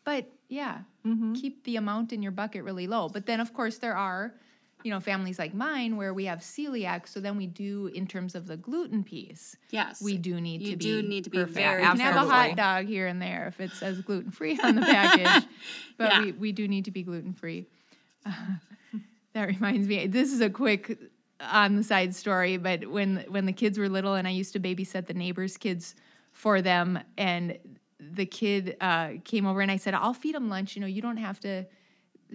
But 0.05 0.27
yeah, 0.49 0.81
Mm-hmm. 1.07 1.33
keep 1.33 1.65
the 1.65 1.77
amount 1.77 2.13
in 2.13 2.23
your 2.23 2.33
bucket 2.33 2.63
really 2.63 2.87
low. 2.87 3.09
But 3.09 3.25
then, 3.25 3.41
of 3.41 3.55
course, 3.55 3.79
there 3.79 3.97
are, 3.97 4.35
you 4.83 4.91
know, 4.91 5.01
families 5.01 5.39
like 5.39 5.55
mine 5.55 5.97
where 5.97 6.13
we 6.13 6.27
have 6.27 6.41
celiac. 6.41 7.09
So 7.09 7.21
then 7.21 7.39
we 7.39 7.47
do, 7.47 7.87
in 7.95 8.07
terms 8.07 8.35
of 8.35 8.47
the 8.47 8.59
gluten 8.59 9.03
piece, 9.03 9.57
Yes. 9.71 10.03
we 10.03 10.19
do 10.19 10.39
need 10.43 10.61
You 10.61 10.73
to 10.73 10.77
be. 10.77 10.85
do 10.85 11.03
need 11.09 11.25
to 11.25 11.31
be 11.31 11.39
perfect. 11.39 11.57
very 11.57 11.83
You 11.83 11.89
can 11.89 12.01
have 12.01 12.17
a 12.17 12.29
hot 12.29 12.55
dog 12.57 12.85
here 12.87 13.07
and 13.07 13.21
there 13.23 13.47
if 13.49 13.61
it 13.61 13.71
says 13.73 14.01
gluten 14.03 14.31
free 14.31 14.59
on 14.63 14.75
the 14.75 14.83
package, 14.83 15.47
but 15.97 16.13
Yeah. 16.13 16.21
we, 16.21 16.33
we 16.33 16.53
do 16.53 16.69
need 16.69 16.85
to 16.85 16.91
be 16.91 17.03
gluten 17.03 17.33
free. 17.33 17.67
that 19.33 19.49
reminds 19.49 19.87
me, 19.89 20.07
this 20.07 20.33
is 20.33 20.41
a 20.43 20.51
quick 20.51 20.99
on 21.41 21.77
the 21.77 21.83
side 21.83 22.15
story, 22.15 22.57
but 22.57 22.91
when 22.91 23.25
when 23.29 23.47
the 23.47 23.53
kids 23.53 23.79
were 23.79 23.89
little 23.89 24.15
and 24.15 24.27
I 24.27 24.31
used 24.31 24.53
to 24.53 24.61
babysit 24.61 25.07
the 25.07 25.15
neighbors' 25.15 25.57
kids 25.57 25.95
for 26.33 26.63
them, 26.63 26.99
and 27.17 27.59
the 27.99 28.27
kid 28.27 28.77
uh, 28.81 29.13
came 29.25 29.47
over 29.47 29.61
and 29.61 29.71
I 29.71 29.77
said, 29.77 29.95
"I'll 29.95 30.15
feed 30.15 30.35
them 30.35 30.49
lunch. 30.49 30.77
You 30.77 30.81
know, 30.81 30.87
you 30.87 31.03
don't 31.03 31.19
have 31.19 31.41
to." 31.41 31.67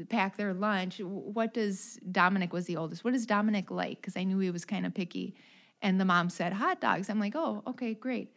pack 0.09 0.35
their 0.35 0.53
lunch. 0.53 0.99
What 0.99 1.53
does 1.53 1.97
Dominic 2.11 2.51
was 2.51 2.65
the 2.65 2.75
oldest? 2.75 3.05
What 3.05 3.13
does 3.13 3.25
Dominic 3.25 3.71
like? 3.71 4.01
Because 4.01 4.17
I 4.17 4.25
knew 4.25 4.39
he 4.39 4.51
was 4.51 4.65
kind 4.65 4.85
of 4.85 4.93
picky. 4.93 5.35
And 5.81 5.99
the 5.99 6.05
mom 6.05 6.29
said 6.29 6.51
hot 6.51 6.81
dogs. 6.81 7.09
I'm 7.09 7.19
like, 7.19 7.33
oh, 7.33 7.63
okay, 7.65 7.93
great. 7.93 8.35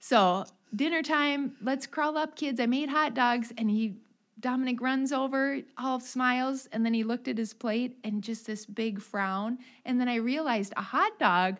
So 0.00 0.44
dinner 0.74 1.02
time, 1.02 1.56
let's 1.62 1.86
crawl 1.86 2.16
up, 2.16 2.36
kids. 2.36 2.58
I 2.60 2.66
made 2.66 2.88
hot 2.88 3.14
dogs, 3.14 3.52
and 3.56 3.70
he 3.70 3.94
Dominic 4.38 4.80
runs 4.82 5.12
over, 5.12 5.60
all 5.78 5.98
smiles, 6.00 6.68
and 6.72 6.84
then 6.84 6.92
he 6.92 7.04
looked 7.04 7.26
at 7.28 7.38
his 7.38 7.54
plate 7.54 7.96
and 8.04 8.22
just 8.22 8.46
this 8.46 8.66
big 8.66 9.00
frown. 9.00 9.58
And 9.84 9.98
then 10.00 10.08
I 10.08 10.16
realized 10.16 10.74
a 10.76 10.82
hot 10.82 11.18
dog 11.18 11.56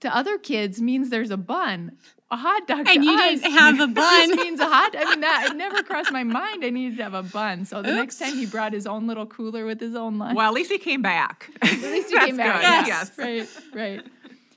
to 0.00 0.14
other 0.14 0.36
kids 0.38 0.80
means 0.80 1.10
there's 1.10 1.30
a 1.30 1.36
bun. 1.36 1.92
A 2.30 2.36
hot 2.36 2.66
dog 2.66 2.86
And 2.88 3.02
to 3.02 3.04
you 3.04 3.12
us 3.18 3.40
didn't 3.40 3.52
have 3.52 3.80
a 3.80 3.86
bun. 3.92 4.36
means 4.36 4.60
a 4.60 4.66
hot. 4.68 4.94
I 4.98 5.04
mean 5.10 5.20
that 5.20 5.48
it 5.50 5.56
never 5.56 5.82
crossed 5.82 6.12
my 6.12 6.24
mind. 6.24 6.64
I 6.64 6.70
needed 6.70 6.98
to 6.98 7.04
have 7.04 7.14
a 7.14 7.22
bun. 7.22 7.64
So 7.64 7.82
the 7.82 7.92
next 7.94 8.18
time 8.18 8.34
he 8.36 8.46
brought 8.46 8.72
his 8.72 8.86
own 8.86 9.06
little 9.06 9.26
cooler 9.26 9.64
with 9.64 9.80
his 9.80 9.94
own 9.94 10.18
lunch. 10.18 10.36
Well, 10.36 10.46
at 10.48 10.54
least 10.54 10.70
he 10.70 10.78
came 10.78 11.02
back. 11.02 11.50
At 11.62 11.70
least 11.80 12.08
he 12.10 12.14
That's 12.14 12.26
came 12.26 12.36
back. 12.36 12.60
good. 12.84 12.88
Yes. 12.88 13.12
Yes. 13.16 13.58
Right, 13.74 13.74
right. 13.74 14.06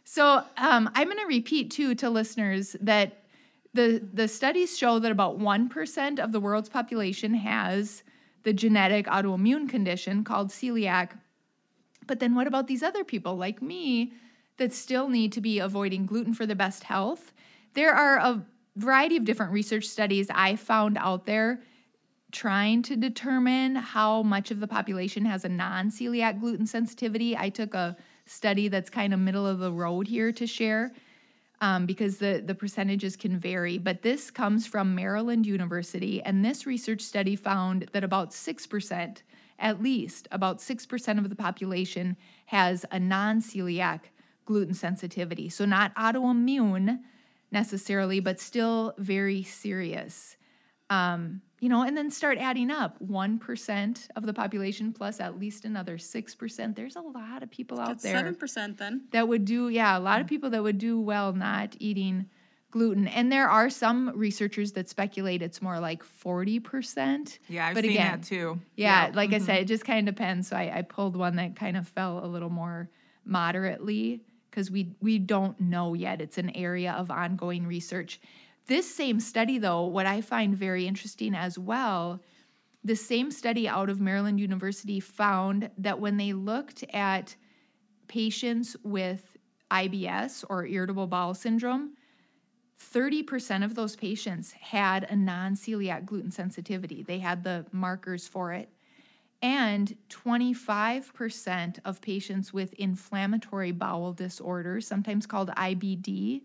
So 0.03 0.43
um, 0.57 0.89
I'm 0.95 1.07
going 1.07 1.19
to 1.19 1.25
repeat 1.27 1.71
too 1.71 1.95
to 1.95 2.09
listeners 2.09 2.75
that 2.81 3.20
the 3.73 4.01
the 4.13 4.27
studies 4.27 4.77
show 4.77 4.99
that 4.99 5.11
about 5.11 5.39
one 5.39 5.69
percent 5.69 6.19
of 6.19 6.31
the 6.31 6.39
world's 6.39 6.69
population 6.69 7.33
has 7.33 8.03
the 8.43 8.53
genetic 8.53 9.05
autoimmune 9.07 9.69
condition 9.69 10.23
called 10.23 10.49
celiac. 10.49 11.11
But 12.07 12.19
then 12.19 12.35
what 12.35 12.47
about 12.47 12.67
these 12.67 12.83
other 12.83 13.03
people 13.03 13.35
like 13.35 13.61
me 13.61 14.13
that 14.57 14.73
still 14.73 15.07
need 15.07 15.31
to 15.33 15.41
be 15.41 15.59
avoiding 15.59 16.05
gluten 16.05 16.33
for 16.33 16.45
the 16.45 16.55
best 16.55 16.83
health? 16.83 17.31
There 17.73 17.93
are 17.93 18.17
a 18.17 18.45
variety 18.75 19.17
of 19.17 19.25
different 19.25 19.51
research 19.51 19.85
studies 19.85 20.27
I 20.29 20.55
found 20.55 20.97
out 20.97 21.25
there 21.25 21.61
trying 22.31 22.81
to 22.81 22.95
determine 22.95 23.75
how 23.75 24.23
much 24.23 24.51
of 24.51 24.59
the 24.59 24.67
population 24.67 25.25
has 25.25 25.45
a 25.45 25.49
non 25.49 25.89
celiac 25.89 26.39
gluten 26.39 26.65
sensitivity. 26.65 27.37
I 27.37 27.49
took 27.49 27.73
a 27.73 27.95
study 28.25 28.67
that's 28.67 28.89
kind 28.89 29.13
of 29.13 29.19
middle 29.19 29.45
of 29.45 29.59
the 29.59 29.71
road 29.71 30.07
here 30.07 30.31
to 30.31 30.47
share 30.47 30.91
um, 31.61 31.85
because 31.85 32.17
the, 32.17 32.43
the 32.43 32.55
percentages 32.55 33.15
can 33.15 33.37
vary. 33.37 33.77
But 33.77 34.01
this 34.01 34.31
comes 34.31 34.67
from 34.67 34.95
Maryland 34.95 35.45
University, 35.45 36.21
and 36.21 36.43
this 36.43 36.65
research 36.65 37.01
study 37.01 37.35
found 37.35 37.87
that 37.93 38.03
about 38.03 38.31
6%, 38.31 39.17
at 39.59 39.81
least 39.81 40.27
about 40.31 40.57
6% 40.57 41.17
of 41.19 41.29
the 41.29 41.35
population 41.35 42.17
has 42.47 42.83
a 42.91 42.99
non 42.99 43.39
celiac 43.39 44.01
gluten 44.45 44.73
sensitivity. 44.73 45.47
So, 45.49 45.65
not 45.65 45.95
autoimmune 45.95 46.99
necessarily, 47.51 48.19
but 48.19 48.39
still 48.39 48.93
very 48.97 49.43
serious 49.43 50.35
um, 50.89 51.41
you 51.61 51.69
know, 51.69 51.83
and 51.83 51.95
then 51.95 52.09
start 52.11 52.37
adding 52.39 52.69
up 52.71 52.97
1% 52.99 54.07
of 54.15 54.25
the 54.25 54.33
population 54.33 54.91
plus 54.91 55.19
at 55.21 55.39
least 55.39 55.63
another 55.63 55.97
6%. 55.97 56.75
There's 56.75 56.95
a 56.95 57.01
lot 57.01 57.43
of 57.43 57.49
people 57.51 57.79
out 57.79 57.87
That's 57.87 58.03
there 58.03 58.17
seven 58.17 58.35
percent 58.35 58.77
then. 58.79 59.03
that 59.11 59.27
would 59.27 59.45
do, 59.45 59.69
yeah, 59.69 59.97
a 59.97 59.99
lot 59.99 60.17
Mm. 60.17 60.21
of 60.21 60.27
people 60.27 60.49
that 60.49 60.63
would 60.63 60.79
do 60.79 60.99
well 60.99 61.31
not 61.33 61.75
eating 61.79 62.25
gluten. 62.71 63.07
And 63.07 63.31
there 63.31 63.47
are 63.49 63.69
some 63.69 64.11
researchers 64.15 64.71
that 64.73 64.89
speculate 64.89 65.41
it's 65.43 65.61
more 65.61 65.79
like 65.79 66.01
40%. 66.03 67.37
Yeah, 67.47 67.67
I've 67.67 67.75
but 67.75 67.83
seen 67.83 67.91
again, 67.91 68.19
that 68.21 68.23
too. 68.27 68.59
Yeah, 68.75 69.11
like 69.13 69.31
I 69.33 69.37
said, 69.37 69.59
it 69.61 69.65
just 69.65 69.85
kind 69.85 70.07
of 70.09 70.15
depends. 70.15 70.47
So 70.47 70.55
I, 70.55 70.77
I 70.79 70.81
pulled 70.81 71.15
one 71.15 71.35
that 71.35 71.55
kind 71.55 71.77
of 71.77 71.87
fell 71.87 72.25
a 72.25 72.27
little 72.27 72.49
more 72.49 72.89
moderately 73.23 74.21
because 74.49 74.69
we 74.71 74.95
we 75.01 75.19
don't 75.19 75.59
know 75.59 75.93
yet. 75.93 76.21
It's 76.21 76.37
an 76.37 76.49
area 76.55 76.93
of 76.93 77.09
ongoing 77.11 77.67
research. 77.67 78.19
This 78.67 78.93
same 78.93 79.19
study, 79.19 79.57
though, 79.57 79.85
what 79.85 80.05
I 80.05 80.21
find 80.21 80.55
very 80.55 80.87
interesting 80.87 81.35
as 81.35 81.57
well, 81.57 82.21
the 82.83 82.95
same 82.95 83.31
study 83.31 83.67
out 83.67 83.89
of 83.89 84.01
Maryland 84.01 84.39
University 84.39 84.99
found 84.99 85.69
that 85.77 85.99
when 85.99 86.17
they 86.17 86.33
looked 86.33 86.83
at 86.93 87.35
patients 88.07 88.75
with 88.83 89.37
IBS 89.69 90.43
or 90.49 90.65
irritable 90.65 91.07
bowel 91.07 91.33
syndrome, 91.33 91.91
30% 92.93 93.63
of 93.63 93.75
those 93.75 93.95
patients 93.95 94.53
had 94.53 95.03
a 95.03 95.15
non 95.15 95.53
celiac 95.55 96.05
gluten 96.05 96.31
sensitivity. 96.31 97.03
They 97.03 97.19
had 97.19 97.43
the 97.43 97.65
markers 97.71 98.27
for 98.27 98.53
it. 98.53 98.69
And 99.43 99.95
25% 100.09 101.79
of 101.83 102.01
patients 102.01 102.53
with 102.53 102.73
inflammatory 102.73 103.71
bowel 103.71 104.13
disorders, 104.13 104.85
sometimes 104.87 105.25
called 105.25 105.49
IBD, 105.49 106.41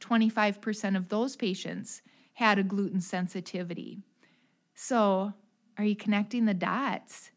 25% 0.00 0.96
of 0.96 1.08
those 1.08 1.36
patients 1.36 2.02
had 2.34 2.58
a 2.58 2.62
gluten 2.62 3.00
sensitivity. 3.00 3.98
So, 4.74 5.34
are 5.76 5.84
you 5.84 5.96
connecting 5.96 6.46
the 6.46 6.54
dots? 6.54 7.30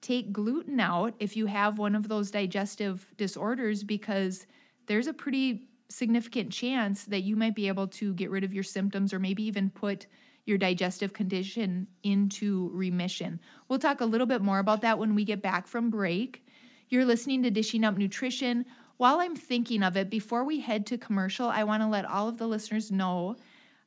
Take 0.00 0.32
gluten 0.32 0.80
out 0.80 1.14
if 1.18 1.36
you 1.36 1.46
have 1.46 1.78
one 1.78 1.94
of 1.94 2.08
those 2.08 2.30
digestive 2.30 3.06
disorders 3.16 3.82
because 3.82 4.46
there's 4.86 5.06
a 5.06 5.12
pretty 5.12 5.68
significant 5.88 6.52
chance 6.52 7.04
that 7.04 7.22
you 7.22 7.36
might 7.36 7.54
be 7.54 7.68
able 7.68 7.88
to 7.88 8.12
get 8.14 8.30
rid 8.30 8.44
of 8.44 8.52
your 8.52 8.62
symptoms 8.62 9.12
or 9.12 9.18
maybe 9.18 9.42
even 9.44 9.70
put 9.70 10.06
your 10.44 10.58
digestive 10.58 11.12
condition 11.12 11.86
into 12.02 12.70
remission. 12.72 13.40
We'll 13.68 13.78
talk 13.78 14.00
a 14.00 14.06
little 14.06 14.26
bit 14.26 14.42
more 14.42 14.58
about 14.58 14.80
that 14.82 14.98
when 14.98 15.14
we 15.14 15.24
get 15.24 15.42
back 15.42 15.66
from 15.66 15.90
break. 15.90 16.46
You're 16.88 17.04
listening 17.04 17.42
to 17.42 17.50
Dishing 17.50 17.84
Up 17.84 17.98
Nutrition. 17.98 18.64
While 18.98 19.20
I'm 19.20 19.36
thinking 19.36 19.84
of 19.84 19.96
it, 19.96 20.10
before 20.10 20.42
we 20.42 20.58
head 20.58 20.84
to 20.86 20.98
commercial, 20.98 21.48
I 21.48 21.62
want 21.62 21.84
to 21.84 21.88
let 21.88 22.04
all 22.04 22.28
of 22.28 22.36
the 22.36 22.48
listeners 22.48 22.90
know 22.90 23.36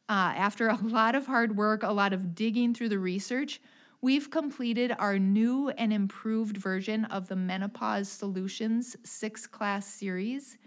uh, 0.08 0.34
after 0.36 0.70
a 0.70 0.78
lot 0.82 1.16
of 1.16 1.28
hard 1.28 1.58
work, 1.58 1.84
a 1.84 1.92
lot 1.92 2.14
of 2.14 2.34
digging 2.34 2.74
through 2.74 2.90
the 2.90 2.98
research, 2.98 3.62
we've 4.02 4.32
completed 4.32 4.96
our 4.98 5.20
new 5.20 5.68
and 5.70 5.92
improved 5.92 6.56
version 6.56 7.04
of 7.06 7.28
the 7.28 7.36
Menopause 7.36 8.08
Solutions 8.08 8.96
six 9.04 9.46
class 9.46 9.86
series. 9.86 10.58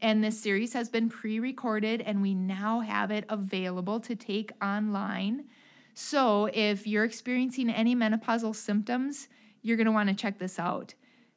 And 0.00 0.24
this 0.24 0.40
series 0.40 0.72
has 0.72 0.88
been 0.88 1.10
pre 1.10 1.38
recorded, 1.38 2.00
and 2.00 2.22
we 2.22 2.34
now 2.34 2.80
have 2.80 3.10
it 3.10 3.26
available 3.28 4.00
to 4.00 4.16
take 4.16 4.52
online. 4.62 5.44
So, 5.92 6.46
if 6.52 6.86
you're 6.86 7.04
experiencing 7.04 7.68
any 7.68 7.94
menopausal 7.94 8.54
symptoms, 8.56 9.28
you're 9.60 9.76
going 9.76 9.86
to 9.86 9.92
want 9.92 10.08
to 10.08 10.14
check 10.14 10.38
this 10.38 10.58
out. 10.58 10.94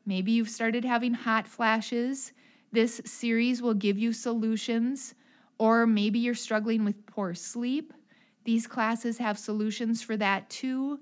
Maybe 0.10 0.32
you've 0.32 0.50
started 0.50 0.84
having 0.84 1.14
hot 1.14 1.48
flashes. 1.48 2.34
This 2.72 3.00
series 3.06 3.62
will 3.62 3.76
give 3.76 3.96
you 3.96 4.12
solutions. 4.12 5.14
Or 5.60 5.86
maybe 5.86 6.18
you're 6.18 6.34
struggling 6.34 6.84
with 6.84 7.06
poor 7.06 7.36
sleep. 7.36 7.94
These 8.44 8.66
classes 8.66 9.20
have 9.20 9.38
solutions 9.38 10.02
for 10.02 10.18
that 10.18 10.50
too. 10.50 11.00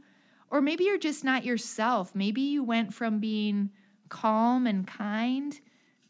Or 0.52 0.60
maybe 0.60 0.84
you're 0.84 0.98
just 0.98 1.24
not 1.24 1.46
yourself. 1.46 2.14
Maybe 2.14 2.42
you 2.42 2.66
went 2.66 2.94
from 2.94 3.20
being 3.20 3.70
calm 4.10 4.68
and 4.68 4.86
kind 4.86 5.58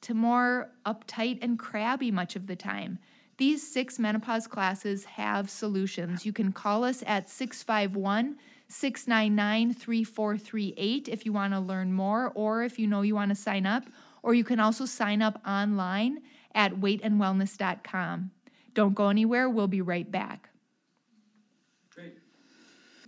to 0.02 0.16
more 0.16 0.72
uptight 0.84 1.38
and 1.44 1.60
crabby 1.60 2.10
much 2.10 2.36
of 2.36 2.48
the 2.48 2.56
time. 2.56 2.98
These 3.38 3.62
six 3.72 4.00
menopause 4.00 4.48
classes 4.48 5.06
have 5.06 5.52
solutions. 5.52 6.26
You 6.26 6.34
can 6.34 6.52
call 6.52 6.84
us 6.84 7.04
at 7.06 7.30
651 7.30 8.38
699 8.70 9.74
3438 9.74 11.08
if 11.08 11.26
you 11.26 11.34
want 11.34 11.54
to 11.54 11.60
learn 11.60 11.94
more 11.94 12.32
or 12.36 12.64
if 12.64 12.78
you 12.78 12.88
know 12.88 13.02
you 13.02 13.16
want 13.16 13.30
to 13.30 13.36
sign 13.36 13.66
up. 13.66 13.84
Or 14.24 14.34
you 14.34 14.44
can 14.44 14.60
also 14.60 14.86
sign 14.86 15.22
up 15.22 15.42
online 15.48 16.20
at 16.54 16.74
weightandwellness.com. 16.74 18.32
Don't 18.74 18.94
go 18.94 19.10
anywhere. 19.10 19.50
We'll 19.50 19.68
be 19.68 19.82
right 19.82 20.10
back. 20.10 20.50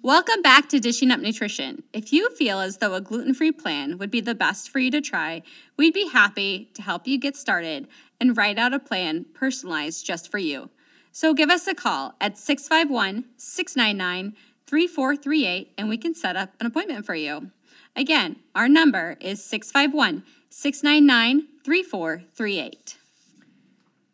Welcome 0.02 0.42
back 0.42 0.70
to 0.70 0.80
Dishing 0.80 1.12
Up 1.12 1.20
Nutrition. 1.20 1.84
If 1.92 2.14
you 2.14 2.30
feel 2.30 2.62
as 2.62 2.78
though 2.78 2.94
a 2.94 3.02
gluten 3.02 3.34
free 3.34 3.52
plan 3.52 3.98
would 3.98 4.10
be 4.10 4.22
the 4.22 4.34
best 4.34 4.70
for 4.70 4.80
you 4.80 4.90
to 4.92 5.02
try, 5.02 5.42
we'd 5.76 5.94
be 5.94 6.08
happy 6.08 6.70
to 6.76 6.82
help 6.82 7.06
you 7.06 7.20
get 7.20 7.36
started 7.36 7.86
and 8.18 8.38
write 8.38 8.58
out 8.58 8.74
a 8.74 8.80
plan 8.80 9.26
personalized 9.34 10.06
just 10.06 10.32
for 10.32 10.38
you. 10.38 10.70
So 11.12 11.34
give 11.34 11.50
us 11.50 11.68
a 11.68 11.76
call 11.76 12.16
at 12.22 12.38
651 12.38 13.26
699 13.36 14.38
3438 14.70 15.74
and 15.78 15.90
we 15.90 15.98
can 15.98 16.14
set 16.14 16.36
up 16.36 16.54
an 16.60 16.66
appointment 16.68 17.06
for 17.06 17.16
you. 17.16 17.52
Again, 17.96 18.38
our 18.56 18.70
number 18.70 19.18
is 19.20 19.44
651 19.44 20.24
699 20.50 21.48
3438. 21.64 22.98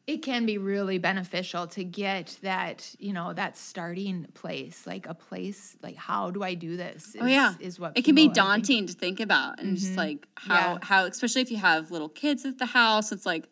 it 0.08 0.22
can 0.22 0.46
be 0.46 0.58
really 0.58 0.98
beneficial 0.98 1.65
to 1.68 1.84
get 1.84 2.38
that 2.41 2.94
you 3.00 3.12
know 3.13 3.34
that 3.34 3.58
starting 3.58 4.26
place 4.34 4.86
like 4.86 5.08
a 5.08 5.13
place 5.13 5.76
like 5.82 5.96
how 5.96 6.30
do 6.32 6.44
i 6.44 6.54
do 6.54 6.76
this 6.78 7.15
Oh 7.20 7.26
yeah, 7.26 7.54
is 7.60 7.80
what 7.80 7.98
it 7.98 8.04
can 8.06 8.15
be 8.15 8.28
daunting 8.28 8.88
to 8.88 8.94
think 8.94 9.20
about, 9.20 9.60
and 9.60 9.78
just 9.78 9.91
mm-hmm. 9.91 10.00
like 10.00 10.28
how 10.36 10.74
Yeah. 10.74 10.78
how 10.82 11.06
especially 11.06 11.41
if 11.41 11.52
you 11.52 11.58
have 11.58 11.89
little 11.91 12.10
kids 12.10 12.46
at 12.46 12.58
the 12.60 12.68
house, 12.68 13.12
it's 13.12 13.26
like 13.26 13.46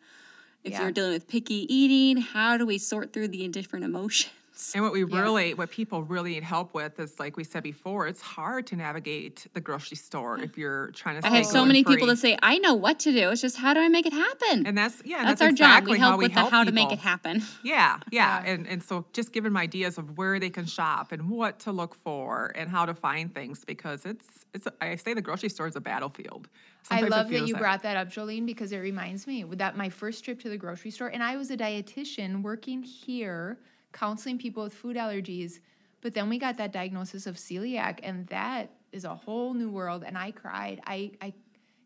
if 0.62 0.72
Yeah. 0.72 0.82
you're 0.82 0.92
dealing 0.92 1.12
with 1.12 1.26
picky 1.28 1.60
eating, 1.74 2.16
how 2.22 2.56
do 2.56 2.64
we 2.66 2.78
sort 2.78 3.12
through 3.12 3.28
the 3.28 3.48
different 3.48 3.84
emotions? 3.84 4.32
And 4.74 4.84
what 4.84 4.92
we 4.92 5.02
Yeah. 5.04 5.20
really, 5.20 5.54
what 5.54 5.70
people 5.70 6.04
really 6.04 6.34
need 6.34 6.44
help 6.44 6.74
with 6.74 7.00
is, 7.00 7.18
like 7.18 7.36
we 7.36 7.42
said 7.42 7.64
before, 7.64 8.06
it's 8.06 8.20
hard 8.20 8.66
to 8.68 8.76
navigate 8.76 9.46
the 9.52 9.60
grocery 9.60 9.96
store 9.96 10.38
if 10.38 10.56
you're 10.56 10.92
trying 10.92 11.20
to. 11.20 11.26
I 11.26 11.30
have 11.30 11.46
so 11.46 11.64
many 11.64 11.80
people 11.80 12.06
gluten-free. 12.06 12.32
that 12.32 12.38
say, 12.38 12.38
"I 12.40 12.58
know 12.58 12.74
what 12.74 13.00
to 13.00 13.12
do. 13.12 13.30
It's 13.30 13.40
just 13.40 13.56
how 13.56 13.74
do 13.74 13.80
I 13.80 13.88
make 13.88 14.06
it 14.06 14.12
happen?" 14.12 14.64
and 14.66 14.78
that's 14.78 15.02
yeah, 15.04 15.18
that's, 15.18 15.40
that's, 15.40 15.42
our 15.42 15.48
exactly 15.48 15.92
job. 15.92 15.94
We 15.94 15.98
how 15.98 16.08
help 16.10 16.18
we 16.18 16.24
with 16.26 16.32
help 16.32 16.50
the 16.50 16.56
how 16.56 16.64
to 16.64 16.72
make 16.72 16.92
it 16.92 17.00
happen. 17.00 17.42
Yeah, 17.64 17.98
yeah, 18.12 18.42
Yeah. 18.44 18.52
and 18.52 18.68
and 18.68 18.82
so 18.82 19.04
just 19.12 19.32
give 19.32 19.42
them 19.42 19.56
ideas 19.56 19.98
of 19.98 20.16
where 20.18 20.38
they 20.38 20.50
can 20.50 20.66
shop 20.66 21.10
and 21.10 21.28
what 21.30 21.58
to 21.60 21.72
look 21.72 21.94
for 21.96 22.52
and 22.54 22.70
how 22.70 22.86
to 22.86 22.94
find 22.94 23.34
things 23.34 23.64
because 23.64 24.04
it's 24.04 24.44
it's. 24.54 24.68
I 24.80 24.94
say 24.96 25.14
the 25.14 25.22
grocery 25.22 25.48
store 25.48 25.66
is 25.66 25.74
a 25.76 25.80
battlefield. 25.80 26.48
I 26.90 27.00
Sometimes 27.00 27.06
it 27.06 27.10
love 27.16 27.30
that 27.30 27.48
you 27.48 27.56
brought 27.56 27.82
that 27.82 27.96
up, 27.96 28.08
Jolene, 28.08 28.46
because 28.46 28.70
it 28.70 28.78
reminds 28.78 29.26
me 29.26 29.42
that 29.54 29.76
my 29.76 29.88
first 29.88 30.24
trip 30.24 30.38
to 30.42 30.48
the 30.48 30.58
grocery 30.58 30.90
store, 30.92 31.08
and 31.08 31.22
I 31.24 31.36
was 31.36 31.50
a 31.50 31.56
dietitian 31.56 32.42
working 32.42 32.82
here 32.82 33.58
counseling 33.94 34.36
people 34.36 34.62
with 34.62 34.74
food 34.74 34.96
allergies. 34.96 35.60
But 36.02 36.12
then 36.12 36.28
we 36.28 36.38
got 36.38 36.58
that 36.58 36.72
diagnosis 36.72 37.26
of 37.26 37.36
celiac, 37.36 38.00
and 38.02 38.26
that 38.26 38.70
is 38.92 39.04
a 39.04 39.14
whole 39.14 39.54
new 39.54 39.70
world. 39.70 40.04
And 40.06 40.18
I 40.18 40.32
cried. 40.32 40.82
I, 40.86 41.12
I 41.22 41.32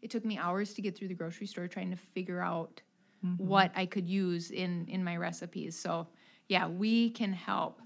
it 0.02 0.10
took 0.10 0.24
me 0.24 0.38
hours 0.38 0.74
to 0.74 0.82
get 0.82 0.96
through 0.96 1.08
the 1.08 1.14
grocery 1.14 1.46
store 1.46 1.68
trying 1.68 1.90
to 1.90 1.96
figure 1.96 2.40
out 2.40 2.80
mm-hmm. 3.24 3.46
what 3.46 3.70
I 3.76 3.86
could 3.86 4.08
use 4.08 4.50
in 4.50 4.86
in 4.88 5.04
my 5.04 5.16
recipes. 5.16 5.78
So 5.78 6.08
yeah, 6.48 6.66
we 6.66 7.10
can 7.10 7.32
help. 7.32 7.80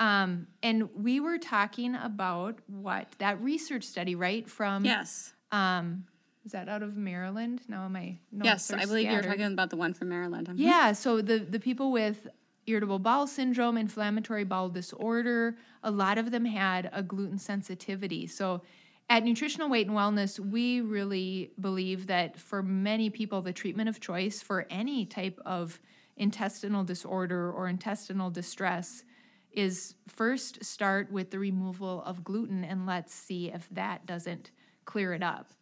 Um, 0.00 0.46
and 0.62 0.94
we 0.94 1.20
were 1.20 1.38
talking 1.38 1.94
about 1.96 2.58
what 2.66 3.08
that 3.18 3.40
research 3.40 3.84
study, 3.84 4.14
right? 4.14 4.48
From 4.48 4.84
yes, 4.84 5.32
um, 5.50 6.04
is 6.44 6.52
that 6.52 6.68
out 6.68 6.82
of 6.82 6.96
Maryland? 6.96 7.62
No, 7.68 7.88
my 7.88 8.16
yes, 8.32 8.70
I 8.72 8.84
believe 8.84 9.10
you're 9.10 9.22
talking 9.22 9.42
about 9.42 9.70
the 9.70 9.76
one 9.76 9.94
from 9.94 10.08
Maryland. 10.10 10.48
Mm-hmm. 10.48 10.62
Yeah, 10.62 10.92
so 10.92 11.20
the 11.20 11.38
the 11.38 11.58
people 11.58 11.90
with 11.90 12.28
irritable 12.68 12.98
bowel 12.98 13.26
syndrome, 13.26 13.76
inflammatory 13.76 14.44
bowel 14.44 14.68
disorder, 14.68 15.56
a 15.82 15.90
lot 15.90 16.18
of 16.18 16.30
them 16.30 16.44
had 16.44 16.90
a 16.92 17.02
gluten 17.02 17.38
sensitivity. 17.38 18.26
So 18.26 18.62
at 19.10 19.24
Nutritional 19.24 19.70
Weight 19.70 19.86
and 19.86 19.96
Wellness, 19.96 20.38
we 20.38 20.82
really 20.82 21.52
believe 21.60 22.06
that 22.08 22.38
for 22.38 22.62
many 22.62 23.08
people, 23.08 23.40
the 23.40 23.52
treatment 23.52 23.88
of 23.88 24.00
choice 24.00 24.42
for 24.42 24.66
any 24.68 25.06
type 25.06 25.40
of 25.46 25.80
intestinal 26.16 26.84
disorder 26.84 27.50
or 27.50 27.68
intestinal 27.68 28.28
distress 28.28 29.04
is 29.52 29.94
first 30.06 30.62
start 30.62 31.10
with 31.10 31.30
the 31.30 31.38
removal 31.38 32.02
of 32.04 32.22
gluten 32.22 32.64
and 32.64 32.86
let's 32.86 33.14
see 33.14 33.50
if 33.50 33.66
that 33.70 34.04
doesn't 34.04 34.50
clear 34.84 35.14
it 35.14 35.22
up. 35.22 35.52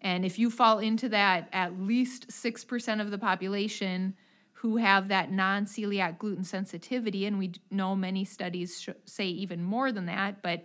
And 0.00 0.24
if 0.24 0.38
you 0.38 0.50
fall 0.50 0.80
into 0.80 1.08
that, 1.10 1.48
at 1.52 1.80
least 1.80 2.28
6% 2.28 3.00
of 3.00 3.10
the 3.12 3.18
population 3.18 4.16
who 4.62 4.76
have 4.76 5.08
that 5.08 5.32
non 5.32 5.64
celiac 5.66 6.18
gluten 6.18 6.44
sensitivity, 6.44 7.26
and 7.26 7.36
we 7.36 7.50
know 7.72 7.96
many 7.96 8.24
studies 8.24 8.80
sh- 8.80 8.90
say 9.04 9.26
even 9.26 9.60
more 9.60 9.90
than 9.90 10.06
that, 10.06 10.40
but 10.40 10.64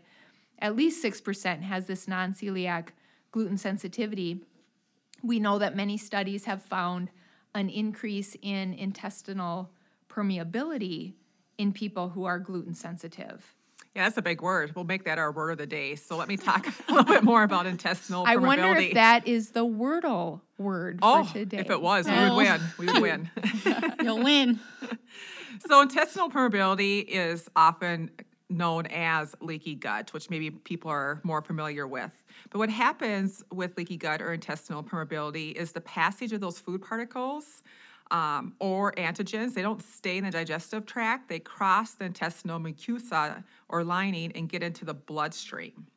at 0.59 0.75
least 0.75 1.03
6% 1.03 1.63
has 1.63 1.87
this 1.87 2.07
non 2.07 2.31
celiac 2.31 2.89
gluten 3.31 3.57
sensitivity. 3.57 4.43
We 5.23 5.39
know 5.39 5.57
that 5.57 5.75
many 5.75 5.97
studies 5.97 6.45
have 6.45 6.61
found 6.61 7.09
an 7.55 7.69
increase 7.69 8.37
in 8.43 8.75
intestinal 8.75 9.71
permeability 10.09 11.15
in 11.57 11.73
people 11.73 12.09
who 12.09 12.25
are 12.25 12.37
gluten 12.37 12.75
sensitive. 12.75 13.55
Yeah, 13.97 14.03
that's 14.03 14.17
a 14.19 14.21
big 14.21 14.43
word. 14.43 14.73
We'll 14.75 14.85
make 14.85 15.05
that 15.05 15.17
our 15.17 15.31
word 15.31 15.49
of 15.49 15.57
the 15.57 15.65
day. 15.65 15.95
So 15.95 16.17
let 16.17 16.27
me 16.27 16.37
talk 16.37 16.67
a 16.87 16.93
little 16.93 17.11
bit 17.11 17.23
more 17.23 17.41
about 17.41 17.65
intestinal 17.65 18.25
permeability. 18.25 18.29
I 18.29 18.35
wonder 18.35 18.75
if 18.77 18.93
that 18.93 19.27
is 19.27 19.49
the 19.49 19.65
Wordle 19.65 20.41
word 20.59 20.99
oh, 21.01 21.23
for 21.23 21.33
today. 21.33 21.57
If 21.57 21.71
it 21.71 21.81
was, 21.81 22.07
we 22.07 22.13
would 22.13 22.35
win. 22.35 22.61
We 22.77 22.85
would 22.85 23.01
win. 23.01 23.31
You'll 24.03 24.23
win. 24.23 24.59
so 25.67 25.81
intestinal 25.81 26.29
permeability 26.29 27.05
is 27.05 27.49
often 27.55 28.11
known 28.51 28.85
as 28.85 29.33
leaky 29.41 29.73
gut, 29.73 30.13
which 30.13 30.29
maybe 30.29 30.51
people 30.51 30.91
are 30.91 31.19
more 31.23 31.41
familiar 31.41 31.87
with. 31.87 32.11
But 32.51 32.59
what 32.59 32.69
happens 32.69 33.43
with 33.51 33.75
leaky 33.77 33.97
gut 33.97 34.21
or 34.21 34.31
intestinal 34.31 34.83
permeability 34.83 35.53
is 35.53 35.71
the 35.71 35.81
passage 35.81 36.33
of 36.33 36.39
those 36.39 36.59
food 36.59 36.83
particles 36.83 37.63
um, 38.11 38.53
or 38.59 38.91
antigens. 38.93 39.53
They 39.53 39.61
don't 39.61 39.81
stay 39.81 40.17
in 40.17 40.23
the 40.23 40.31
digestive 40.31 40.85
tract, 40.85 41.29
they 41.29 41.39
cross 41.39 41.93
the 41.93 42.05
intestinal 42.05 42.59
mucosa 42.59 43.43
or 43.69 43.83
lining 43.83 44.31
and 44.33 44.49
get 44.49 44.63
into 44.63 44.85
the 44.85 44.93
bloodstream. 44.93 45.87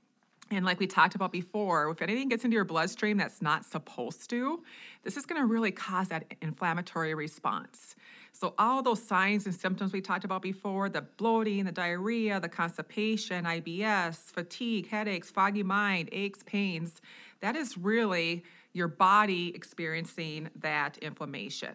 And 0.52 0.64
like 0.64 0.80
we 0.80 0.88
talked 0.88 1.14
about 1.14 1.30
before, 1.30 1.88
if 1.90 2.02
anything 2.02 2.28
gets 2.28 2.44
into 2.44 2.56
your 2.56 2.64
bloodstream 2.64 3.16
that's 3.16 3.40
not 3.40 3.64
supposed 3.64 4.28
to, 4.30 4.62
this 5.04 5.16
is 5.16 5.24
going 5.24 5.40
to 5.40 5.46
really 5.46 5.70
cause 5.70 6.08
that 6.08 6.24
inflammatory 6.42 7.14
response. 7.14 7.94
So, 8.32 8.54
all 8.58 8.82
those 8.82 9.02
signs 9.02 9.46
and 9.46 9.54
symptoms 9.54 9.92
we 9.92 10.00
talked 10.00 10.24
about 10.24 10.40
before 10.42 10.88
the 10.88 11.02
bloating, 11.02 11.64
the 11.64 11.72
diarrhea, 11.72 12.40
the 12.40 12.48
constipation, 12.48 13.44
IBS, 13.44 14.16
fatigue, 14.16 14.88
headaches, 14.88 15.30
foggy 15.30 15.62
mind, 15.62 16.08
aches, 16.12 16.42
pains 16.44 17.00
that 17.40 17.56
is 17.56 17.76
really 17.76 18.44
your 18.72 18.88
body 18.88 19.52
experiencing 19.54 20.48
that 20.56 20.98
inflammation. 20.98 21.74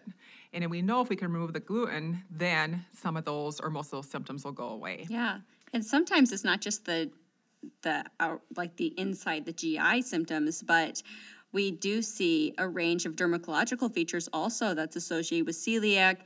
And 0.52 0.70
we 0.70 0.80
know 0.80 1.02
if 1.02 1.08
we 1.08 1.16
can 1.16 1.30
remove 1.30 1.52
the 1.52 1.60
gluten, 1.60 2.22
then 2.30 2.84
some 2.94 3.16
of 3.16 3.24
those 3.24 3.60
or 3.60 3.68
most 3.68 3.86
of 3.86 4.02
those 4.02 4.10
symptoms 4.10 4.44
will 4.44 4.52
go 4.52 4.68
away. 4.68 5.06
Yeah. 5.08 5.40
And 5.72 5.84
sometimes 5.84 6.32
it's 6.32 6.44
not 6.44 6.60
just 6.60 6.84
the 6.84 7.10
the 7.82 8.04
like 8.56 8.76
the 8.76 8.98
inside 8.98 9.44
the 9.44 9.52
GI 9.52 10.02
symptoms, 10.02 10.62
but 10.62 11.02
we 11.52 11.70
do 11.70 12.02
see 12.02 12.54
a 12.58 12.68
range 12.68 13.06
of 13.06 13.16
dermatological 13.16 13.92
features 13.92 14.28
also 14.32 14.74
that's 14.74 14.96
associated 14.96 15.46
with 15.46 15.56
celiac 15.56 16.18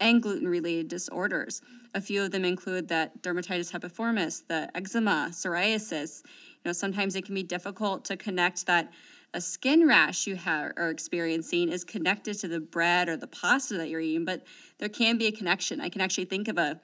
and 0.00 0.22
gluten 0.22 0.48
related 0.48 0.88
disorders. 0.88 1.60
A 1.94 2.00
few 2.00 2.22
of 2.22 2.30
them 2.30 2.44
include 2.44 2.88
that 2.88 3.22
dermatitis 3.22 3.72
herpetiformis, 3.72 4.46
the 4.46 4.70
eczema, 4.74 5.28
psoriasis. 5.30 6.22
You 6.24 6.70
know, 6.70 6.72
sometimes 6.72 7.16
it 7.16 7.24
can 7.24 7.34
be 7.34 7.42
difficult 7.42 8.04
to 8.06 8.16
connect 8.16 8.66
that 8.66 8.90
a 9.34 9.40
skin 9.40 9.86
rash 9.86 10.26
you 10.26 10.36
have, 10.36 10.72
are 10.76 10.90
experiencing 10.90 11.68
is 11.68 11.84
connected 11.84 12.38
to 12.40 12.48
the 12.48 12.60
bread 12.60 13.08
or 13.08 13.16
the 13.16 13.26
pasta 13.26 13.74
that 13.74 13.88
you're 13.88 14.00
eating, 14.00 14.24
but 14.24 14.42
there 14.78 14.88
can 14.88 15.18
be 15.18 15.26
a 15.26 15.32
connection. 15.32 15.80
I 15.80 15.88
can 15.88 16.00
actually 16.00 16.24
think 16.24 16.48
of 16.48 16.58
a 16.58 16.80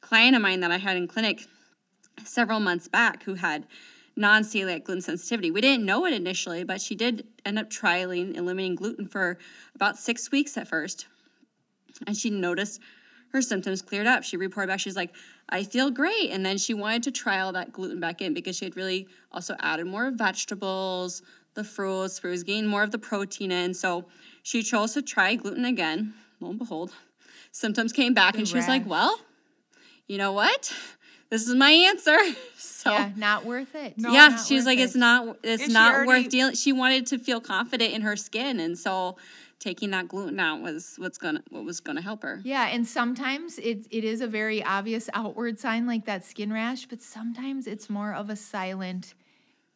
client 0.00 0.36
of 0.36 0.42
mine 0.42 0.60
that 0.60 0.70
I 0.70 0.78
had 0.78 0.96
in 0.96 1.08
clinic 1.08 1.46
several 2.24 2.60
months 2.60 2.88
back 2.88 3.24
who 3.24 3.34
had 3.34 3.66
non 4.16 4.42
celiac 4.42 4.84
gluten 4.84 5.00
sensitivity. 5.00 5.50
We 5.50 5.60
didn't 5.60 5.84
know 5.84 6.04
it 6.06 6.12
initially, 6.12 6.64
but 6.64 6.80
she 6.80 6.94
did 6.94 7.26
end 7.44 7.58
up 7.58 7.70
trialing 7.70 8.36
eliminating 8.36 8.76
gluten 8.76 9.06
for 9.06 9.38
about 9.74 9.96
six 9.96 10.30
weeks 10.30 10.56
at 10.56 10.68
first. 10.68 11.06
And 12.06 12.16
she 12.16 12.30
noticed 12.30 12.80
her 13.32 13.42
symptoms 13.42 13.82
cleared 13.82 14.06
up. 14.06 14.24
She 14.24 14.36
reported 14.36 14.68
back, 14.68 14.80
she's 14.80 14.96
like, 14.96 15.14
I 15.48 15.62
feel 15.64 15.90
great. 15.90 16.30
And 16.30 16.44
then 16.44 16.58
she 16.58 16.74
wanted 16.74 17.02
to 17.04 17.10
trial 17.10 17.52
that 17.52 17.72
gluten 17.72 18.00
back 18.00 18.20
in 18.22 18.34
because 18.34 18.56
she 18.56 18.64
had 18.64 18.76
really 18.76 19.08
also 19.32 19.54
added 19.60 19.86
more 19.86 20.10
vegetables, 20.10 21.22
the 21.58 21.64
fruits, 21.64 22.20
fruits, 22.20 22.44
gained 22.44 22.68
more 22.68 22.82
of 22.82 22.92
the 22.92 22.98
protein 22.98 23.50
in. 23.50 23.74
So 23.74 24.06
she 24.42 24.62
chose 24.62 24.94
to 24.94 25.02
try 25.02 25.34
gluten 25.34 25.64
again. 25.64 26.14
Lo 26.40 26.50
and 26.50 26.58
behold, 26.58 26.92
symptoms 27.50 27.92
came 27.92 28.14
back, 28.14 28.32
the 28.32 28.38
and 28.38 28.48
she 28.48 28.56
was 28.56 28.68
like, 28.68 28.86
Well, 28.86 29.18
you 30.06 30.16
know 30.16 30.32
what? 30.32 30.72
This 31.30 31.46
is 31.46 31.54
my 31.54 31.70
answer. 31.70 32.16
So 32.78 32.92
yeah, 32.92 33.10
not 33.16 33.44
worth 33.44 33.74
it. 33.74 33.98
No, 33.98 34.12
yeah, 34.12 34.30
was 34.30 34.64
like, 34.64 34.78
it. 34.78 34.82
it's 34.82 34.94
not, 34.94 35.36
it's 35.42 35.64
and 35.64 35.72
not 35.72 35.94
already, 35.94 36.22
worth 36.22 36.30
dealing. 36.30 36.54
She 36.54 36.72
wanted 36.72 37.06
to 37.06 37.18
feel 37.18 37.40
confident 37.40 37.92
in 37.92 38.02
her 38.02 38.14
skin, 38.14 38.60
and 38.60 38.78
so 38.78 39.16
taking 39.58 39.90
that 39.90 40.06
gluten 40.06 40.38
out 40.38 40.62
was 40.62 40.94
what's 40.98 41.18
gonna 41.18 41.42
what 41.50 41.64
was 41.64 41.80
gonna 41.80 42.00
help 42.00 42.22
her. 42.22 42.40
Yeah, 42.44 42.68
and 42.68 42.86
sometimes 42.86 43.58
it 43.58 43.88
it 43.90 44.04
is 44.04 44.20
a 44.20 44.28
very 44.28 44.62
obvious 44.62 45.10
outward 45.12 45.58
sign 45.58 45.86
like 45.88 46.04
that 46.06 46.24
skin 46.24 46.52
rash, 46.52 46.86
but 46.86 47.02
sometimes 47.02 47.66
it's 47.66 47.90
more 47.90 48.14
of 48.14 48.30
a 48.30 48.36
silent 48.36 49.14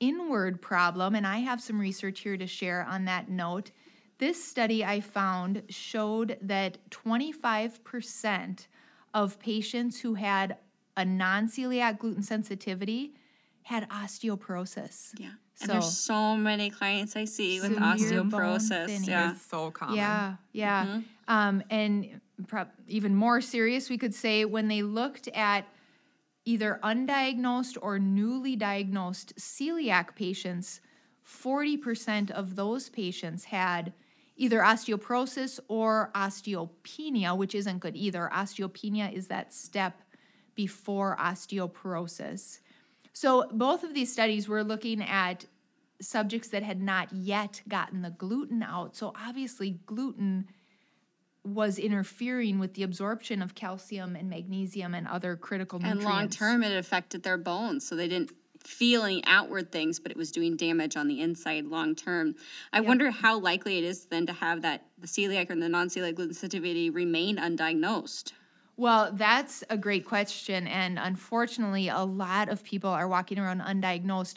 inward 0.03 0.61
problem. 0.61 1.15
And 1.15 1.27
I 1.27 1.39
have 1.39 1.61
some 1.63 1.79
research 1.79 2.21
here 2.21 2.37
to 2.37 2.47
share 2.47 2.85
on 2.85 3.05
that 3.05 3.31
note. 3.31 3.71
This 4.19 4.43
study 4.45 4.85
I 4.85 5.01
found 5.01 5.63
showed 5.69 6.37
that 6.43 6.79
25% 6.91 8.67
of 9.15 9.39
patients 9.39 10.01
who 10.01 10.15
had 10.15 10.57
a 10.97 11.05
non-celiac 11.05 11.99
gluten 11.99 12.23
sensitivity 12.23 13.15
had 13.63 13.89
osteoporosis. 13.91 15.13
Yeah. 15.19 15.29
So, 15.55 15.65
and 15.65 15.71
there's 15.71 15.97
so 15.97 16.37
many 16.37 16.69
clients 16.71 17.15
I 17.15 17.25
see 17.25 17.61
with 17.61 17.77
osteoporosis. 17.77 19.07
Yeah. 19.07 19.33
It's 19.33 19.47
so 19.47 19.71
common. 19.71 19.97
Yeah. 19.97 20.35
Yeah. 20.53 20.87
Mm-hmm. 20.87 21.01
Um, 21.29 21.63
and 21.71 22.21
pro- 22.49 22.67
even 22.89 23.15
more 23.15 23.41
serious, 23.41 23.89
we 23.89 23.99
could 23.99 24.15
say 24.15 24.45
when 24.45 24.67
they 24.67 24.83
looked 24.83 25.29
at 25.29 25.67
either 26.45 26.81
undiagnosed 26.83 27.79
or 27.81 27.99
newly 27.99 28.57
diagnosed 28.57 29.35
celiac 29.37 30.15
patients, 30.17 30.81
40% 31.27 32.31
of 32.31 32.57
those 32.57 32.89
patients 32.89 33.45
had 33.45 33.93
either 34.37 34.61
osteoporosis 34.61 35.61
or 35.69 36.11
osteopenia, 36.15 37.37
which 37.37 37.55
isn't 37.55 37.79
good 37.79 37.97
either. 37.97 38.31
Osteopenia 38.33 39.13
is 39.13 39.29
that 39.29 39.53
step 39.53 40.03
before 40.55 41.17
osteoporosis. 41.21 42.61
So, 43.13 43.47
both 43.53 43.85
of 43.85 43.95
these 43.95 44.13
studies 44.13 44.49
were 44.49 44.65
looking 44.65 45.03
at 45.03 45.47
subjects 46.01 46.49
that 46.49 46.63
had 46.63 46.81
not 46.81 47.13
yet 47.13 47.63
gotten 47.69 48.03
the 48.03 48.11
gluten 48.11 48.63
out. 48.63 48.97
So, 48.97 49.13
obviously, 49.15 49.81
gluten 49.87 50.47
was 51.45 51.79
interfering 51.79 52.59
with 52.59 52.75
the 52.75 52.83
absorption 52.83 53.43
of 53.43 53.55
calcium 53.55 54.15
and 54.15 54.31
magnesium 54.31 54.95
and 54.95 55.09
other 55.09 55.37
critical 55.37 55.79
nutrients. 55.79 56.05
And 56.05 56.15
long 56.15 56.29
term, 56.29 56.63
it 56.63 56.77
affected 56.77 57.23
their 57.23 57.39
bones. 57.39 57.87
So, 57.87 57.97
they 57.97 58.09
didn't 58.09 58.33
feel 58.65 59.03
any 59.05 59.23
outward 59.27 59.73
things, 59.73 59.99
but 59.99 60.11
it 60.11 60.17
was 60.17 60.31
doing 60.31 60.57
damage 60.57 60.97
on 60.97 61.09
the 61.09 61.21
inside 61.21 61.67
long 61.67 61.95
term. 61.95 62.35
I 62.73 62.79
yep. 62.79 62.87
wonder 62.87 63.11
how 63.11 63.39
likely 63.39 63.79
it 63.79 63.85
is 63.85 64.07
then 64.07 64.27
to 64.27 64.33
have 64.33 64.63
that 64.63 64.87
the 64.99 65.07
celiac 65.07 65.51
or 65.51 65.57
the 65.57 65.69
non 65.69 65.89
celiac 65.89 66.15
gluten 66.15 66.35
sensitivity 66.35 66.91
remain 66.91 67.37
undiagnosed. 67.37 68.33
Well, 68.77 69.13
that's 69.13 69.63
a 69.69 69.77
great 69.77 70.07
question. 70.07 70.67
And 70.67 70.99
unfortunately, 70.99 71.89
a 71.89 72.05
lot 72.05 72.49
of 72.49 72.65
people 72.65 72.91
are 72.91 73.07
walking 73.07 73.39
around 73.39 73.61
undiagnosed. 73.61 74.37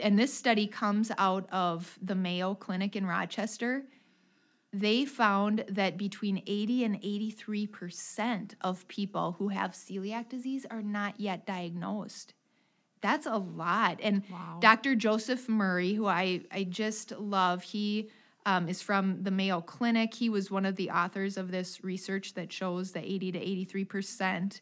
And 0.00 0.18
this 0.18 0.34
study 0.34 0.66
comes 0.66 1.12
out 1.18 1.48
of 1.52 1.98
the 2.02 2.16
Mayo 2.16 2.54
Clinic 2.54 2.96
in 2.96 3.06
Rochester. 3.06 3.84
They 4.74 5.04
found 5.04 5.64
that 5.68 5.96
between 5.96 6.42
80 6.46 6.84
and 6.84 7.00
83% 7.00 8.54
of 8.60 8.88
people 8.88 9.36
who 9.38 9.48
have 9.48 9.72
celiac 9.72 10.28
disease 10.28 10.66
are 10.70 10.82
not 10.82 11.20
yet 11.20 11.46
diagnosed. 11.46 12.34
That's 13.00 13.26
a 13.26 13.36
lot. 13.36 14.00
And 14.02 14.24
Wow. 14.30 14.58
Dr. 14.60 14.96
Joseph 14.96 15.48
Murray, 15.48 15.94
who 15.94 16.06
I, 16.06 16.40
I 16.50 16.64
just 16.64 17.12
love, 17.12 17.62
he 17.62 18.10
um, 18.46 18.68
is 18.68 18.82
from 18.82 19.22
the 19.22 19.30
Mayo 19.30 19.60
Clinic. 19.60 20.12
He 20.12 20.28
was 20.28 20.50
one 20.50 20.66
of 20.66 20.76
the 20.76 20.90
authors 20.90 21.36
of 21.36 21.50
this 21.50 21.84
research 21.84 22.34
that 22.34 22.52
shows 22.52 22.92
the 22.92 23.00
80 23.00 23.32
to 23.32 23.38
83%. 23.84 24.60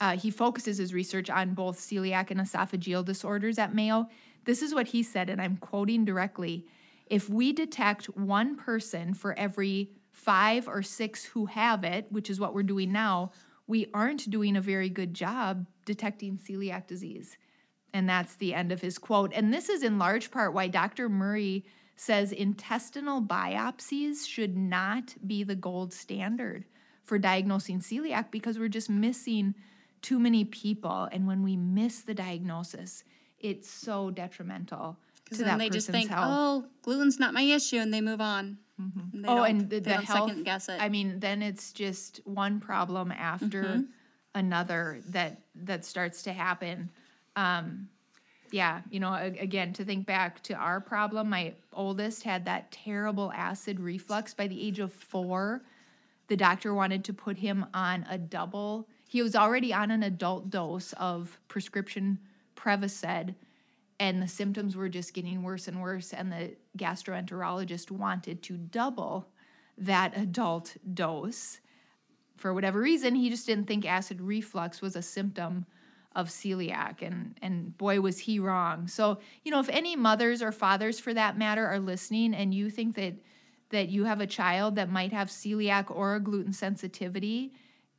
Uh, 0.00 0.16
he 0.16 0.30
focuses 0.30 0.78
his 0.78 0.94
research 0.94 1.28
on 1.28 1.54
both 1.54 1.78
celiac 1.78 2.30
and 2.30 2.40
esophageal 2.40 3.04
disorders 3.04 3.58
at 3.58 3.74
Mayo. 3.74 4.08
This 4.44 4.62
is 4.62 4.72
what 4.72 4.88
he 4.88 5.02
said, 5.02 5.28
and 5.28 5.42
I'm 5.42 5.56
quoting 5.56 6.04
directly. 6.04 6.66
If 7.06 7.28
we 7.28 7.52
detect 7.52 8.06
one 8.16 8.56
person 8.56 9.14
for 9.14 9.38
every 9.38 9.92
five 10.10 10.66
or 10.66 10.82
six 10.82 11.24
who 11.24 11.46
have 11.46 11.84
it, 11.84 12.06
which 12.10 12.30
is 12.30 12.40
what 12.40 12.54
we're 12.54 12.62
doing 12.62 12.90
now, 12.90 13.30
we 13.66 13.88
aren't 13.94 14.30
doing 14.30 14.56
a 14.56 14.60
very 14.60 14.88
good 14.88 15.14
job 15.14 15.66
detecting 15.84 16.36
celiac 16.36 16.86
disease. 16.86 17.36
And 17.92 18.08
that's 18.08 18.34
the 18.36 18.54
end 18.54 18.72
of 18.72 18.80
his 18.80 18.98
quote. 18.98 19.32
And 19.34 19.52
this 19.52 19.68
is 19.68 19.82
in 19.82 19.98
large 19.98 20.30
part 20.30 20.52
why 20.52 20.68
Dr. 20.68 21.08
Murray 21.08 21.64
says 21.96 22.32
intestinal 22.32 23.22
biopsies 23.22 24.26
should 24.26 24.56
not 24.56 25.14
be 25.26 25.42
the 25.44 25.54
gold 25.54 25.92
standard 25.92 26.64
for 27.02 27.18
diagnosing 27.18 27.80
celiac 27.80 28.30
because 28.30 28.58
we're 28.58 28.68
just 28.68 28.90
missing 28.90 29.54
too 30.02 30.18
many 30.18 30.44
people. 30.44 31.08
And 31.10 31.26
when 31.26 31.42
we 31.42 31.56
miss 31.56 32.02
the 32.02 32.14
diagnosis, 32.14 33.04
it's 33.38 33.70
so 33.70 34.10
detrimental 34.10 34.98
to 35.26 35.30
Because 35.30 35.38
that 35.38 35.44
then 35.46 35.58
they 35.58 35.70
just 35.70 35.88
think, 35.90 36.10
health. 36.10 36.26
oh, 36.28 36.64
gluten's 36.82 37.18
not 37.18 37.34
my 37.34 37.42
issue, 37.42 37.76
and 37.78 37.92
they 37.92 38.00
move 38.00 38.20
on. 38.20 38.58
And 38.78 39.24
they 39.24 39.28
oh, 39.28 39.42
and 39.42 39.70
the, 39.70 39.80
the 39.80 39.94
health. 39.94 40.28
second 40.28 40.44
guess 40.44 40.68
it. 40.68 40.80
I 40.80 40.88
mean, 40.88 41.18
then 41.18 41.42
it's 41.42 41.72
just 41.72 42.20
one 42.24 42.60
problem 42.60 43.10
after 43.10 43.84
another 44.34 45.00
that 45.08 45.40
that 45.54 45.84
starts 45.84 46.22
to 46.24 46.32
happen. 46.32 46.90
Um, 47.36 47.88
yeah, 48.52 48.82
you 48.90 49.00
know, 49.00 49.14
again, 49.14 49.72
to 49.74 49.84
think 49.84 50.06
back 50.06 50.42
to 50.44 50.54
our 50.54 50.80
problem, 50.80 51.30
my 51.30 51.54
oldest 51.72 52.22
had 52.22 52.44
that 52.44 52.70
terrible 52.70 53.32
acid 53.32 53.80
reflux 53.80 54.34
by 54.34 54.46
the 54.46 54.62
age 54.62 54.78
of 54.78 54.92
four. 54.92 55.62
The 56.28 56.36
doctor 56.36 56.74
wanted 56.74 57.04
to 57.04 57.12
put 57.12 57.38
him 57.38 57.66
on 57.72 58.06
a 58.10 58.18
double. 58.18 58.88
He 59.08 59.22
was 59.22 59.34
already 59.34 59.72
on 59.72 59.90
an 59.90 60.02
adult 60.02 60.50
dose 60.50 60.92
of 60.94 61.40
prescription 61.48 62.18
Prevacid, 62.56 63.34
and 63.98 64.22
the 64.22 64.28
symptoms 64.28 64.76
were 64.76 64.88
just 64.88 65.14
getting 65.14 65.42
worse 65.42 65.68
and 65.68 65.80
worse. 65.80 66.12
And 66.12 66.30
the 66.30 66.56
gastroenterologist 66.78 67.90
wanted 67.90 68.42
to 68.44 68.56
double 68.56 69.28
that 69.78 70.16
adult 70.16 70.76
dose. 70.94 71.60
For 72.36 72.52
whatever 72.52 72.80
reason, 72.80 73.14
he 73.14 73.30
just 73.30 73.46
didn't 73.46 73.66
think 73.66 73.86
acid 73.86 74.20
reflux 74.20 74.82
was 74.82 74.96
a 74.96 75.02
symptom 75.02 75.66
of 76.14 76.28
celiac 76.28 77.02
and 77.02 77.36
and 77.42 77.76
boy 77.76 78.00
was 78.00 78.18
he 78.18 78.38
wrong. 78.38 78.88
So, 78.88 79.18
you 79.44 79.50
know, 79.50 79.60
if 79.60 79.68
any 79.68 79.96
mothers 79.96 80.42
or 80.42 80.50
fathers 80.50 80.98
for 80.98 81.12
that 81.12 81.36
matter 81.36 81.66
are 81.66 81.78
listening 81.78 82.34
and 82.34 82.54
you 82.54 82.70
think 82.70 82.96
that 82.96 83.14
that 83.70 83.88
you 83.88 84.04
have 84.04 84.20
a 84.20 84.26
child 84.26 84.76
that 84.76 84.90
might 84.90 85.12
have 85.12 85.28
celiac 85.28 85.90
or 85.94 86.14
a 86.14 86.20
gluten 86.20 86.52
sensitivity 86.52 87.52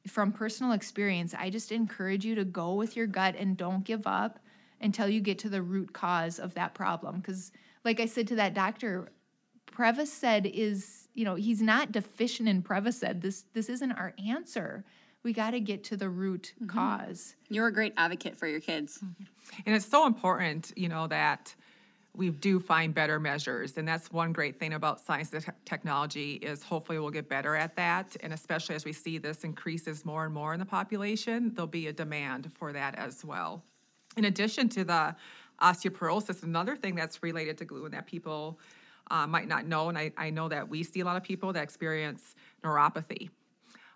from 0.07 0.31
personal 0.31 0.71
experience, 0.71 1.35
I 1.37 1.49
just 1.49 1.71
encourage 1.71 2.25
you 2.25 2.35
to 2.35 2.45
go 2.45 2.73
with 2.73 2.95
your 2.95 3.05
gut 3.05 3.35
and 3.37 3.55
don't 3.55 3.83
give 3.83 4.07
up 4.07 4.39
until 4.81 5.09
you 5.09 5.21
get 5.21 5.39
to 5.39 5.49
the 5.49 5.61
root 5.61 5.93
cause 5.93 6.39
of 6.39 6.53
that 6.53 6.73
problem 6.73 7.21
cuz 7.21 7.51
like 7.87 7.99
I 8.01 8.05
said 8.05 8.27
to 8.27 8.35
that 8.35 8.53
doctor, 8.53 9.09
Prevacid 9.65 10.49
is, 10.51 11.07
you 11.13 11.23
know, 11.23 11.35
he's 11.35 11.61
not 11.61 11.91
deficient 11.91 12.49
in 12.49 12.61
Prevacid. 12.61 13.21
This 13.21 13.45
this 13.53 13.69
isn't 13.69 13.91
our 13.93 14.13
answer. 14.27 14.83
We 15.23 15.33
got 15.33 15.51
to 15.51 15.59
get 15.59 15.83
to 15.85 15.97
the 15.97 16.09
root 16.09 16.53
mm-hmm. 16.55 16.67
cause. 16.67 17.35
You're 17.49 17.67
a 17.67 17.73
great 17.73 17.93
advocate 17.97 18.35
for 18.35 18.47
your 18.47 18.59
kids. 18.59 18.99
Mm-hmm. 18.99 19.23
And 19.65 19.75
it's 19.75 19.85
so 19.85 20.05
important, 20.05 20.71
you 20.75 20.89
know, 20.89 21.07
that 21.07 21.53
we 22.13 22.29
do 22.29 22.59
find 22.59 22.93
better 22.93 23.19
measures. 23.19 23.77
And 23.77 23.87
that's 23.87 24.11
one 24.11 24.33
great 24.33 24.59
thing 24.59 24.73
about 24.73 24.99
science 24.99 25.31
and 25.33 25.43
te- 25.43 25.51
technology 25.65 26.33
is 26.33 26.63
hopefully 26.63 26.97
we'll 26.99 27.11
get 27.11 27.29
better 27.29 27.55
at 27.55 27.75
that. 27.75 28.17
And 28.21 28.33
especially 28.33 28.75
as 28.75 28.85
we 28.85 28.93
see 28.93 29.17
this 29.17 29.43
increases 29.43 30.03
more 30.03 30.25
and 30.25 30.33
more 30.33 30.53
in 30.53 30.59
the 30.59 30.65
population, 30.65 31.53
there'll 31.53 31.67
be 31.67 31.87
a 31.87 31.93
demand 31.93 32.51
for 32.55 32.73
that 32.73 32.95
as 32.95 33.23
well. 33.23 33.63
In 34.17 34.25
addition 34.25 34.67
to 34.69 34.83
the 34.83 35.15
osteoporosis, 35.61 36.43
another 36.43 36.75
thing 36.75 36.95
that's 36.95 37.23
related 37.23 37.57
to 37.59 37.65
gluten 37.65 37.91
that 37.91 38.07
people 38.07 38.59
uh, 39.11 39.25
might 39.27 39.47
not 39.47 39.65
know, 39.65 39.89
and 39.89 39.97
I, 39.97 40.11
I 40.17 40.29
know 40.29 40.49
that 40.49 40.67
we 40.67 40.83
see 40.83 40.99
a 40.99 41.05
lot 41.05 41.15
of 41.15 41.23
people 41.23 41.53
that 41.53 41.63
experience 41.63 42.35
neuropathy. 42.63 43.29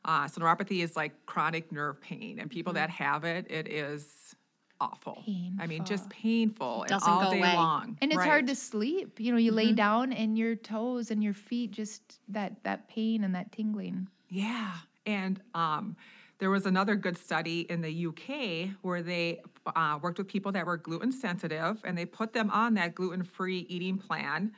Uh, 0.06 0.28
so 0.28 0.42
neuropathy 0.42 0.84
is 0.84 0.96
like 0.96 1.14
chronic 1.26 1.72
nerve 1.72 2.00
pain, 2.02 2.40
and 2.40 2.50
people 2.50 2.74
that 2.74 2.90
have 2.90 3.24
it, 3.24 3.46
it 3.50 3.68
is 3.68 4.36
awful. 4.80 5.24
I 5.60 5.68
mean, 5.68 5.86
just 5.86 6.10
painful 6.10 6.82
and 6.84 6.90
Doesn't 6.90 7.08
all 7.08 7.24
go 7.26 7.32
day 7.32 7.40
away. 7.40 7.54
long. 7.56 7.98
And 8.02 8.12
it's 8.12 8.24
hard 8.24 8.48
to 8.48 8.56
sleep. 8.56 9.20
You 9.20 9.32
know, 9.32 9.38
you 9.38 9.52
lay 9.52 9.74
down 9.74 10.12
and 10.12 10.38
your 10.38 10.56
toes 10.56 11.12
and 11.12 11.24
your 11.24 11.34
feet 11.34 11.72
just 11.72 12.20
that 12.30 12.64
that 12.64 12.88
pain 12.88 13.24
and 13.24 13.36
that 13.36 13.52
tingling. 13.52 14.08
Yeah. 14.30 14.72
And 15.06 15.40
um, 15.54 15.96
there 16.42 16.50
was 16.50 16.66
another 16.66 16.96
good 16.96 17.16
study 17.16 17.68
in 17.70 17.82
the 17.82 18.08
UK 18.08 18.76
where 18.82 19.04
they 19.04 19.42
uh, 19.76 20.00
worked 20.02 20.18
with 20.18 20.28
people 20.28 20.52
that 20.52 20.66
were 20.66 20.76
gluten 20.76 21.12
sensitive 21.12 21.80
and 21.84 21.96
they 21.96 22.04
put 22.04 22.34
them 22.34 22.50
on 22.50 22.74
that 22.74 22.96
gluten 22.96 23.24
free 23.24 23.60
eating 23.70 23.96
plan. 23.96 24.52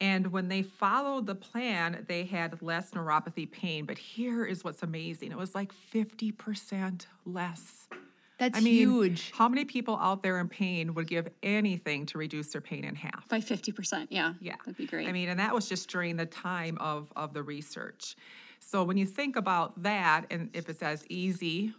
And 0.00 0.32
when 0.32 0.48
they 0.48 0.62
followed 0.62 1.26
the 1.26 1.34
plan, 1.34 2.06
they 2.08 2.24
had 2.24 2.62
less 2.62 2.92
neuropathy 2.92 3.48
pain. 3.48 3.84
But 3.84 3.98
here 3.98 4.46
is 4.46 4.64
what's 4.64 4.82
amazing 4.82 5.30
it 5.30 5.36
was 5.36 5.54
like 5.54 5.72
50% 5.92 7.04
less. 7.26 7.86
That's 8.38 8.56
I 8.56 8.62
mean, 8.62 8.76
huge. 8.76 9.30
how 9.32 9.46
many 9.46 9.66
people 9.66 9.98
out 10.00 10.22
there 10.22 10.40
in 10.40 10.48
pain 10.48 10.94
would 10.94 11.06
give 11.06 11.28
anything 11.42 12.06
to 12.06 12.16
reduce 12.16 12.48
their 12.52 12.62
pain 12.62 12.84
in 12.84 12.94
half? 12.94 13.28
By 13.28 13.40
50%. 13.40 14.06
Yeah. 14.08 14.32
Yeah. 14.40 14.54
That'd 14.64 14.78
be 14.78 14.86
great. 14.86 15.06
I 15.06 15.12
mean, 15.12 15.28
and 15.28 15.38
that 15.38 15.52
was 15.52 15.68
just 15.68 15.90
during 15.90 16.16
the 16.16 16.24
time 16.24 16.78
of, 16.80 17.12
of 17.14 17.34
the 17.34 17.42
research. 17.42 18.16
So 18.70 18.84
when 18.84 18.96
you 18.96 19.04
think 19.04 19.34
about 19.34 19.82
that, 19.82 20.26
and 20.30 20.48
if 20.52 20.68
it's 20.68 20.80
as 20.80 21.04
easy, 21.08 21.74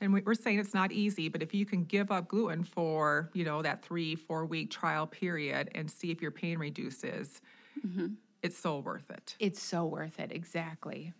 and 0.00 0.12
we- 0.12 0.20
we're 0.20 0.34
saying 0.34 0.60
it's 0.60 0.72
not 0.72 0.92
easy, 0.92 1.28
but 1.28 1.42
if 1.42 1.52
you 1.52 1.66
can 1.66 1.82
give 1.82 2.12
up 2.12 2.28
gluten 2.28 2.62
for, 2.62 3.28
you 3.34 3.44
know, 3.44 3.60
that 3.62 3.82
three, 3.82 4.14
four 4.14 4.46
week 4.46 4.70
trial 4.70 5.04
period 5.04 5.68
and 5.74 5.90
see 5.90 6.12
if 6.12 6.22
your 6.22 6.30
pain 6.30 6.58
reduces, 6.58 7.42
mm-hmm. 7.84 8.14
it's 8.40 8.56
so 8.56 8.78
worth 8.78 9.10
it. 9.10 9.34
It's 9.40 9.60
so 9.60 9.84
worth 9.84 10.20
it, 10.20 10.30
exactly. 10.30 11.12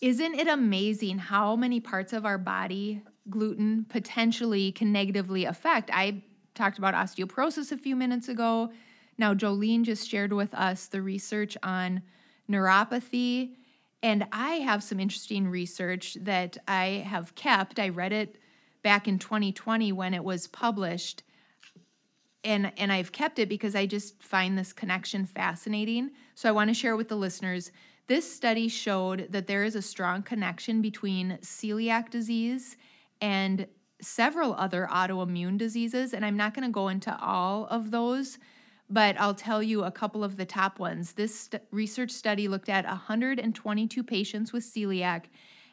Isn't 0.00 0.34
it 0.34 0.48
amazing 0.48 1.18
how 1.18 1.54
many 1.54 1.78
parts 1.78 2.12
of 2.12 2.26
our 2.26 2.36
body 2.36 3.02
gluten 3.30 3.84
potentially 3.88 4.72
can 4.72 4.90
negatively 4.90 5.44
affect? 5.44 5.90
I 5.92 6.24
talked 6.56 6.78
about 6.78 6.92
osteoporosis 6.92 7.70
a 7.70 7.78
few 7.78 7.94
minutes 7.94 8.28
ago. 8.28 8.72
Now, 9.16 9.32
Jolene 9.32 9.84
just 9.84 10.10
shared 10.10 10.32
with 10.32 10.52
us 10.54 10.88
the 10.88 11.02
research 11.02 11.56
on 11.62 12.02
neuropathy. 12.50 13.54
And 14.02 14.26
I 14.32 14.56
have 14.56 14.82
some 14.82 15.00
interesting 15.00 15.48
research 15.48 16.16
that 16.20 16.56
I 16.68 17.04
have 17.06 17.34
kept. 17.34 17.78
I 17.78 17.88
read 17.88 18.12
it 18.12 18.36
back 18.82 19.08
in 19.08 19.18
2020 19.18 19.92
when 19.92 20.14
it 20.14 20.22
was 20.22 20.46
published 20.46 21.22
and 22.46 22.72
and 22.78 22.92
I've 22.92 23.12
kept 23.12 23.38
it 23.38 23.48
because 23.48 23.74
I 23.74 23.86
just 23.86 24.22
find 24.22 24.56
this 24.56 24.72
connection 24.72 25.26
fascinating. 25.26 26.12
So 26.34 26.48
I 26.48 26.52
want 26.52 26.70
to 26.70 26.74
share 26.74 26.96
with 26.96 27.08
the 27.08 27.16
listeners. 27.16 27.72
This 28.06 28.32
study 28.32 28.68
showed 28.68 29.26
that 29.30 29.48
there 29.48 29.64
is 29.64 29.74
a 29.74 29.82
strong 29.82 30.22
connection 30.22 30.80
between 30.80 31.38
celiac 31.42 32.08
disease 32.08 32.76
and 33.20 33.66
several 34.00 34.54
other 34.54 34.86
autoimmune 34.90 35.58
diseases 35.58 36.14
and 36.14 36.24
I'm 36.24 36.36
not 36.36 36.54
going 36.54 36.66
to 36.66 36.72
go 36.72 36.88
into 36.88 37.18
all 37.20 37.66
of 37.66 37.90
those, 37.90 38.38
but 38.88 39.18
I'll 39.18 39.34
tell 39.34 39.62
you 39.62 39.84
a 39.84 39.90
couple 39.90 40.22
of 40.22 40.36
the 40.36 40.46
top 40.46 40.78
ones. 40.78 41.12
This 41.12 41.40
st- 41.40 41.62
research 41.70 42.10
study 42.10 42.48
looked 42.48 42.68
at 42.68 42.84
122 42.84 44.02
patients 44.02 44.52
with 44.52 44.64
celiac 44.64 45.24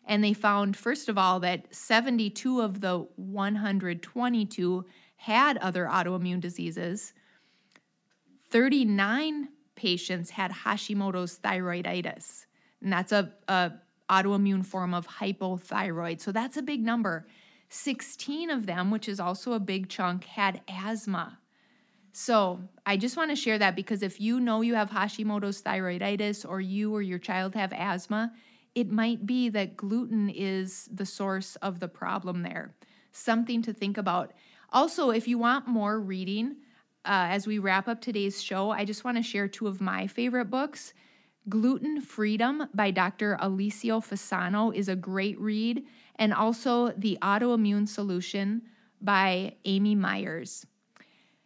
and 0.05 0.23
they 0.23 0.33
found 0.33 0.75
first 0.75 1.07
of 1.09 1.17
all 1.17 1.39
that 1.41 1.73
72 1.73 2.61
of 2.61 2.81
the 2.81 3.07
122 3.15 4.85
had 5.15 5.57
other 5.57 5.85
autoimmune 5.85 6.41
diseases. 6.41 7.13
39 8.49 9.49
patients 9.75 10.31
had 10.31 10.51
Hashimoto's 10.51 11.39
thyroiditis, 11.39 12.45
and 12.81 12.91
that's 12.91 13.11
a, 13.11 13.31
a 13.47 13.71
autoimmune 14.09 14.65
form 14.65 14.93
of 14.93 15.07
hypothyroid. 15.07 16.19
So 16.19 16.31
that's 16.31 16.57
a 16.57 16.61
big 16.61 16.83
number. 16.83 17.25
16 17.69 18.49
of 18.49 18.65
them, 18.65 18.91
which 18.91 19.07
is 19.09 19.19
also 19.19 19.53
a 19.53 19.59
big 19.59 19.89
chunk, 19.89 20.25
had 20.25 20.61
asthma. 20.67 21.39
So 22.13 22.61
I 22.85 22.95
just 22.95 23.17
want 23.17 23.31
to 23.31 23.35
share 23.35 23.57
that 23.57 23.75
because 23.75 24.03
if 24.03 24.21
you 24.21 24.39
know 24.39 24.61
you 24.61 24.75
have 24.75 24.91
Hashimoto's 24.91 25.63
thyroiditis 25.63 26.47
or 26.47 26.61
you 26.61 26.95
or 26.95 27.01
your 27.01 27.17
child 27.17 27.55
have 27.55 27.73
asthma, 27.73 28.31
it 28.75 28.89
might 28.89 29.25
be 29.25 29.49
that 29.49 29.75
gluten 29.75 30.29
is 30.29 30.87
the 30.93 31.07
source 31.07 31.55
of 31.57 31.79
the 31.79 31.87
problem 31.87 32.43
there. 32.43 32.75
Something 33.11 33.63
to 33.63 33.73
think 33.73 33.97
about. 33.97 34.31
Also, 34.71 35.09
if 35.09 35.27
you 35.27 35.39
want 35.39 35.67
more 35.67 35.99
reading, 35.99 36.57
uh, 37.03 37.27
as 37.29 37.47
we 37.47 37.57
wrap 37.57 37.87
up 37.87 37.99
today's 37.99 38.41
show, 38.41 38.69
I 38.69 38.85
just 38.85 39.03
want 39.03 39.17
to 39.17 39.23
share 39.23 39.47
two 39.47 39.67
of 39.67 39.81
my 39.81 40.05
favorite 40.05 40.51
books. 40.51 40.93
Gluten 41.49 41.99
Freedom 41.99 42.67
by 42.75 42.91
Dr. 42.91 43.37
Alessio 43.41 43.99
Fasano 43.99 44.73
is 44.73 44.87
a 44.87 44.95
great 44.95 45.39
read, 45.39 45.83
and 46.15 46.33
also 46.33 46.91
The 46.91 47.17
Autoimmune 47.21 47.87
Solution 47.87 48.61
by 49.01 49.55
Amy 49.65 49.95
Myers. 49.95 50.65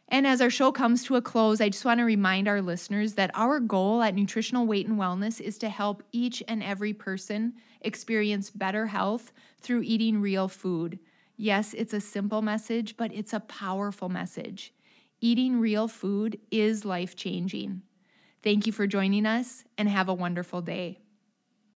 And 0.09 0.25
as 0.25 0.39
our 0.39 0.49
show 0.49 0.71
comes 0.71 1.03
to 1.03 1.15
a 1.15 1.21
close, 1.21 1.59
I 1.59 1.69
just 1.69 1.83
want 1.83 1.99
to 1.99 2.05
remind 2.05 2.47
our 2.47 2.61
listeners 2.61 3.13
that 3.15 3.31
our 3.33 3.59
goal 3.59 4.01
at 4.01 4.15
Nutritional 4.15 4.65
Weight 4.65 4.87
and 4.87 4.97
Wellness 4.97 5.41
is 5.41 5.57
to 5.59 5.69
help 5.69 6.01
each 6.13 6.41
and 6.47 6.63
every 6.63 6.93
person 6.93 7.53
experience 7.81 8.49
better 8.49 8.87
health 8.87 9.33
through 9.59 9.83
eating 9.83 10.21
real 10.21 10.47
food. 10.47 10.99
Yes, 11.35 11.73
it's 11.73 11.93
a 11.93 11.99
simple 11.99 12.41
message, 12.41 12.95
but 12.95 13.13
it's 13.13 13.33
a 13.33 13.41
powerful 13.41 14.07
message. 14.07 14.73
Eating 15.19 15.59
real 15.59 15.87
food 15.87 16.39
is 16.51 16.85
life 16.85 17.15
changing. 17.15 17.81
Thank 18.43 18.65
you 18.65 18.71
for 18.71 18.87
joining 18.87 19.25
us 19.25 19.65
and 19.77 19.89
have 19.89 20.07
a 20.07 20.13
wonderful 20.13 20.61
day. 20.61 20.99